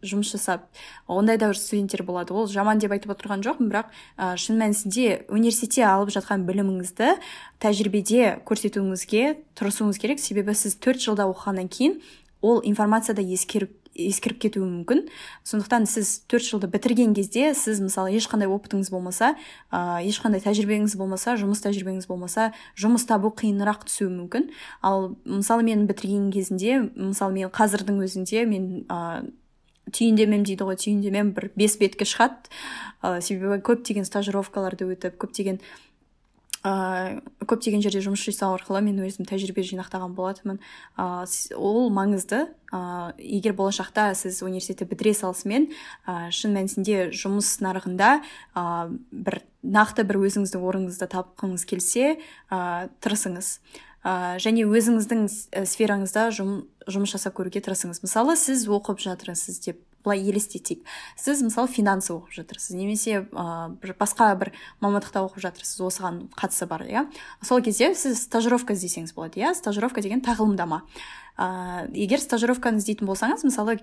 жұмыс 0.03 0.31
жасап 0.31 0.69
ондай 1.11 1.39
да 1.39 1.53
студенттер 1.55 2.05
болады. 2.07 2.35
Ол 2.35 2.47
жаман 2.47 2.79
деп 2.79 2.93
айтып 2.95 3.15
отырған 3.15 3.43
жоқпын 3.43 3.71
бірақ 3.71 3.91
ә, 4.19 4.37
шын 4.39 4.59
мәнісінде 4.61 5.25
университетте 5.29 5.87
алып 5.87 6.13
жатқан 6.15 6.47
біліміңізді 6.47 7.17
тәжірибеде 7.63 8.39
көрсетуіңізге 8.47 9.37
тырысуыңыз 9.59 9.99
керек. 9.99 10.23
Себебі 10.23 10.55
сіз 10.55 10.79
төрт 10.79 11.03
жылда 11.03 11.27
оқығаннан 11.33 11.71
кейін 11.71 11.99
ол 12.43 12.63
информацияда 12.63 13.23
ескеріп 13.23 13.75
ескіріп 13.99 14.39
кетуі 14.47 14.65
мүмкін. 14.67 15.05
Сондықтан 15.47 15.87
сіз 15.91 16.23
төрт 16.31 16.47
жылды 16.47 16.71
бітірген 16.71 17.15
кезде 17.17 17.51
сіз 17.59 17.83
мысалы 17.83 18.15
ешқандай 18.17 18.49
опытыңыз 18.51 18.91
болмаса 18.95 19.35
ә, 19.71 19.99
ешқандай 20.07 20.43
тәжірибеңіз 20.45 20.95
болмаса 21.01 21.35
жұмыс 21.41 21.63
тәжірибеңіз 21.67 22.07
болмаса 22.09 22.53
жұмыс 22.79 23.09
табу 23.11 23.33
қиынырақ 23.35 23.89
түсуі 23.89 24.11
мүмкін. 24.15 24.49
Ал 24.83 25.17
мысалы 25.25 25.67
мен 25.67 25.87
бітірген 25.91 26.31
кезінде 26.35 26.79
мысалы 26.95 27.35
мен 27.41 27.51
қазірдің 27.51 28.01
өзінде 28.07 28.47
мен 28.47 28.71
ә, 28.87 29.27
түйіндемем 29.91 30.45
дейді 30.47 30.69
ғой 30.69 30.79
түйіндемем 30.79 31.35
бір 31.37 31.51
бес 31.59 31.79
бетке 31.81 32.07
шығады. 32.09 32.53
Ә, 33.03 33.21
себебі 33.23 33.61
көптеген 33.63 34.07
стажировкаларды 34.07 34.89
өтіп 34.93 35.19
көптеген 35.23 35.61
ә, 36.67 37.21
көптеген 37.47 37.83
жерде 37.85 38.01
жұмыс 38.05 38.23
жасау 38.27 38.57
арқылы 38.57 38.83
мен 38.85 38.99
өзім 39.05 39.27
тәжірибе 39.29 39.63
жинақтаған 39.67 40.15
болатынмын. 40.17 40.61
Ә, 40.99 41.27
ол 41.57 41.91
маңызды. 41.95 42.47
Ә, 42.73 43.15
егер 43.19 43.55
болашақта 43.57 44.11
сіз 44.19 44.43
университетті 44.43 44.89
бітіре 44.91 45.15
салысымен 45.17 45.69
ә, 46.05 46.31
шын 46.35 46.57
мәнісінде 46.57 47.09
жұмыс 47.17 47.59
нарығында 47.65 48.11
ә, 48.55 48.65
бір 49.11 49.41
нақты 49.63 50.05
бір 50.09 50.21
өзіңіздің 50.29 50.65
орныңызды 50.69 51.09
тапқыңыз 51.15 51.65
келсе 51.69 52.17
ә, 52.51 52.89
тырысыңыз. 53.01 53.59
Ә, 54.05 54.37
және 54.43 54.69
өзіңіздің 54.69 55.27
сфераңызда 55.67 56.29
жұм, 56.37 56.63
жұмыс 56.87 57.17
жасап 57.17 57.39
көруге 57.41 57.65
тырысыңыз. 57.65 58.03
Мысалы 58.05 58.37
сіз 58.39 58.69
оқып 58.69 59.01
жатырсыз 59.03 59.63
деп 59.65 59.83
былай 60.05 60.23
елестетейік. 60.23 60.85
Сіз 61.19 61.43
мысалы 61.47 61.69
финансы 61.69 62.13
оқып 62.15 62.35
жатырсыз 62.39 62.77
немесе 62.79 63.23
ә, 63.25 63.71
бір 63.81 63.95
басқа 63.99 64.31
бір 64.39 64.53
мамандықта 64.81 65.23
оқып 65.27 65.43
жатырсыз 65.45 65.81
осыған 65.89 66.21
қатысы 66.39 66.69
бар 66.71 66.87
иә? 66.87 67.07
Сол 67.43 67.63
кезде 67.63 67.95
сіз 67.95 68.25
стажировка 68.29 68.77
іздесеңіз 68.77 69.15
болады 69.17 69.43
иә? 69.43 69.55
Стажировка 69.59 70.05
деген 70.05 70.23
тағылымдама. 70.25 70.85
Ә, 71.39 71.87
егер 71.95 72.19
стажировканы 72.19 72.83
іздейтін 72.83 73.07
болсаңыз 73.07 73.45
мысалы 73.47 73.77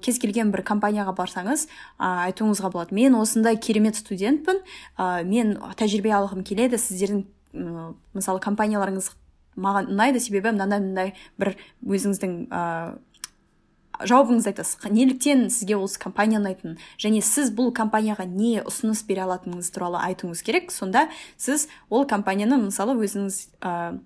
кез 0.00 0.16
келген 0.16 0.48
бір 0.52 0.62
компанияға 0.64 1.12
барсаңыз 1.18 1.66
ә, 2.00 2.28
айтуыңызға 2.30 2.70
болады 2.72 2.96
мен 2.96 3.18
осындай 3.18 3.58
керемет 3.60 3.98
студентпін 4.00 4.62
ә, 4.96 5.20
мен 5.20 5.58
тәжірибе 5.76 6.14
алғым 6.16 6.40
келеді 6.40 6.80
сіздердің 6.80 7.26
ә, 7.52 7.92
мысалы 8.16 8.40
компанияларыңыз 8.40 9.10
маған 9.60 9.92
ұнайды 9.92 10.24
себебі 10.24 10.54
мынандай 10.54 10.80
мынандай 10.80 11.12
бір 11.36 11.52
өзіңіздің 11.84 12.36
ә, 12.48 12.62
жауабыңызды 14.08 14.52
айтасыз. 14.52 14.78
Неліктен 14.90 15.48
сізге 15.52 15.76
осы 15.78 15.98
компания 16.00 16.40
ұнайтынын 16.40 16.78
және 17.00 17.22
сіз 17.24 17.52
бұл 17.54 17.72
компанияға 17.76 18.26
не 18.28 18.60
ұсыныс 18.62 19.04
бере 19.08 19.24
алатыныңыз 19.26 19.70
туралы 19.74 20.00
айтуыңыз 20.10 20.42
керек. 20.46 20.72
Сонда 20.72 21.08
сіз 21.36 21.68
ол 21.90 22.06
компанияны 22.08 22.58
мысалы 22.62 22.96
өзіңіз 22.98 23.38
ә, 23.60 23.98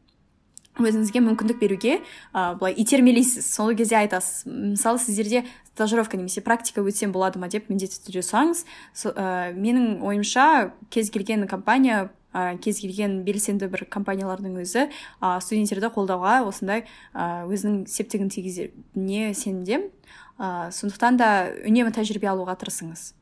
өзіңізге 0.76 1.22
мүмкіндік 1.24 1.60
беруге 1.60 2.00
ә, 2.32 2.56
былай 2.58 2.74
итермелейсіз. 2.76 3.46
Сол 3.48 3.74
кезде 3.76 3.98
айтасыз 4.02 4.44
мысалы 4.46 5.00
сіздерде 5.00 5.44
стажировка 5.72 6.16
немесе 6.16 6.40
практика 6.40 6.80
өтсем 6.80 7.12
болады 7.12 7.38
ма? 7.38 7.48
деп 7.48 7.70
міндетті 7.70 8.02
түрде 8.06 8.24
сұраңыз. 8.26 8.64
Ә, 9.12 9.52
менің 9.56 10.02
ойымша 10.04 10.72
кез 10.90 11.10
келген 11.10 11.46
компания 11.48 12.10
ә, 12.36 12.58
кез 12.60 12.82
келген 12.84 13.22
белсенді 13.24 13.70
бір 13.72 13.86
компаниялардың 13.88 14.60
өзі 14.60 14.86
ә, 14.86 15.38
студенттерді 15.40 15.88
қолдауға 15.96 16.42
осындай 16.44 16.84
ә, 17.14 17.46
өзінің 17.48 17.86
септігін 17.88 18.28
тигізетініне 18.34 19.32
сенімдемін 19.32 19.88
ә, 20.36 20.70
сондықтан 20.76 21.16
да 21.16 21.30
үнемі 21.64 21.94
тәжірибе 21.96 22.28
алуға 22.30 22.58
тырысыңыз. 22.60 23.12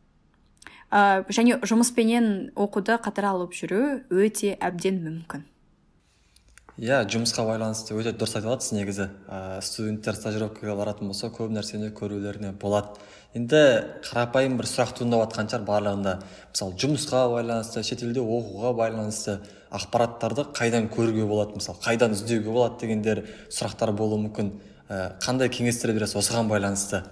Ә, 0.90 1.24
және 1.30 1.60
жұмыспенен 1.62 2.54
оқуды 2.58 2.98
қатар 3.02 3.30
алып 3.32 3.54
жүру 3.56 3.82
өте 4.10 4.56
әбден 4.58 5.02
мүмкін. 5.06 5.46
Иә 6.74 7.04
жұмысқа 7.06 7.44
байланысты 7.46 7.94
өте 7.94 8.10
дұрыс 8.18 8.34
айтып 8.40 8.72
негізі. 8.74 9.04
Ә, 9.30 9.60
студенттер 9.62 10.16
стажировкаға 10.18 10.74
баратын 10.74 11.12
болса 11.12 11.30
көп 11.30 11.52
нәрсені 11.54 11.92
көрулеріне 11.94 12.50
болады. 12.58 12.98
Енді 13.34 13.60
қарапайым 14.06 14.54
бір 14.60 14.68
сұрақ 14.70 14.94
туындап 14.98 15.24
жатқан 15.24 15.50
шығар 15.50 15.64
барлығында. 15.66 16.12
Мысалы 16.52 16.76
жұмысқа 16.78 17.24
байланысты 17.32 17.82
шетелде 17.82 18.22
оқуға 18.22 18.70
байланысты 18.78 19.40
ақпараттарды 19.74 20.46
қайдан 20.54 20.86
көруге 20.92 21.26
болады? 21.26 21.58
Мысалы 21.58 21.82
қайдан 21.82 22.14
іздеуге 22.14 22.54
болады 22.54 22.78
дегендер 22.84 23.24
сұрақтар 23.50 23.90
болуы 23.96 24.22
мүмкін. 24.28 24.52
Ә, 24.86 25.18
қандай 25.24 25.50
кеңестер 25.50 25.94
бересіз 25.96 26.20
осыған 26.22 26.48
байланысты? 26.52 27.02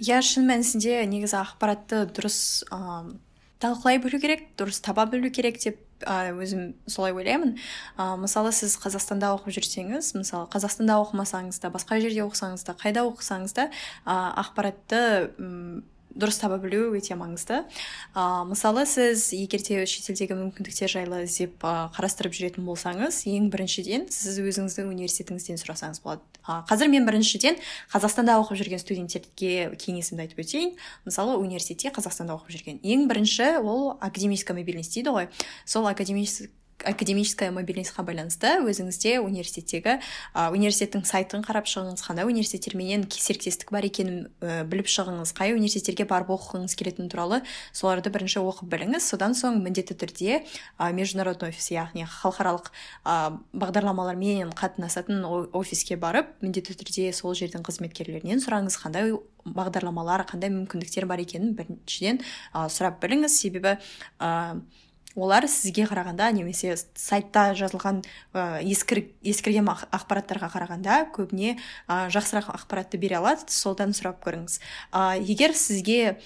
Иә 0.00 0.22
шын 0.22 0.46
мәнісінде 0.48 1.02
негізі 1.10 1.40
ақпаратты 1.42 2.04
дұрыс 2.14 2.62
талқылай 3.60 4.00
білу 4.02 4.20
керек 4.22 4.48
дұрыс 4.58 4.80
таба 4.84 5.06
білу 5.10 5.30
керек 5.30 5.60
деп 5.62 5.78
өзім 6.06 6.74
солай 6.88 7.12
ойлаймын. 7.12 7.56
Ә, 8.00 8.16
мысалы 8.20 8.52
сіз 8.56 8.78
қазақстанда 8.80 9.34
оқып 9.36 9.52
жүрсеңіз 9.58 10.14
мысалы 10.16 10.48
қазақстанда 10.52 10.96
оқымасаңыз 11.04 11.60
да 11.60 11.70
басқа 11.72 12.00
жерде 12.00 12.24
оқысаңыз 12.24 12.64
да 12.64 12.76
қайда 12.80 13.04
оқысаңыз 13.10 13.56
да 13.56 13.68
ә, 14.06 14.16
ақпаратты 14.40 15.84
дұрыс 16.14 16.40
таба 16.42 16.58
білу 16.62 16.90
өте 16.96 17.16
маңызды. 17.18 17.62
Ә, 18.14 18.44
мысалы 18.48 18.84
сіз 18.88 19.30
егер 19.36 19.62
де 19.64 19.84
шетелдегі 19.86 20.36
мүмкіндіктер 20.38 20.90
жайлы 20.90 21.22
іздеп 21.26 21.62
қарастырып 21.62 22.34
жүретін 22.36 22.66
болсаңыз 22.68 23.22
ең 23.30 23.50
біріншіден 23.52 24.06
сіз 24.12 24.38
өзіңіздің 24.42 24.90
университетіңізден 24.90 25.60
сұрасаңыз 25.62 26.02
болады. 26.04 26.22
Ә, 26.44 26.60
қазір 26.68 26.90
мен 26.92 27.08
біріншіден 27.08 27.58
қазақстанда 27.92 28.38
оқып 28.42 28.60
жүрген 28.60 28.82
студенттерге 28.82 29.70
кеңесімді 29.80 30.26
айтып 30.26 30.44
өтейін. 30.44 30.76
Мысалы 31.06 31.36
университетте 31.40 31.92
қазақстанда 31.94 32.38
оқып 32.38 32.56
жүрген. 32.56 32.80
Ең 32.82 33.06
бірінші 33.10 33.60
ол 33.62 33.96
академическая 34.00 34.56
мобильность 34.56 34.94
дейді 34.96 35.14
ғой. 35.14 35.28
Сол 35.64 35.86
академический 35.86 36.50
академическая 36.84 37.50
мобильностьқа 37.52 38.02
байланысты 38.06 38.56
өзіңізде 38.64 39.18
университеттегі 39.20 39.98
ә, 39.98 40.48
университеттің 40.54 41.04
сайтын 41.08 41.44
қарап 41.44 41.68
шығыңыз 41.70 42.04
қандай 42.04 42.26
университеттерменен 42.28 43.06
серіктестік 43.10 43.72
бар 43.74 43.86
екенін 43.88 44.28
ә, 44.40 44.64
біліп 44.64 44.88
шығыңыз 44.90 45.34
қай 45.36 45.54
университеттерге 45.56 46.06
барып 46.10 46.32
оқығыңыз 46.36 46.76
келетіні 46.78 47.10
туралы 47.12 47.42
соларды 47.72 48.12
бірінші 48.12 48.42
оқып 48.44 48.70
біліңіз. 48.72 49.06
Содан 49.12 49.36
соң 49.38 49.60
міндетті 49.64 49.96
түрде 50.00 50.40
ә, 50.40 50.92
международный 50.96 51.52
офис 51.52 51.70
яғни 51.74 52.06
халықаралық 52.08 52.70
ә, 53.04 53.38
бағдарламалармен 53.52 54.54
қатынасатын 54.56 55.24
офиске 55.52 55.96
барып 56.00 56.36
міндетті 56.44 56.78
түрде 56.80 57.10
сол 57.16 57.34
жердің 57.38 57.64
қызметкерлерінен 57.66 58.42
сұраңыз 58.42 58.78
қандай 58.80 59.14
бағдарламалар 59.44 60.26
қандай 60.28 60.52
мүмкіндіктер 60.52 61.06
бар 61.10 61.22
екенін 61.22 61.54
біріншіден 61.58 62.20
ә, 62.54 62.68
сұрап 62.68 63.00
біліңіз. 63.02 63.40
Себебі 63.40 63.76
ә, 64.20 64.60
олар 65.16 65.46
сізге 65.50 65.86
қарағанда 65.90 66.30
немесе 66.34 66.76
сайтта 66.94 67.50
жазылған 67.58 68.02
ә, 68.34 68.60
ескірген 68.62 69.70
ақпараттарға 69.70 70.50
қарағанда 70.52 70.98
көбіне 71.16 71.56
ә, 71.88 72.10
жақсырақ 72.14 72.52
ақпаратты 72.54 73.00
бере 73.00 73.18
алады 73.18 73.50
солдан 73.50 73.94
сұрап 73.96 74.22
көріңіз. 74.24 74.60
Ә, 74.92 75.18
егер 75.18 75.56
сізге 75.56 76.18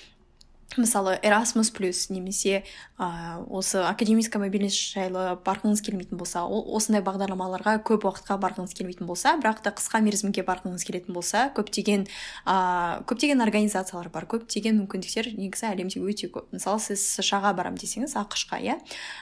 мысалы 0.77 1.19
erasmus 1.23 1.71
плюс 1.73 2.11
немесе 2.11 2.65
ә, 2.99 3.45
осы 3.49 3.79
академическая 3.85 4.43
мобильность 4.43 4.79
жайлы 4.95 5.37
барғыңыз 5.45 5.83
келмейтін 5.85 6.19
болса 6.19 6.45
ол 6.45 6.65
осындай 6.77 7.03
бағдарламаларға 7.05 7.77
көп 7.87 8.07
уақытқа 8.09 8.39
барғыңыз 8.43 8.75
келмейтін 8.75 9.07
болса 9.07 9.35
бірақ 9.41 9.63
та 9.65 9.73
қысқа 9.75 10.01
мерзімге 10.05 10.45
барғыңыз 10.47 10.85
келетін 10.87 11.15
болса 11.15 11.49
көптеген 11.57 12.07
ә, 12.47 13.05
көптеген 13.07 13.43
организациялар 13.45 14.11
бар 14.15 14.27
көптеген 14.31 14.81
мүмкіндіктер 14.83 15.31
негізі 15.39 15.69
әлемде 15.71 16.03
өте 16.03 16.31
көп. 16.33 16.51
Мысалы 16.55 16.83
сіз 16.83 17.03
сша 17.19 17.41
ға 17.45 17.55
барамын 17.57 17.79
десеңіз 17.81 18.17
ақш 18.19 18.47
қа 18.51 18.61
иә 18.63 18.79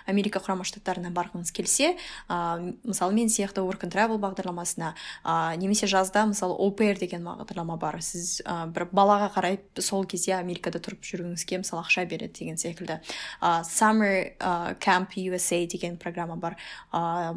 америка 0.07 0.41
құрама 0.43 0.65
штаттарына 0.69 1.13
барғыңыз 1.15 1.53
келсе 1.53 1.95
ә, 2.29 2.75
мысалы 2.85 3.13
мен 3.17 3.29
сияқты 3.29 3.65
work 3.67 3.85
and 3.85 3.93
travel 3.95 4.21
бағдарламасына 4.23 4.95
ә, 5.25 5.57
немесе 5.57 5.87
жазда 5.87 6.27
мысалы 6.27 6.57
опр 6.57 6.99
деген 6.99 7.25
бағдарлама 7.27 7.77
бар. 7.77 8.01
Сіз 8.03 8.41
ә, 8.45 8.67
бір 8.73 8.89
балаға 8.93 9.31
қарай 9.37 9.61
сол 9.79 10.05
кезде 10.07 10.35
америкада 10.39 10.81
тұрып 10.83 11.05
жүруіңіз 11.07 11.42
өзіңізге 11.43 11.63
мысалы 11.63 11.83
ақша 11.83 12.07
береді 12.07 12.39
деген 12.39 12.57
секілді. 12.57 13.01
Ә, 13.41 13.63
summer 13.65 14.35
ә, 14.39 14.77
camp 14.79 15.15
usa 15.17 15.67
деген 15.67 15.97
программа 15.97 16.37
бар. 16.37 16.57
Ә, 16.93 17.35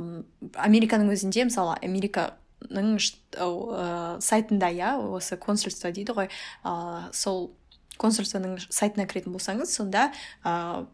американың 0.56 1.12
өзінде 1.12 1.46
мысалы 1.50 1.78
американың 1.82 2.98
ә, 3.00 4.22
сайтында 4.22 4.72
иә 4.72 4.96
осы 5.00 5.38
консульство 5.38 5.92
дейді 5.92 6.14
ғой. 6.14 6.30
Ә, 6.64 7.12
сол 7.14 7.56
консульствоның 7.98 8.60
сайтына 8.70 9.08
кіретін 9.08 9.34
болсаңыз 9.34 9.72
сонда 9.72 10.12
ә, 10.44 10.86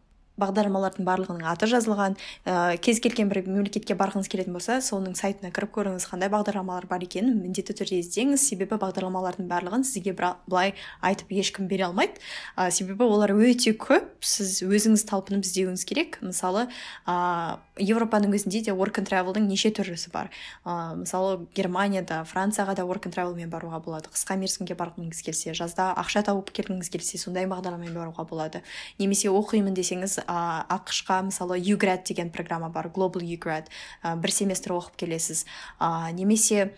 бағдарламалардың 0.42 1.06
барлығының 1.08 1.48
аты 1.52 1.70
жазылған. 1.72 2.18
Ә, 2.46 2.78
кез 2.82 3.00
келген 3.04 3.30
бір 3.32 3.44
мемлекетке 3.46 3.96
барғыңыз 3.98 4.30
келетін 4.32 4.58
болса 4.58 4.80
соның 4.84 5.16
сайтына 5.20 5.52
кіріп 5.54 5.74
көріңіз 5.78 6.08
қандай 6.10 6.32
бағдарламалар 6.34 6.88
бар 6.90 7.06
екенін 7.06 7.38
міндетті 7.44 7.78
түрде 7.80 8.02
іздеңіз. 8.02 8.42
Себебі 8.42 8.80
бағдарламалардың 8.82 9.50
барлығын 9.52 9.86
сізге 9.88 10.16
былай 10.18 10.74
айтып 11.02 11.32
ешкім 11.38 11.70
бере 11.72 11.88
алмайды. 11.88 12.20
Ә, 12.58 12.72
себебі 12.72 13.06
олар 13.06 13.36
өте 13.38 13.76
көп. 13.78 14.10
Сіз 14.22 14.62
өзіңіз 14.66 15.06
талпынып 15.10 15.46
іздеуіңіз 15.46 15.86
керек. 15.88 16.20
Мысалы 16.26 16.68
ә, 17.06 17.60
европаның 17.78 18.36
өзінде 18.38 18.64
де 18.66 18.76
work 18.76 19.00
and 19.02 19.10
travelдың 19.10 19.48
неше 19.50 19.72
түрлісі 19.74 20.12
бар. 20.14 20.30
Ә, 20.66 20.96
мысалы 21.00 21.48
германияда 21.56 22.24
францияға 22.26 22.76
да 22.78 22.86
work 22.90 23.08
and 23.10 23.16
travelмен 23.16 23.50
баруға 23.52 23.82
болады. 23.84 24.12
Қысқа 24.14 24.38
мерзімге 24.42 24.78
барғыңыз 24.80 25.22
келсе 25.26 25.56
жазда 25.58 25.92
ақша 26.00 26.24
тауып 26.28 26.52
келгіңіз 26.56 26.92
келсе 26.94 27.20
сондай 27.22 27.48
бағдарламамен 27.50 27.96
баруға 27.98 28.26
болады. 28.30 28.62
Немесе 29.00 29.32
оқимын 29.32 29.76
десеңіз 29.78 30.20
ә, 30.32 30.64
ақш 30.78 31.04
қа 31.08 31.20
мысалы 31.28 31.60
юград 31.60 32.06
деген 32.08 32.32
программа 32.32 32.70
бар 32.70 32.88
global 32.96 33.26
юград 33.26 33.68
ә, 34.04 34.16
бір 34.16 34.32
семестр 34.32 34.78
оқып 34.78 35.04
келесіз. 35.04 35.46
Ә, 35.80 36.12
немесе 36.16 36.72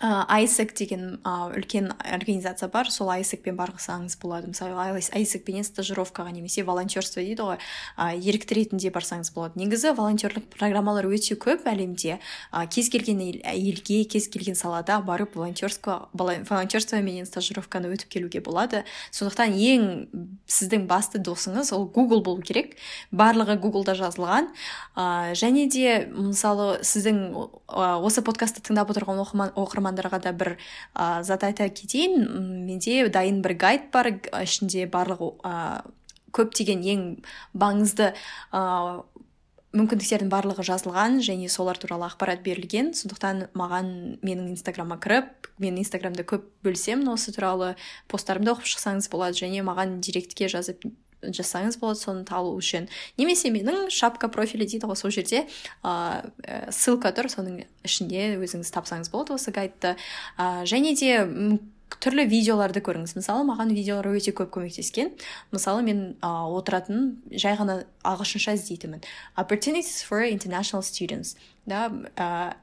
айсек 0.00 0.72
деген 0.72 1.20
ә, 1.24 1.52
үлкен 1.52 1.90
организация 2.00 2.70
бар. 2.72 2.88
Сол 2.90 3.10
айсекпен 3.12 3.56
барсаңыз 3.58 4.16
болады. 4.22 4.48
Мысалы 4.48 4.72
айсекпенен 5.12 5.64
стажировкаға 5.66 6.32
немесе 6.32 6.64
волонтерство 6.64 7.20
дейді 7.20 7.44
ғой. 7.44 7.58
Ә, 8.00 8.16
ерікті 8.16 8.56
ретінде 8.56 8.88
барсаңыз 8.94 9.32
болады. 9.34 9.60
Негізі 9.60 9.92
волонтерлік 9.98 10.46
программалар 10.56 11.04
өте 11.10 11.36
көп 11.36 11.68
әлемде. 11.68 12.16
Кез 12.72 12.88
келген 12.88 13.20
елге 13.20 14.04
кез 14.08 14.28
келген 14.32 14.56
салада 14.56 15.00
барып 15.04 15.36
волонтерство 15.36 17.02
менен 17.04 17.28
стажировканы 17.28 17.92
өтіп 17.92 18.08
келуге 18.16 18.40
болады. 18.40 18.84
Сондықтан 19.12 19.52
ең 19.52 19.86
сіздің 20.48 20.88
басты 20.88 21.20
досыңыз 21.20 21.74
ол 21.76 21.84
google 21.84 22.22
болу 22.24 22.40
керек. 22.40 22.78
Барлығы 23.12 23.58
гуглда 23.60 23.98
жазылған. 24.00 24.48
Ә, 24.96 25.36
және 25.36 25.68
де 25.68 26.08
мысалы 26.08 26.80
сіздің 26.80 27.20
осы 27.68 28.24
подкастты 28.24 28.64
тыңдап 28.64 28.94
отырған 28.94 29.20
оқырман 29.20 29.89
оқырмандарға 29.90 30.20
да 30.22 30.32
бір 30.32 30.56
ә, 30.94 31.22
зат 31.22 31.44
айта 31.44 31.68
кетейін. 31.68 32.66
Менде 32.66 33.08
дайын 33.08 33.42
бір 33.42 33.56
гайд 33.58 33.90
бар 33.92 34.12
ішінде 34.42 34.86
барлық 34.86 35.40
ә, 35.42 35.82
көптеген 36.32 36.82
ең 36.84 37.02
маңызды 37.54 38.14
ә, 38.52 39.02
мүмкіндіктердің 39.70 40.30
барлығы 40.30 40.64
жазылған 40.66 41.20
және 41.22 41.48
солар 41.48 41.78
туралы 41.78 42.08
ақпарат 42.08 42.42
берілген. 42.42 42.92
Сондықтан 42.94 43.50
маған 43.54 44.18
менің 44.22 44.54
инстаграмыма 44.54 44.98
кіріп 45.02 45.50
мен 45.58 45.78
инстаграмда 45.78 46.24
көп 46.24 46.48
бөлсемін 46.64 47.12
осы 47.12 47.34
туралы 47.34 47.76
посттарымды 48.10 48.54
оқып 48.54 48.66
шықсаңыз 48.66 49.10
болады 49.10 49.38
және 49.44 49.62
маған 49.66 50.00
директке 50.00 50.48
жазып 50.50 50.86
жасаңыз 51.22 51.78
болады 51.80 52.00
соны 52.00 52.24
табу 52.28 52.52
үшін 52.56 52.88
немесе 53.20 53.50
менің 53.52 53.90
шапка 53.92 54.30
профилі 54.32 54.66
дейді 54.68 54.88
ғой 54.90 54.98
сол 54.98 55.12
жерде. 55.14 55.46
Ә, 55.84 56.30
ссылка 56.72 57.12
тұр 57.16 57.30
соның 57.32 57.64
ішінде 57.84 58.36
өзіңіз 58.40 58.72
тапсаңыз 58.74 59.12
болады 59.12 59.36
осы 59.36 59.52
гайдты. 59.54 59.96
Ә, 60.38 60.64
және 60.68 60.94
де 60.96 61.60
түрлі 62.00 62.24
видеоларды 62.30 62.80
көріңіз. 62.84 63.16
Мысалы 63.18 63.44
маған 63.48 63.74
видеолар 63.74 64.08
өте 64.14 64.32
көп 64.36 64.52
көмектескен. 64.54 65.12
Мысалы 65.52 65.82
мен 65.84 66.02
ә, 66.22 66.30
отыратын 66.48 67.18
жай 67.34 67.58
ғана 67.58 67.82
ағылшынша 68.06 68.54
іздейтінмін. 68.56 69.04
Opportunities 69.36 70.00
for 70.06 70.22
international 70.24 70.86
students. 70.86 71.36
Да 71.66 71.90
ә, 72.16 72.54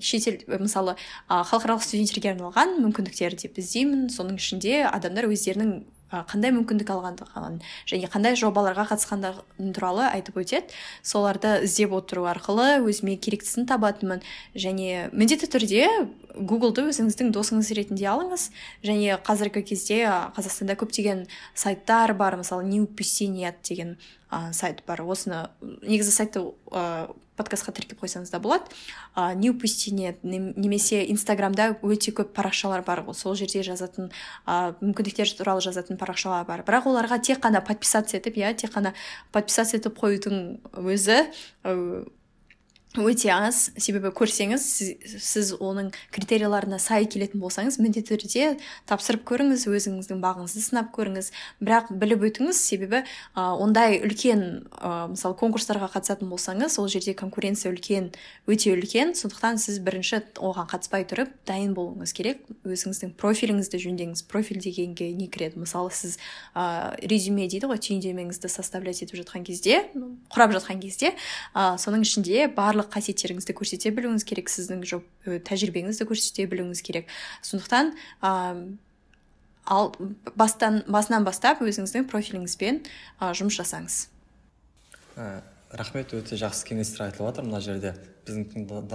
шетел 0.00 0.40
мысалы 0.58 0.96
халықаралық 1.28 1.84
студенттерге 1.84 2.32
арналған 2.34 2.78
мүмкіндіктер 2.80 3.36
деп 3.38 3.58
іздеймін. 3.60 4.08
Соның 4.10 4.40
ішінде 4.40 4.84
адамдар 4.88 5.28
өздерінің 5.30 5.82
қандай 6.10 6.52
мүмкіндік 6.54 6.90
алғандығын 6.90 7.60
және 7.90 8.10
қандай 8.10 8.36
жобаларға 8.38 8.86
қатысқандығы 8.90 9.70
туралы 9.76 10.08
айтып 10.10 10.40
өтеді. 10.42 10.74
Соларды 11.02 11.60
іздеп 11.66 11.94
отыру 11.94 12.26
арқылы 12.30 12.80
өзіме 12.82 13.16
керектісін 13.22 13.68
табатынмын 13.70 14.24
және 14.54 15.08
міндетті 15.14 15.50
түрде 15.54 15.86
гуглды 16.34 16.86
өзіңіздің 16.90 17.32
досыңыз 17.34 17.72
ретінде 17.76 18.06
алыңыз. 18.10 18.50
Және 18.86 19.18
қазіргі 19.26 19.64
кезде 19.66 20.02
қазақстанда 20.36 20.76
көптеген 20.80 21.26
сайттар 21.54 22.14
бар. 22.14 22.36
Мысалы 22.40 22.64
не 22.64 22.80
упусти 22.80 23.28
нет 23.28 23.62
деген 23.62 23.98
ә, 24.30 24.52
сайт 24.52 24.84
бар. 24.86 25.02
Осыны 25.02 25.48
негізі 25.60 26.12
сайтты 26.14 26.44
ә, 26.70 27.10
подкастқа 27.40 27.72
тіркеп 27.72 28.00
қойсаңыз 28.02 28.30
да 28.30 28.40
болады. 28.42 28.68
Ә, 29.16 29.34
не 29.34 29.50
упусти 29.50 29.94
нет 29.94 30.22
немесе 30.22 31.02
инстаграмда 31.10 31.72
өте 31.82 32.12
көп 32.12 32.34
парақшалар 32.36 32.84
бар. 32.86 33.04
Сол 33.14 33.34
жерде 33.34 33.64
жазатын 33.66 34.12
ә, 34.46 34.76
мүмкіндіктер 34.80 35.34
туралы 35.38 35.64
жазатын 35.64 35.98
парақшалар 36.00 36.46
бар. 36.46 36.64
Бірақ 36.66 36.90
оларға 36.92 37.20
тек 37.22 37.42
қана 37.42 37.64
подписаться 37.64 38.20
етіп 38.20 38.40
иә 38.42 38.54
тек 38.54 38.74
қана 38.76 38.94
подписаться 39.32 39.80
етіп 39.80 39.98
қоюдың 39.98 40.60
өзі 40.76 41.24
өте 42.98 43.30
аз 43.30 43.68
себебі 43.78 44.10
көрсеңіз 44.10 44.64
сіз, 45.22 45.52
оның 45.62 45.92
критерияларына 46.10 46.80
сай 46.82 47.04
келетін 47.06 47.38
болсаңыз 47.38 47.76
міндетті 47.78 48.16
түрде 48.18 48.46
тапсырып 48.90 49.22
көріңіз 49.30 49.68
өзіңіздің 49.70 50.18
бағыңызды 50.24 50.62
сынап 50.64 50.88
көріңіз. 50.96 51.28
Бірақ 51.62 51.92
біліп 51.94 52.24
өтіңіз 52.26 52.58
себебі 52.58 53.04
ә, 53.04 53.44
ондай 53.54 54.00
үлкен 54.02 54.42
ә, 54.74 55.06
мысалы 55.12 55.38
конкурстарға 55.38 55.86
қатысатын 55.94 56.32
болсаңыз 56.32 56.80
ол 56.82 56.88
жерде 56.90 57.14
конкуренция 57.14 57.70
үлкен 57.70 58.10
өте 58.50 58.74
үлкен. 58.74 59.14
Сондықтан 59.14 59.62
сіз 59.62 59.78
бірінші 59.86 60.24
оған 60.42 60.66
қатыспай 60.74 61.06
тұрып 61.06 61.30
дайын 61.46 61.76
болуыңыз 61.78 62.10
керек. 62.10 62.42
Өзіңіздің 62.66 63.14
профиліңізді 63.20 63.82
жөндеңіз. 63.86 64.24
Профиль 64.26 64.58
дегенге 64.58 65.12
не 65.14 65.30
кіреді? 65.30 65.62
Мысалы 65.62 65.94
сіз 65.94 66.18
ә, 66.58 66.98
резюме 67.06 67.46
дейді 67.46 67.70
ғой 67.70 67.78
түйіндемеңізді 67.78 68.50
составлять 68.50 69.04
етіп 69.04 69.22
жатқан 69.22 69.46
кезде 69.46 69.84
құрап 70.34 70.58
жатқан 70.58 70.82
кезде 70.82 71.14
ә, 71.54 71.78
соның 71.78 72.02
ішінде 72.02 72.48
барлық 72.50 72.79
барлық 72.80 72.94
қасиеттеріңізді 72.94 73.54
көрсете 73.56 73.92
білуіңіз 73.92 74.24
керек 74.24 74.48
сіздің 74.48 74.84
жоп, 74.88 75.04
тәжірибеңізді 75.26 76.06
көрсете 76.08 76.46
білуіңіз 76.48 76.80
керек. 76.82 77.10
Сондықтан 77.44 77.92
ә, 78.22 78.32
ал 79.66 79.92
бастан 80.34 80.82
басынан 80.88 81.24
бастап 81.24 81.60
өзіңіздің 81.60 82.08
профиліңізбен 82.10 82.80
ә, 83.20 83.32
жұмыс 83.36 83.58
жасаңыз. 83.60 84.08
Ә, 85.16 85.42
рахмет 85.76 86.14
өте 86.16 86.40
жақсы 86.40 86.66
кеңестер 86.70 87.08
айтылып 87.08 87.34
жатыр. 87.34 87.48
Мына 87.48 87.60
жерде 87.60 87.94
біздің 88.26 88.88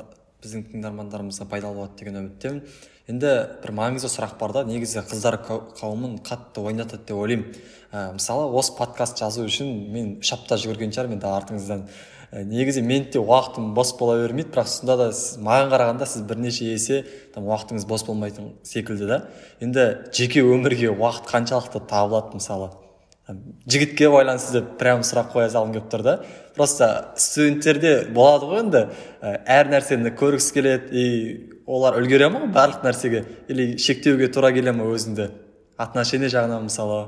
біздің 0.45 0.67
тыңдармандарымызға 0.73 1.47
пайдалы 1.49 1.79
болады 1.79 1.99
деген 2.01 2.19
үміттемін. 2.23 2.65
Енді 3.09 3.31
бір 3.61 3.71
маңызды 3.77 4.09
сұрақ 4.09 4.35
бар 4.39 4.51
да 4.53 4.63
негізі 4.65 5.03
қыздар 5.05 5.37
қауымын 5.45 6.19
қатты 6.25 6.61
ойнатады 6.65 7.05
деп 7.05 7.17
ойлаймын. 7.17 7.53
Ә, 7.93 8.13
мысалы 8.17 8.49
осы 8.57 8.73
подкаст 8.77 9.21
жазу 9.21 9.45
үшін 9.45 9.71
мен 9.93 10.15
үш 10.23 10.33
апта 10.33 10.57
жүгірген 10.57 10.93
шығармын 10.93 11.19
енді 11.19 11.29
артыңыздан. 11.29 11.85
Э, 11.85 12.14
негізі 12.43 12.81
менің 12.83 13.11
де 13.13 13.19
уақытым 13.21 13.73
бос 13.75 13.93
бола 13.95 14.17
бермейді 14.19 14.51
бірақ 14.51 14.67
сонда 14.67 14.97
да 14.99 15.11
сіз 15.15 15.37
маған 15.39 15.69
қарағанда 15.71 16.07
сіз 16.09 16.25
бірнеше 16.27 16.65
есе 16.67 17.05
там 17.33 17.47
уақытыңыз 17.47 17.85
бос 17.87 18.03
болмайтын 18.03 18.51
секілді 18.63 19.07
да. 19.07 19.21
Енді 19.63 19.85
жеке 20.11 20.43
өмірге 20.43 20.91
уақыт 20.91 21.29
қаншалықты 21.31 21.79
табылады 21.87 22.35
мысалы? 22.35 22.73
Жігітке 23.65 24.09
байланысты 24.11 24.59
деп 24.59 24.75
прям 24.77 25.01
сұрақ 25.07 25.31
қоя 25.31 25.47
салғым 25.49 25.77
келіп 25.77 25.87
тұр 25.93 26.03
да. 26.03 26.15
Просто 26.57 26.89
студенттерде 27.17 27.95
болады 28.13 28.51
ғой 28.51 28.63
енді 28.65 28.81
э, 29.21 29.37
әр 29.47 29.71
нәрсені 29.71 30.11
көргісі 30.19 30.53
келеді 30.59 30.91
и 30.91 31.05
олар 31.65 31.97
үлгере 32.01 32.29
ма 32.29 32.45
барлық 32.51 32.83
нәрсеге? 32.85 33.23
Или 33.47 33.77
шектеуге 33.81 34.27
тура 34.27 34.51
келе 34.53 34.75
ма 34.75 34.85
өзіңді? 34.91 35.31
Отношение 35.77 36.29
жағынан 36.29 36.67
мысалы? 36.67 37.05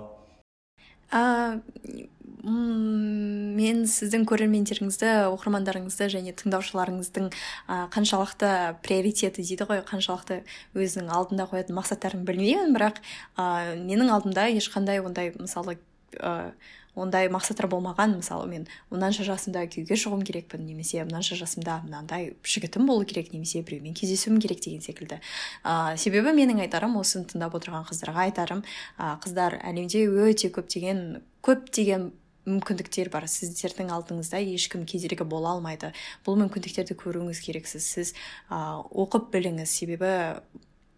Мен 2.47 3.83
сіздің 3.89 4.23
көрермендеріңізді 4.29 5.09
оқырмандарыңызды 5.33 6.07
және 6.13 6.33
тыңдаушыларыңыздың 6.39 7.27
ә, 7.31 7.79
қаншалықты 7.91 8.51
приоритеті 8.85 9.43
дейді 9.43 9.67
ғой 9.67 9.83
қаншалықты 9.87 10.41
өзінің 10.77 11.11
алдында 11.11 11.49
қоятын 11.51 11.77
мақсаттарын 11.77 12.23
білмеймін 12.27 12.75
бірақ 12.77 13.01
ә, 13.35 13.75
менің 13.81 14.13
алдымда 14.15 14.47
ешқандай 14.55 15.03
ондай 15.03 15.33
мысалы 15.35 15.79
ә, 16.15 16.53
ондай 16.97 17.29
мақсаттар 17.29 17.69
болмаған. 17.69 18.17
Мысалы 18.17 18.47
мен 18.49 18.67
мынанша 18.89 19.25
жасымда 19.27 19.65
күйеуге 19.69 19.97
шығуым 19.99 20.23
керекпін 20.25 20.65
немесе 20.65 21.03
мынанша 21.05 21.37
жасымда 21.37 21.81
мынандай 21.85 22.31
жігітім 22.47 22.87
болу 22.89 23.05
керек 23.05 23.33
немесе 23.33 23.61
біреумен 23.61 23.93
кездесуім 23.97 24.39
керек 24.41 24.63
деген 24.65 24.81
секілді. 24.81 25.19
Ә, 25.63 25.97
себебі 25.97 26.33
менің 26.37 26.63
айтарым 26.65 26.97
осыны 26.97 27.29
тыңдап 27.29 27.57
отырған 27.59 27.85
қыздарға 27.89 28.29
айтарым 28.31 28.63
ә, 28.97 29.17
қыздар 29.21 29.59
әлемде 29.61 30.07
өте 30.07 30.49
көптеген 30.49 31.21
көптеген 31.45 32.11
мүмкіндіктер 32.47 33.11
бар. 33.13 33.27
Сіздердің 33.29 33.91
алдыңызда 33.93 34.41
ешкім 34.55 34.87
кедергі 34.89 35.27
бола 35.27 35.55
алмайды. 35.57 35.93
Бұл 36.25 36.39
мүмкіндіктерді 36.41 36.97
көруіңіз 36.97 37.43
керексіз. 37.43 37.85
Сіз 37.85 38.13
ә, 38.49 38.81
оқып 38.87 39.29
біліңіз. 39.35 39.69
Себебі 39.69 40.11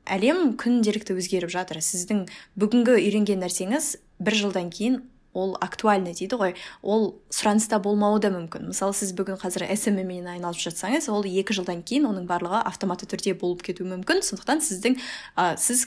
әлем 0.09 0.55
күнделікті 0.61 1.17
өзгеріп 1.19 1.53
жатыр. 1.53 1.81
Сіздің 1.83 2.27
бүгінгі 2.59 2.97
үйренген 2.97 3.41
нәрсеңіз 3.43 3.95
бір 4.21 4.37
жылдан 4.43 4.69
кейін 4.73 5.01
ол 5.33 5.55
актуальный 5.61 6.13
дейді 6.17 6.39
ғой. 6.39 6.55
Ол 6.81 7.13
сұраныста 7.29 7.79
болмауы 7.83 8.19
да 8.23 8.31
мүмкін. 8.33 8.69
Мысалы 8.71 8.95
сіз 8.97 9.13
бүгін 9.17 9.37
қазір 9.41 9.67
сммен 9.77 10.27
айналысып 10.33 10.71
жатсаңыз 10.71 11.09
ол 11.13 11.25
екі 11.27 11.55
жылдан 11.57 11.83
кейін 11.85 12.09
оның 12.09 12.25
барлығы 12.29 12.63
автоматты 12.65 13.09
түрде 13.09 13.35
болып 13.37 13.63
кетуі 13.65 13.87
мүмкін. 13.93 14.23
Сондықтан 14.25 14.63
сіздің 14.65 14.97
ә, 15.37 15.53
сіз 15.61 15.85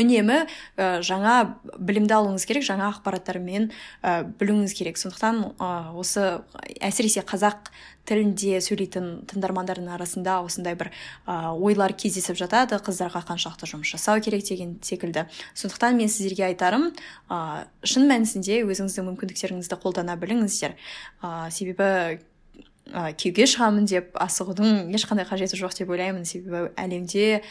үнемі 0.00 0.42
ә, 0.76 1.00
жаңа 1.04 1.58
білімді 1.78 2.16
алуыңыз 2.16 2.46
керек 2.48 2.66
жаңа 2.66 2.90
ақпараттармен 2.94 3.70
ә, 4.02 4.22
білуіңіз 4.40 4.74
керек. 4.76 5.00
Сондықтан 5.00 5.42
ә, 5.58 5.70
осы 5.98 6.42
әсіресе 6.80 7.24
қазақ 7.26 7.72
тілінде 8.08 8.58
сөйлейтін 8.64 9.22
тыңдармандардың 9.30 9.92
арасында 9.94 10.40
осындай 10.46 10.74
бір 10.78 10.90
ә, 11.26 11.52
ойлар 11.54 11.94
кездесіп 11.94 12.38
жатады. 12.40 12.80
Қыздарға 12.82 13.22
қаншалықты 13.28 13.68
жұмыс 13.70 13.94
жасау 13.94 14.22
керек 14.24 14.44
деген 14.48 14.78
секілді. 14.82 15.28
Сондықтан 15.54 16.00
мен 16.00 16.10
сіздерге 16.10 16.48
айтарым 16.50 16.90
ә, 17.30 17.68
шын 17.84 18.08
мәнісінде 18.10 18.62
өзіңіздің 18.66 19.08
мүмкіндіктеріңізді 19.12 19.78
қолдана 19.84 20.18
біліңіздер. 20.18 20.74
Ә, 21.22 21.50
себебі 21.54 22.22
ә, 22.90 23.12
күйеуге 23.14 23.46
шығамын 23.46 23.86
деп 23.90 24.16
асығудың 24.18 24.90
ешқандай 24.96 25.26
қажеті 25.28 25.60
жоқ 25.60 25.76
деп 25.78 25.92
ойлаймын. 25.92 26.24
Себебі 26.26 26.72
әлемде 26.80 27.42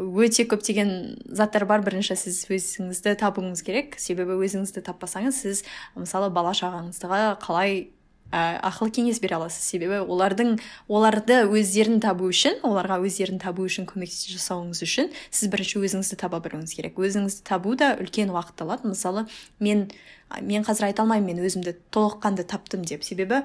өте 0.00 0.48
көптеген 0.50 0.90
заттар 1.30 1.66
бар. 1.70 1.84
Бірінші 1.86 2.16
сіз 2.18 2.42
өзіңізді 2.50 3.14
табуыңыз 3.20 3.62
керек. 3.66 3.96
Себебі 4.00 4.40
өзіңізді 4.40 4.82
таппасаңыз 4.88 5.40
сіз 5.44 5.64
мысалы 5.94 6.32
бала 6.34 6.52
шағаңызға 6.56 7.40
қалай 7.44 7.90
ә, 8.32 8.60
ақыл 8.66 8.92
кеңес 8.94 9.20
бере 9.22 9.38
аласыз. 9.38 9.64
Себебі 9.72 10.02
олардың 10.04 10.58
оларды 10.88 11.42
өздерін 11.48 12.00
табу 12.02 12.30
үшін 12.30 12.60
оларға 12.66 13.00
өздерін 13.04 13.40
табу 13.42 13.66
үшін 13.66 13.88
көмек 13.90 14.12
жасауыңыз 14.12 14.84
үшін 14.86 15.10
сіз 15.30 15.50
бірінші 15.52 15.82
өзіңізді 15.82 16.20
таба 16.20 16.42
білуіңіз 16.44 16.76
керек. 16.78 16.98
Өзіңізді 16.98 17.46
табу 17.46 17.74
да 17.78 17.94
үлкен 18.00 18.32
уақыт 18.34 18.64
алады. 18.64 18.90
Мысалы 18.94 19.26
мен 19.58 19.90
мен 20.40 20.62
қазір 20.62 20.86
айта 20.86 21.02
алмаймын 21.02 21.34
мен 21.34 21.42
өзімді 21.42 21.74
толыққанды 21.90 22.44
таптым 22.46 22.84
деп. 22.86 23.02
Себебі 23.02 23.42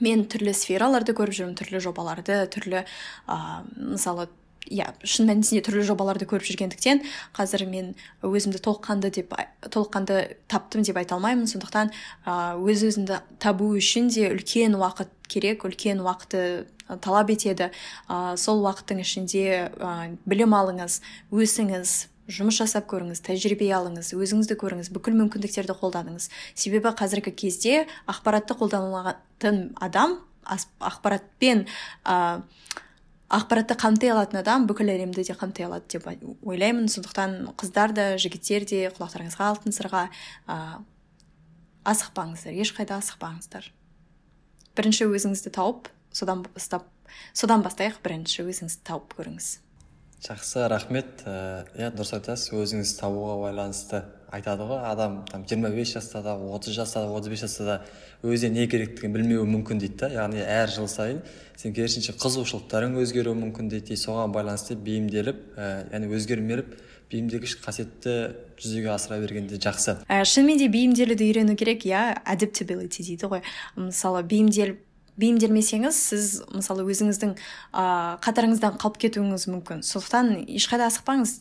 мен 0.00 0.24
түрлі 0.30 0.54
сфераларды 0.56 1.14
көріп 1.16 1.36
жүрмін 1.40 1.58
түрлі 1.58 1.82
жобаларды 1.84 2.38
түрлі 2.52 2.84
ә, 2.84 3.36
мысалы 3.76 4.28
иә 4.70 4.92
шын 5.02 5.26
мәнісінде 5.28 5.62
түрлі 5.66 5.84
жобаларды 5.86 6.26
көріп 6.28 6.46
жүргендіктен 6.46 7.02
қазір 7.36 7.64
мен 7.70 7.92
өзімді 8.24 8.60
толыққанды 8.62 9.10
деп 9.14 9.34
толыққанды 9.66 10.36
таптым 10.50 10.86
деп 10.86 11.00
айта 11.00 11.16
алмаймын. 11.16 11.48
Сондықтан 11.50 11.90
өз 12.62 12.84
өзіңді 12.88 13.20
табу 13.42 13.72
үшін 13.78 14.08
де 14.12 14.30
үлкен 14.30 14.76
уақыт 14.78 15.10
керек 15.28 15.66
үлкен 15.66 16.02
уақытты 16.04 16.66
талап 17.02 17.32
етеді. 17.32 17.70
Ә, 18.08 18.36
сол 18.36 18.62
уақыттың 18.64 19.02
ішінде 19.02 19.44
ә, 19.72 20.14
білім 20.28 20.54
алыңыз 20.56 21.00
өсіңіз 21.32 22.11
жұмыс 22.30 22.58
жасап 22.60 22.86
көріңіз 22.90 23.22
тәжірибе 23.26 23.70
алыңыз 23.74 24.12
өзіңізді 24.14 24.56
көріңіз 24.60 24.90
бүкіл 24.94 25.16
мүмкіндіктерді 25.18 25.74
қолданыңыз 25.80 26.28
себебі 26.54 26.92
қазіргі 26.98 27.32
кезде 27.34 27.86
ақпаратты 28.06 28.54
қолданылатын 28.58 29.72
адам 29.82 30.20
ақпаратпен 30.46 31.64
ә, 32.04 32.42
ақпаратты 33.32 33.76
қамти 33.78 34.10
алатын 34.12 34.40
адам 34.42 34.66
бүкіл 34.68 34.92
әлемді 34.92 35.24
де 35.24 35.36
қамти 35.38 35.64
алады 35.66 35.98
деп 35.98 36.08
ойлаймын. 36.44 36.88
Сондықтан 36.92 37.54
қыздар 37.56 37.94
да 37.96 38.06
жігіттер 38.20 38.66
де 38.68 38.84
құлақтарыңызға 38.92 39.48
алтын 39.52 39.74
сырға 39.74 40.08
ә, 40.46 40.82
асықпаңыздар 41.88 42.58
ешқайда 42.64 42.98
асықпаңыздар. 43.00 43.70
Бірінші 44.76 45.08
өзіңізді 45.10 45.54
тауып 45.54 45.90
содан 46.12 46.44
бастап 46.48 46.88
содан 47.32 47.64
бастайық 47.64 48.02
бірінші 48.04 48.46
өзіңізді 48.48 48.86
тауып 48.88 49.16
көріңіз. 49.18 49.61
Жақсы 50.22 50.68
рахмет. 50.70 51.24
Иә 51.26 51.90
дұрыс 51.96 52.12
айтасыз 52.14 52.52
өзіңізді 52.54 53.00
табуға 53.00 53.38
байланысты 53.42 54.04
айтады 54.30 54.68
ғой. 54.68 54.78
Адам 54.86 55.24
там 55.30 55.42
жиырма 55.48 55.72
бес 55.74 55.92
жаста 55.96 56.22
да 56.22 56.36
отыз 56.36 56.76
жаста 56.76 57.02
да 57.02 57.10
отыз 57.10 57.32
бес 57.32 57.42
жаста 57.42 57.64
да 57.66 57.76
өзіне 58.22 58.62
не 58.62 58.66
керектігін 58.70 59.16
білмеуі 59.16 59.48
мүмкін 59.50 59.82
дейді 59.82 59.98
да. 60.04 60.12
Яғни 60.14 60.44
әр 60.46 60.70
жыл 60.70 60.86
сайын 60.86 61.20
сен 61.58 61.74
керісінше 61.74 62.14
қызығушылықтарың 62.22 62.94
өзгеруі 63.02 63.34
мүмкін 63.40 63.72
дейді 63.72 63.98
соған 63.98 64.30
байланысты 64.34 64.78
бейімделіп 64.78 65.42
ә, 65.58 65.90
яғни 65.90 66.12
өзгермеліп 66.14 66.78
бейімдегіш 67.10 67.58
қасиетті 67.64 68.14
жүзеге 68.62 68.94
асыра 68.94 69.18
бергенде 69.20 69.58
жақсы. 69.58 69.98
Ә, 70.06 70.22
шынымен 70.22 70.62
де 70.62 70.70
бейімделуді 70.72 71.26
үйрену 71.28 71.58
керек 71.58 71.84
иә 71.84 72.22
adaptability 72.22 73.04
дейді 73.04 73.28
ғой. 73.28 73.42
Мысалы 73.76 74.22
бейімделіп 74.22 74.80
бейімделмесеңіз 75.20 75.96
сіз 76.08 76.28
мысалы 76.54 76.84
өзіңіздің 76.88 77.34
ә, 77.36 77.84
қатарыңыздан 78.24 78.78
қалып 78.80 79.00
кетуіңіз 79.02 79.48
мүмкін. 79.52 79.82
Сондықтан 79.84 80.34
ешқайда 80.48 80.88
асықпаңыз 80.88 81.40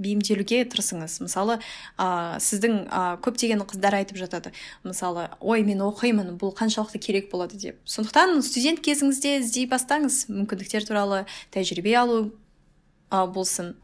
бейімделуге 0.00 0.64
тырысыңыз. 0.72 1.18
Мысалы 1.26 1.58
ә, 2.00 2.40
сіздің 2.40 2.78
ә, 2.88 3.02
көптеген 3.24 3.62
қыздар 3.68 3.98
айтып 4.00 4.20
жатады. 4.20 4.54
Мысалы 4.86 5.28
ой 5.40 5.64
мен 5.66 5.84
оқимын 5.84 6.32
бұл 6.40 6.54
қаншалықты 6.56 6.98
керек 7.02 7.30
болады 7.32 7.60
деп. 7.60 7.78
Сондықтан 7.84 8.40
студент 8.46 8.80
кезіңізде 8.80 9.36
іздей 9.42 9.68
бастаңыз. 9.68 10.24
Мүмкіндіктер 10.32 10.88
туралы 10.88 11.26
тәжірибе 11.52 11.94
алу 12.00 12.20
ә, 13.10 13.26
болсын. 13.28 13.74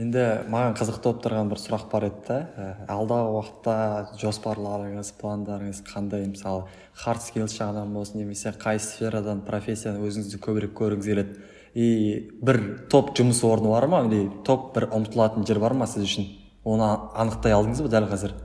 Енді 0.00 0.22
маған 0.48 0.76
қызықты 0.78 1.04
болып 1.04 1.22
тұрған 1.26 1.50
бір 1.52 1.60
сұрақ 1.60 1.88
бар 1.92 2.06
еді 2.08 2.22
да. 2.28 2.36
Ә, 2.56 2.66
алдағы 2.94 3.32
уақытта 3.36 3.74
жоспарларыңыз 4.20 5.12
пландарыңыз 5.20 5.82
қандай? 5.84 6.24
Мысалы 6.30 6.64
хард 6.96 7.24
скилс 7.26 7.56
жағынан 7.58 7.92
болсын 7.92 8.22
немесе 8.22 8.54
қай 8.56 8.80
сферадан 8.80 9.42
профессияны 9.44 10.00
өзіңізді 10.06 10.40
көбірек 10.46 10.72
көргіңіз 10.78 11.10
келеді? 11.12 11.44
И 11.74 12.30
бір 12.40 12.60
топ 12.92 13.12
жұмыс 13.18 13.42
орны 13.44 13.68
бар 13.72 13.88
ма? 13.88 14.02
Или 14.08 14.30
топ 14.48 14.72
бір 14.76 14.88
ұмтылатын 14.96 15.44
жер 15.48 15.60
бар 15.60 15.76
ма 15.76 15.88
сіз 15.90 16.08
үшін? 16.08 16.28
Оны 16.64 16.88
анықтай 17.12 17.52
алдыңыз 17.52 17.84
ба 17.84 17.92
дәл 17.92 18.08
қазір? 18.08 18.36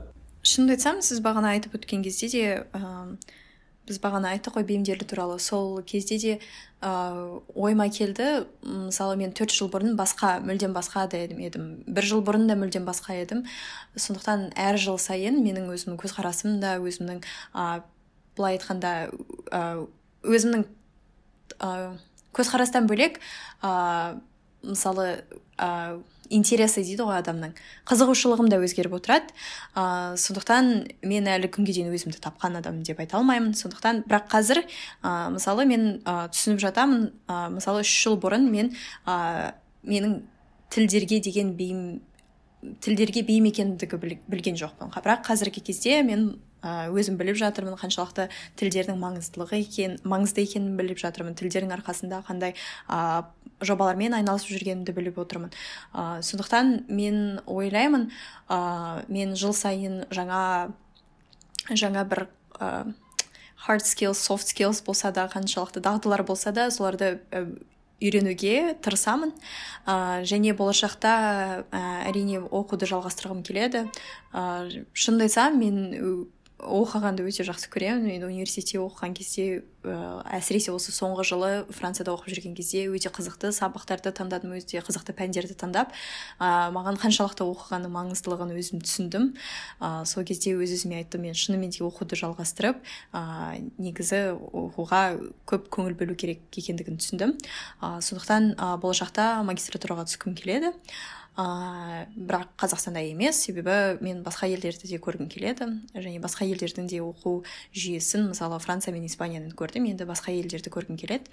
Шынымды 0.44 0.76
айтсам 0.76 1.00
сіз 1.04 1.22
бағана 1.24 1.56
айтып 1.56 1.80
өткен 1.80 2.04
кезде 2.04 2.28
де 2.32 2.44
ә, 2.76 3.08
біз 3.88 3.98
бағана 4.02 4.34
айттық 4.34 4.58
қой 4.58 4.66
бейімделу 4.68 5.06
туралы. 5.08 5.38
Сол 5.40 5.82
кезде 5.82 6.18
де 6.18 6.34
ә, 6.80 7.40
ойыма 7.54 7.88
келді 7.88 8.46
мысалы 8.62 9.16
мен 9.16 9.32
төрт 9.32 9.54
жыл 9.56 9.70
бұрын 9.72 9.96
басқа 9.98 10.38
мүлдем 10.44 10.76
басқа 10.76 11.08
да 11.10 11.18
едім, 11.24 11.40
едім. 11.42 11.68
бір 11.86 12.04
жыл 12.04 12.22
бұрын 12.22 12.46
да 12.48 12.56
мүлдем 12.60 12.86
басқа 12.88 13.16
едім. 13.18 13.44
Сондықтан 13.96 14.52
әр 14.56 14.78
жыл 14.78 14.98
сайын 15.00 15.40
менің 15.42 15.72
өзімнің 15.74 15.98
көзқарасым 16.00 16.60
да 16.60 16.76
өзімнің 16.78 17.24
ә, 17.54 17.82
былай 18.36 18.58
айтқанда 18.58 19.10
өзімнің 20.22 20.66
көзқарастан 22.36 22.86
бөлек 22.86 23.18
ә, 23.62 24.18
мысалы 24.68 25.24
ә, 25.58 25.98
интересы 26.30 26.82
дейді 26.84 27.06
ғой 27.08 27.18
адамның. 27.22 27.54
Қызығушылығым 27.88 28.50
да 28.52 28.58
өзгеріп 28.62 28.98
отырады. 28.98 29.32
Ә, 29.74 30.16
сондықтан 30.20 30.72
мен 31.08 31.28
әлі 31.30 31.50
күнге 31.52 31.74
дейін 31.76 31.92
өзімді 31.94 32.20
тапқан 32.24 32.58
адаммын 32.60 32.84
деп 32.86 33.00
айта 33.02 33.18
алмаймын. 33.18 33.54
Сондықтан 33.58 34.04
бірақ 34.08 34.28
қазір 34.32 34.62
ә, 35.02 35.30
мысалы 35.34 35.66
мен 35.68 36.02
ә, 36.04 36.28
түсініп 36.34 36.60
жатамын. 36.66 37.08
Ә, 37.28 37.48
мысалы 37.54 37.84
үш 37.86 37.94
жыл 38.04 38.18
бұрын 38.20 38.50
мен 38.52 38.74
ә, 39.06 39.54
менің 39.88 40.20
тілдерге 40.74 41.22
деген 41.24 41.54
бейім 41.56 41.82
тілдерге 42.82 43.22
бейім 43.22 43.48
екендігі 43.52 44.18
білген 44.28 44.58
жоқпын. 44.58 44.90
Бірақ 44.92 45.24
қазіргі 45.28 45.62
кезде 45.70 46.02
мен 46.02 46.32
өзім 46.62 47.18
біліп 47.18 47.38
жатырмын 47.38 47.78
қаншалықты 47.78 48.28
тілдердің 48.58 48.98
маңыздылығы 48.98 49.60
екен 49.62 49.96
маңызды 50.02 50.42
екенін 50.42 50.76
біліп 50.78 50.98
жатырмын. 51.02 51.36
Тілдердің 51.38 51.74
арқасында 51.78 52.22
қандай 52.26 52.54
ә, 52.88 53.24
жобалармен 53.62 54.16
айналысып 54.18 54.56
жүргенімді 54.56 54.94
біліп 54.96 55.20
отырмын. 55.22 55.54
Ә, 55.94 56.20
сондықтан 56.26 56.88
мен 56.88 57.40
ойлаймын 57.46 58.10
ә, 58.48 59.04
мен 59.08 59.36
жыл 59.38 59.54
сайын 59.54 60.04
жаңа 60.10 60.72
жаңа 61.70 62.04
бір 62.08 62.26
ә, 62.58 62.92
hard 63.68 63.86
skills 63.86 64.18
soft 64.18 64.50
skills 64.50 64.82
болса 64.84 65.12
да 65.12 65.28
қаншалықты 65.30 65.82
дағдылар 65.84 66.24
болса 66.26 66.52
да 66.52 66.70
соларды 66.70 67.20
үйренуге 68.00 68.76
тырысамын. 68.82 69.32
Ә, 69.86 70.22
және 70.22 70.54
болашақта 70.54 71.64
ә, 71.66 71.80
әрине 72.06 72.40
оқуды 72.42 72.86
жалғастырғым 72.86 73.42
келеді. 73.46 73.86
Ә, 74.32 74.84
шынымды 74.94 75.26
айтсам 75.26 75.58
мен 75.58 76.28
оқығанды 76.58 77.22
өте 77.22 77.44
жақсы 77.46 77.70
көремін. 77.70 78.08
Мен 78.08 78.24
университетте 78.26 78.80
оқыған 78.82 79.14
кезде 79.14 79.62
ә, 79.86 79.94
әсіресе 80.38 80.72
осы 80.74 80.90
соңғы 80.94 81.24
жылы 81.28 81.50
францияда 81.70 82.12
оқып 82.16 82.32
жүрген 82.34 82.56
кезде 82.58 82.86
өте 82.90 83.12
қызықты 83.14 83.52
сабақтарды 83.54 84.10
таңдадым 84.16 84.56
өте 84.58 84.82
қызықты 84.82 85.14
пәндерді 85.18 85.54
таңдап 85.58 85.92
ә, 86.42 86.70
маған 86.74 86.98
қаншалықты 86.98 87.46
оқығанның 87.46 87.94
маңыздылығын 87.94 88.54
өзім 88.58 88.82
түсіндім. 88.82 89.28
Ә, 89.78 90.02
сол 90.04 90.26
кезде 90.26 90.56
өз 90.58 90.74
өзіме 90.74 90.98
айттым 91.02 91.28
мен 91.28 91.38
шынымен 91.38 91.70
де 91.70 91.84
оқуды 91.86 92.18
жалғастырып 92.18 92.82
ә, 93.14 93.22
негізі 93.78 94.24
оқуға 94.34 95.04
көп 95.46 95.70
көңіл 95.70 95.94
бөлу 96.00 96.18
керек 96.18 96.42
екендігін 96.58 96.98
түсіндім. 96.98 97.36
Ә, 97.78 98.00
сондықтан 98.02 98.56
ә, 98.58 98.74
болашақта 98.82 99.30
магистратураға 99.46 100.08
түскім 100.10 100.34
келеді. 100.34 100.74
Ә, 101.38 102.06
бірақ 102.16 102.50
қазақстанда 102.58 103.02
емес 103.06 103.38
себебі 103.44 103.98
мен 104.02 104.24
басқа 104.26 104.48
елдерді 104.50 104.88
де 104.90 104.98
көргім 104.98 105.28
келеді. 105.30 105.68
Және 105.94 106.18
басқа 106.22 106.48
елдердің 106.48 106.88
де 106.90 106.98
оқу 107.04 107.44
жүйесін 107.70 108.26
мысалы 108.32 108.58
франция 108.58 108.92
мен 108.94 109.06
испанияны 109.06 109.54
көрдім 109.54 109.86
енді 109.92 110.08
басқа 110.08 110.34
елдерді 110.34 110.72
көргім 110.74 110.98
келеді. 110.98 111.30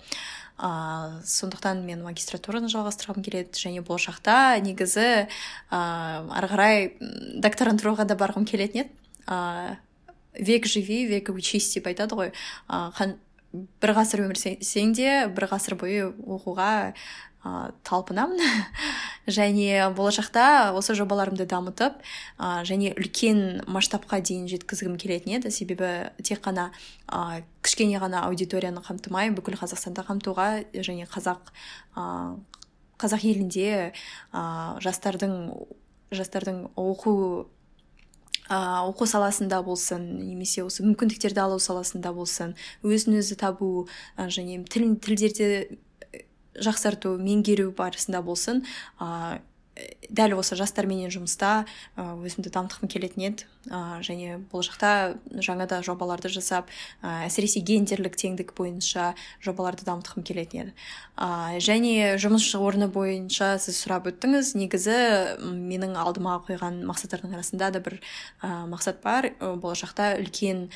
Ә, 0.62 1.24
сондықтан 1.26 1.82
мен 1.88 2.06
магистратураны 2.06 2.70
жалғастырғым 2.70 3.26
келеді. 3.26 3.58
Және 3.58 3.82
болашақта 3.82 4.60
негізі 4.62 5.26
ә, 5.26 5.26
ары 5.74 6.52
қарай 6.54 6.90
докторантураға 7.42 8.06
да 8.06 8.20
барғым 8.20 8.46
келетін 8.46 8.86
еді. 8.86 8.94
Ә, 9.26 9.78
век 10.38 10.70
живи 10.70 11.08
век 11.10 11.34
учись 11.34 11.74
деп 11.74 11.90
айтады 11.90 12.14
ғой. 12.14 12.34
Ә, 12.70 13.16
бір 13.82 13.96
ғасыр 13.98 14.26
өмір 14.26 14.38
сүрсең 14.38 14.94
де 14.94 15.12
бір 15.34 15.50
ғасыр 15.50 15.80
бойы 15.80 16.12
оқуға 16.14 16.94
ә, 16.94 17.72
талпынамын. 17.88 18.42
және 19.28 19.90
болашақта 19.96 20.74
осы 20.78 20.96
жобаларымды 20.98 21.48
дамытып 21.50 21.98
ә, 22.38 22.64
және 22.68 22.94
үлкен 22.94 23.64
масштабқа 23.68 24.22
дейін 24.22 24.48
жеткізгім 24.52 24.98
келетін 25.02 25.40
еді. 25.40 25.52
Себебі 25.52 26.12
тек 26.22 26.44
қана 26.46 26.70
ә, 27.08 27.42
кішкене 27.66 28.00
ғана 28.02 28.26
аудиторияны 28.30 28.84
қамтымай 28.86 29.34
бүкіл 29.36 29.58
қазақстанды 29.62 30.06
қамтуға 30.06 30.50
және 30.76 31.10
қазақ 31.10 31.52
ә, 31.98 32.38
қазақ 33.02 33.26
елінде 33.26 33.92
ә, 34.32 34.44
жастардың 34.86 35.36
жастардың 36.14 36.62
оқу 36.78 37.16
ә, 38.50 38.86
оқу 38.86 39.08
саласында 39.10 39.62
болсын 39.66 40.06
немесе 40.22 40.64
осы 40.64 40.86
мүмкіндіктерді 40.86 41.42
алу 41.48 41.58
саласында 41.60 42.14
болсын 42.14 42.54
өзін 42.86 43.20
өзі 43.24 43.40
табу 43.42 43.88
және 44.18 44.62
тіл 44.70 44.94
тілдерді 45.02 45.80
жақсарту 46.62 47.18
меңгеру 47.22 47.72
барысында 47.76 48.22
болсын 48.26 48.64
ә, 49.00 49.42
дәл 50.10 50.36
осы 50.40 50.56
жастарменен 50.56 51.12
жұмыста 51.12 51.66
өзімді 51.98 52.52
дамытқым 52.54 52.90
келетін 52.92 53.26
еді. 53.28 53.48
Ә, 53.68 54.00
және 54.06 54.38
болашақта 54.52 55.18
жаңа 55.44 55.66
да 55.68 55.82
жобаларды 55.84 56.30
жасап 56.32 56.70
ә, 57.02 57.26
әсіресе 57.26 57.64
гендерлік 57.66 58.16
теңдік 58.20 58.54
бойынша 58.56 59.14
жобаларды 59.44 59.88
дамытқым 59.88 60.24
келетін 60.28 60.62
еді. 60.66 60.76
Ә, 61.18 61.58
және 61.60 62.16
жұмыс 62.22 62.48
орны 62.60 62.88
бойынша 62.88 63.56
сіз 63.60 63.82
сұрап 63.82 64.08
өттіңіз 64.12 64.54
негізі 64.60 65.00
менің 65.42 65.98
алдыма 66.00 66.38
қойған 66.48 66.84
мақсаттардың 66.88 67.36
арасында 67.36 67.74
да 67.76 67.84
бір 67.84 68.00
ә, 68.00 68.64
мақсат 68.72 69.02
бар. 69.04 69.34
Болашақта 69.42 70.14
үлкен 70.22 70.70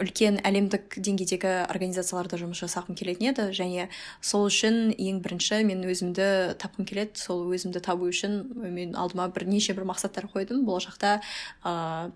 үлкен 0.00 0.40
әлемдік 0.46 0.96
деңгейдегі 1.00 1.52
организацияларда 1.66 2.38
жұмыс 2.40 2.60
жасағым 2.64 2.96
келетін 2.98 3.30
еді. 3.30 3.46
Және 3.56 3.88
сол 4.20 4.46
үшін 4.50 4.90
ең 4.92 5.20
бірінші 5.24 5.62
мен 5.68 5.84
өзімді 5.88 6.56
тапқым 6.60 6.88
келеді. 6.88 7.18
Сол 7.20 7.46
өзімді 7.54 7.82
табу 7.84 8.10
үшін 8.10 8.42
мен 8.60 8.96
алдыма 8.98 9.28
бірнеше 9.32 9.76
бір 9.76 9.88
мақсаттар 9.90 10.28
қойдым. 10.32 10.64
Болашақта 10.68 11.20
ә, 11.64 12.10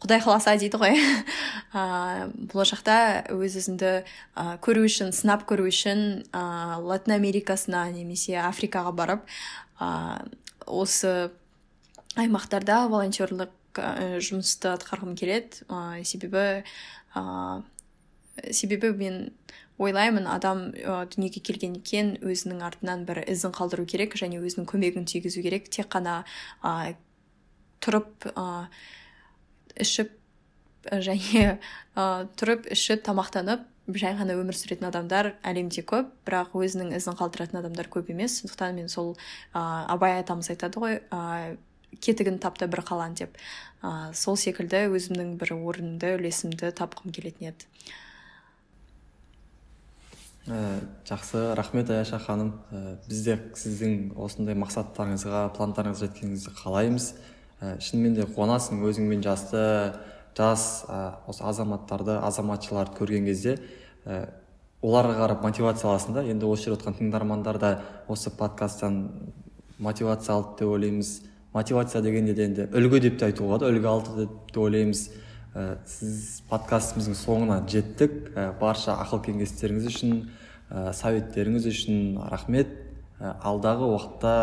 құдай 0.00 0.22
қаласа 0.24 0.56
дейді 0.56 0.80
ғой. 0.80 0.96
Ә, 1.70 2.30
болашақта 2.50 3.30
өз 3.30 3.54
өзімді 3.60 3.92
ә, 4.34 4.56
көру 4.64 4.82
үшін 4.88 5.12
сынап 5.14 5.44
көру 5.46 5.68
үшін 5.70 6.24
ә, 6.34 6.80
латын 6.82 7.14
америкасына 7.14 7.84
немесе 7.94 8.40
африкаға 8.42 8.90
барып 8.96 9.28
ә, 9.78 10.26
осы 10.66 11.30
аймақтарда 12.18 12.88
волонтерлік 12.90 13.54
жұмысты 13.78 14.72
атқарғым 14.74 15.14
келеді. 15.14 15.62
Ә, 15.70 16.02
себебі 16.04 16.64
ә, 17.14 17.62
себебі 18.52 18.92
мен 18.96 19.18
ойлаймын 19.80 20.28
адам 20.28 20.70
ә, 20.76 21.02
дүниеге 21.10 21.40
келген 21.40 21.78
екен 21.80 22.14
өзінің 22.20 22.62
артынан 22.66 23.06
бір 23.08 23.22
ізін 23.24 23.54
қалдыру 23.56 23.86
керек 23.88 24.16
және 24.20 24.40
өзінің 24.42 24.68
көмегін 24.68 25.08
тигізу 25.08 25.42
керек. 25.44 25.70
Тек 25.72 25.88
қана 25.92 26.22
ә, 26.62 26.94
тұрып 27.80 28.28
ә, 28.34 28.68
ішіп 29.80 30.12
және 30.84 31.56
ә, 31.96 32.04
тұрып 32.36 32.68
ішіп 32.76 33.04
тамақтанып 33.08 33.66
жай 33.90 34.14
ғана 34.18 34.36
өмір 34.38 34.54
сүретін 34.54 34.90
адамдар 34.90 35.32
әлемде 35.46 35.82
көп 35.88 36.12
бірақ 36.28 36.52
өзінің 36.60 36.92
ізін 36.98 37.16
қалдыратын 37.18 37.60
адамдар 37.62 37.88
көп 37.90 38.12
емес. 38.12 38.38
Сондықтан 38.42 38.76
мен 38.76 38.88
сол 38.92 39.16
ә, 39.54 39.60
абай 39.88 40.20
атамыз 40.20 40.52
айтады 40.52 40.82
ғой 40.82 41.00
ә, 41.08 41.56
кетігін 41.98 42.38
тапты 42.38 42.68
бір 42.70 42.84
қалан 42.86 43.16
деп. 43.18 43.34
Ә, 43.82 44.12
сол 44.14 44.36
секілді 44.36 44.86
өзімнің 44.94 45.34
бір 45.40 45.54
орнымды 45.56 46.14
үлесімді 46.18 46.70
тапқым 46.76 47.12
келетін 47.16 47.50
еді. 47.50 47.66
Ә, 50.46 50.80
жақсы 51.08 51.54
рахмет 51.54 51.90
аяша 51.90 52.18
ханым. 52.18 52.54
Ә, 52.70 52.96
біз 53.08 53.24
де 53.26 53.36
сіздің 53.54 54.14
осындай 54.16 54.56
мақсаттарыңызға 54.58 55.48
пландарыңызға 55.56 56.08
жеткеніңізді 56.08 56.54
қалаймыз. 56.62 57.12
Ә, 57.60 57.76
шынымен 57.82 58.16
де 58.16 58.26
қуанасың 58.28 58.80
өзіңмен 58.88 59.24
жасты 59.26 59.62
жас 60.36 60.84
ә, 60.88 61.20
осы 61.28 61.44
азаматтарды 61.44 62.16
азаматшаларды 62.24 62.96
көрген 62.96 63.26
кезде. 63.28 63.58
Ә, 64.04 64.30
оларға 64.82 65.18
қарап 65.20 65.42
мотивация 65.44 65.90
аласың 65.90 66.16
да. 66.16 66.24
Енді 66.24 66.48
осы 66.48 66.68
жерде 66.68 66.80
отқан 66.80 66.96
тыңдармандар 66.98 67.58
да 67.60 67.72
осы 68.08 68.30
подкасттан 68.30 69.02
мотивация 69.78 70.34
алды 70.34 70.64
деп 70.64 70.72
ойлаймыз. 70.72 71.29
Мотивация 71.52 72.02
дегенде 72.02 72.34
де 72.34 72.46
енді 72.46 72.68
үлгі 72.74 73.00
деп 73.06 73.18
те 73.18 73.30
айтуға 73.30 73.56
болады. 73.56 73.70
Үлгі 73.72 73.90
алды 73.90 74.24
деп 74.24 74.52
те 74.52 74.60
ойлаймыз. 74.62 75.02
Ә, 75.50 75.64
сіз 75.88 76.42
подкастымыздың 76.50 77.16
соңына 77.18 77.60
жеттік. 77.70 78.30
Ә, 78.36 78.50
барша 78.60 78.94
ақыл 79.02 79.22
кеңестеріңіз 79.26 79.88
үшін 79.90 80.14
ә, 80.70 80.92
советтеріңіз 80.94 81.66
үшін 81.72 82.20
рахмет. 82.30 82.76
Ә, 83.18 83.34
алдағы 83.42 83.90
уақытта 83.90 84.34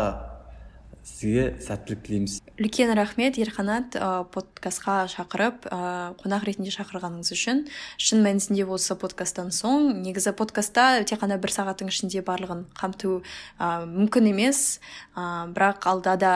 сізге 1.08 1.54
сәттілік 1.64 2.04
тілейміз. 2.04 2.42
Үлкен 2.58 2.90
рахмет 2.98 3.38
ерқанат 3.38 3.94
ә, 3.94 4.26
подкастқа 4.34 5.06
шақырып 5.06 5.68
ә, 5.70 5.78
қонақ 6.18 6.42
ретінде 6.48 6.72
шақырғаныңыз 6.74 7.30
үшін. 7.30 7.60
Шын 8.02 8.24
мәнісінде 8.26 8.66
осы 8.66 8.96
подкасттан 8.98 9.52
соң 9.54 10.00
негізі 10.02 10.32
подкастта 10.34 11.04
тек 11.06 11.22
қана 11.22 11.38
бір 11.38 11.54
сағаттың 11.54 11.92
ішінде 11.92 12.24
барлығын 12.26 12.64
қамту 12.74 13.20
ә, 13.62 13.86
мүмкін 13.86 14.32
емес. 14.32 14.80
Ә, 15.14 15.46
бірақ 15.54 15.86
алда 15.86 16.16
да 16.18 16.32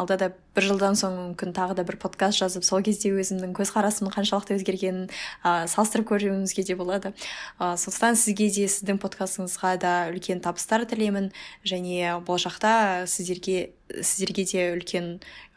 алда 0.00 0.16
да 0.16 0.30
бір 0.56 0.66
жылдан 0.70 0.96
соң 0.96 1.18
мүмкін 1.18 1.52
тағы 1.54 1.76
да 1.76 1.84
бір 1.84 1.98
подкаст 2.00 2.40
жазып 2.40 2.64
сол 2.64 2.80
кезде 2.82 3.12
өзімнің 3.12 3.52
көзқарасымның 3.58 4.14
қаншалықты 4.16 4.56
өзгергенін 4.56 5.10
ә, 5.44 5.68
салыстырып 5.68 6.08
көруімізге 6.14 6.64
де 6.64 6.78
болады. 6.80 7.12
Ә, 7.60 7.76
сондықтан 7.76 8.16
сізге 8.16 8.48
де 8.56 8.64
сіздің 8.72 8.98
подкастыңызға 9.04 9.76
да 9.84 9.92
үлкен 10.14 10.40
табыстар 10.40 10.88
тілеймін 10.88 11.28
және 11.62 12.16
болашақта 12.24 13.04
сіздерге 13.06 13.70
сіздерге 13.98 14.44
де 14.48 14.64
үлкен 14.74 15.08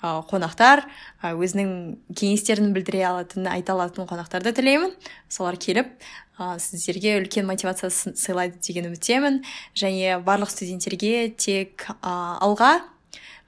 қонақтар 0.02 0.84
өзінің 1.24 1.70
кеңестерін 2.18 2.74
білдіре 2.76 3.04
алатын 3.08 3.48
айта 3.52 3.76
алатын 3.76 4.08
қонақтарды 4.10 4.54
тілеймін. 4.58 4.94
Солар 5.32 5.58
келіп 5.62 5.92
ә, 6.38 6.58
сіздерге 6.60 7.18
үлкен 7.22 7.48
мотивация 7.48 7.90
сыйлайды 7.90 8.60
деген 8.60 8.90
үміттемін. 8.92 9.42
Және 9.78 10.20
барлық 10.26 10.52
студенттерге 10.52 11.30
тек 11.38 11.88
ә, 12.02 12.14
алға 12.44 12.84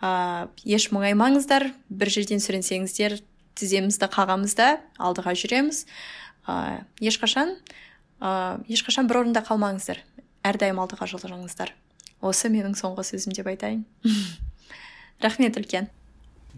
ә, 0.01 0.47
еш 0.63 0.89
мұңаймаңыздар 0.95 1.71
бір 1.89 2.13
жерден 2.13 2.43
сүрінсеңіздер 2.43 3.19
тіземізді 3.55 4.11
қағамыз 4.11 4.57
алдыға 4.99 5.36
жүреміз. 5.36 5.86
Ә, 6.47 6.86
ешқашан 7.01 7.57
ә, 8.21 8.61
ешқашан 8.69 9.09
бір 9.11 9.25
орында 9.25 9.43
қалмаңыздар. 9.43 10.05
Әрдайым 10.45 10.77
алдыға 10.77 11.09
жылжыңыздар 11.09 11.73
осы 12.25 12.49
менің 12.51 12.75
соңғы 12.77 13.05
сөзім 13.11 13.36
деп 13.38 13.49
айтайын. 13.51 13.86
рахмет 15.22 15.57
үлкен. 15.57 15.88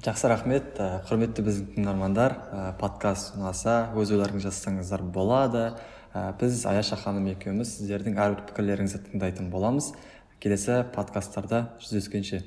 Жақсы 0.03 0.29
рахмет. 0.29 0.77
Ә, 0.77 1.01
құрметті 1.07 1.43
біздің 1.45 1.69
тыңдармандар 1.75 2.35
ә, 2.49 2.63
подкаст 2.79 3.35
ұнаса 3.37 3.91
өз 3.97 4.11
ойларыңызды 4.15 4.49
жазсаңыздар 4.49 5.03
болады. 5.03 5.71
Ә, 6.13 6.33
біз 6.39 6.65
аяша 6.69 6.97
ханым 6.97 7.29
екеуміз 7.33 7.75
сіздердің 7.77 8.17
әрбір 8.17 8.45
пікірлеріңізді 8.49 9.03
тыңдайтын 9.11 9.49
боламыз. 9.53 9.91
Келесі 10.41 10.83
подкасттарда 10.95 11.67
жүздескенше. 11.81 12.43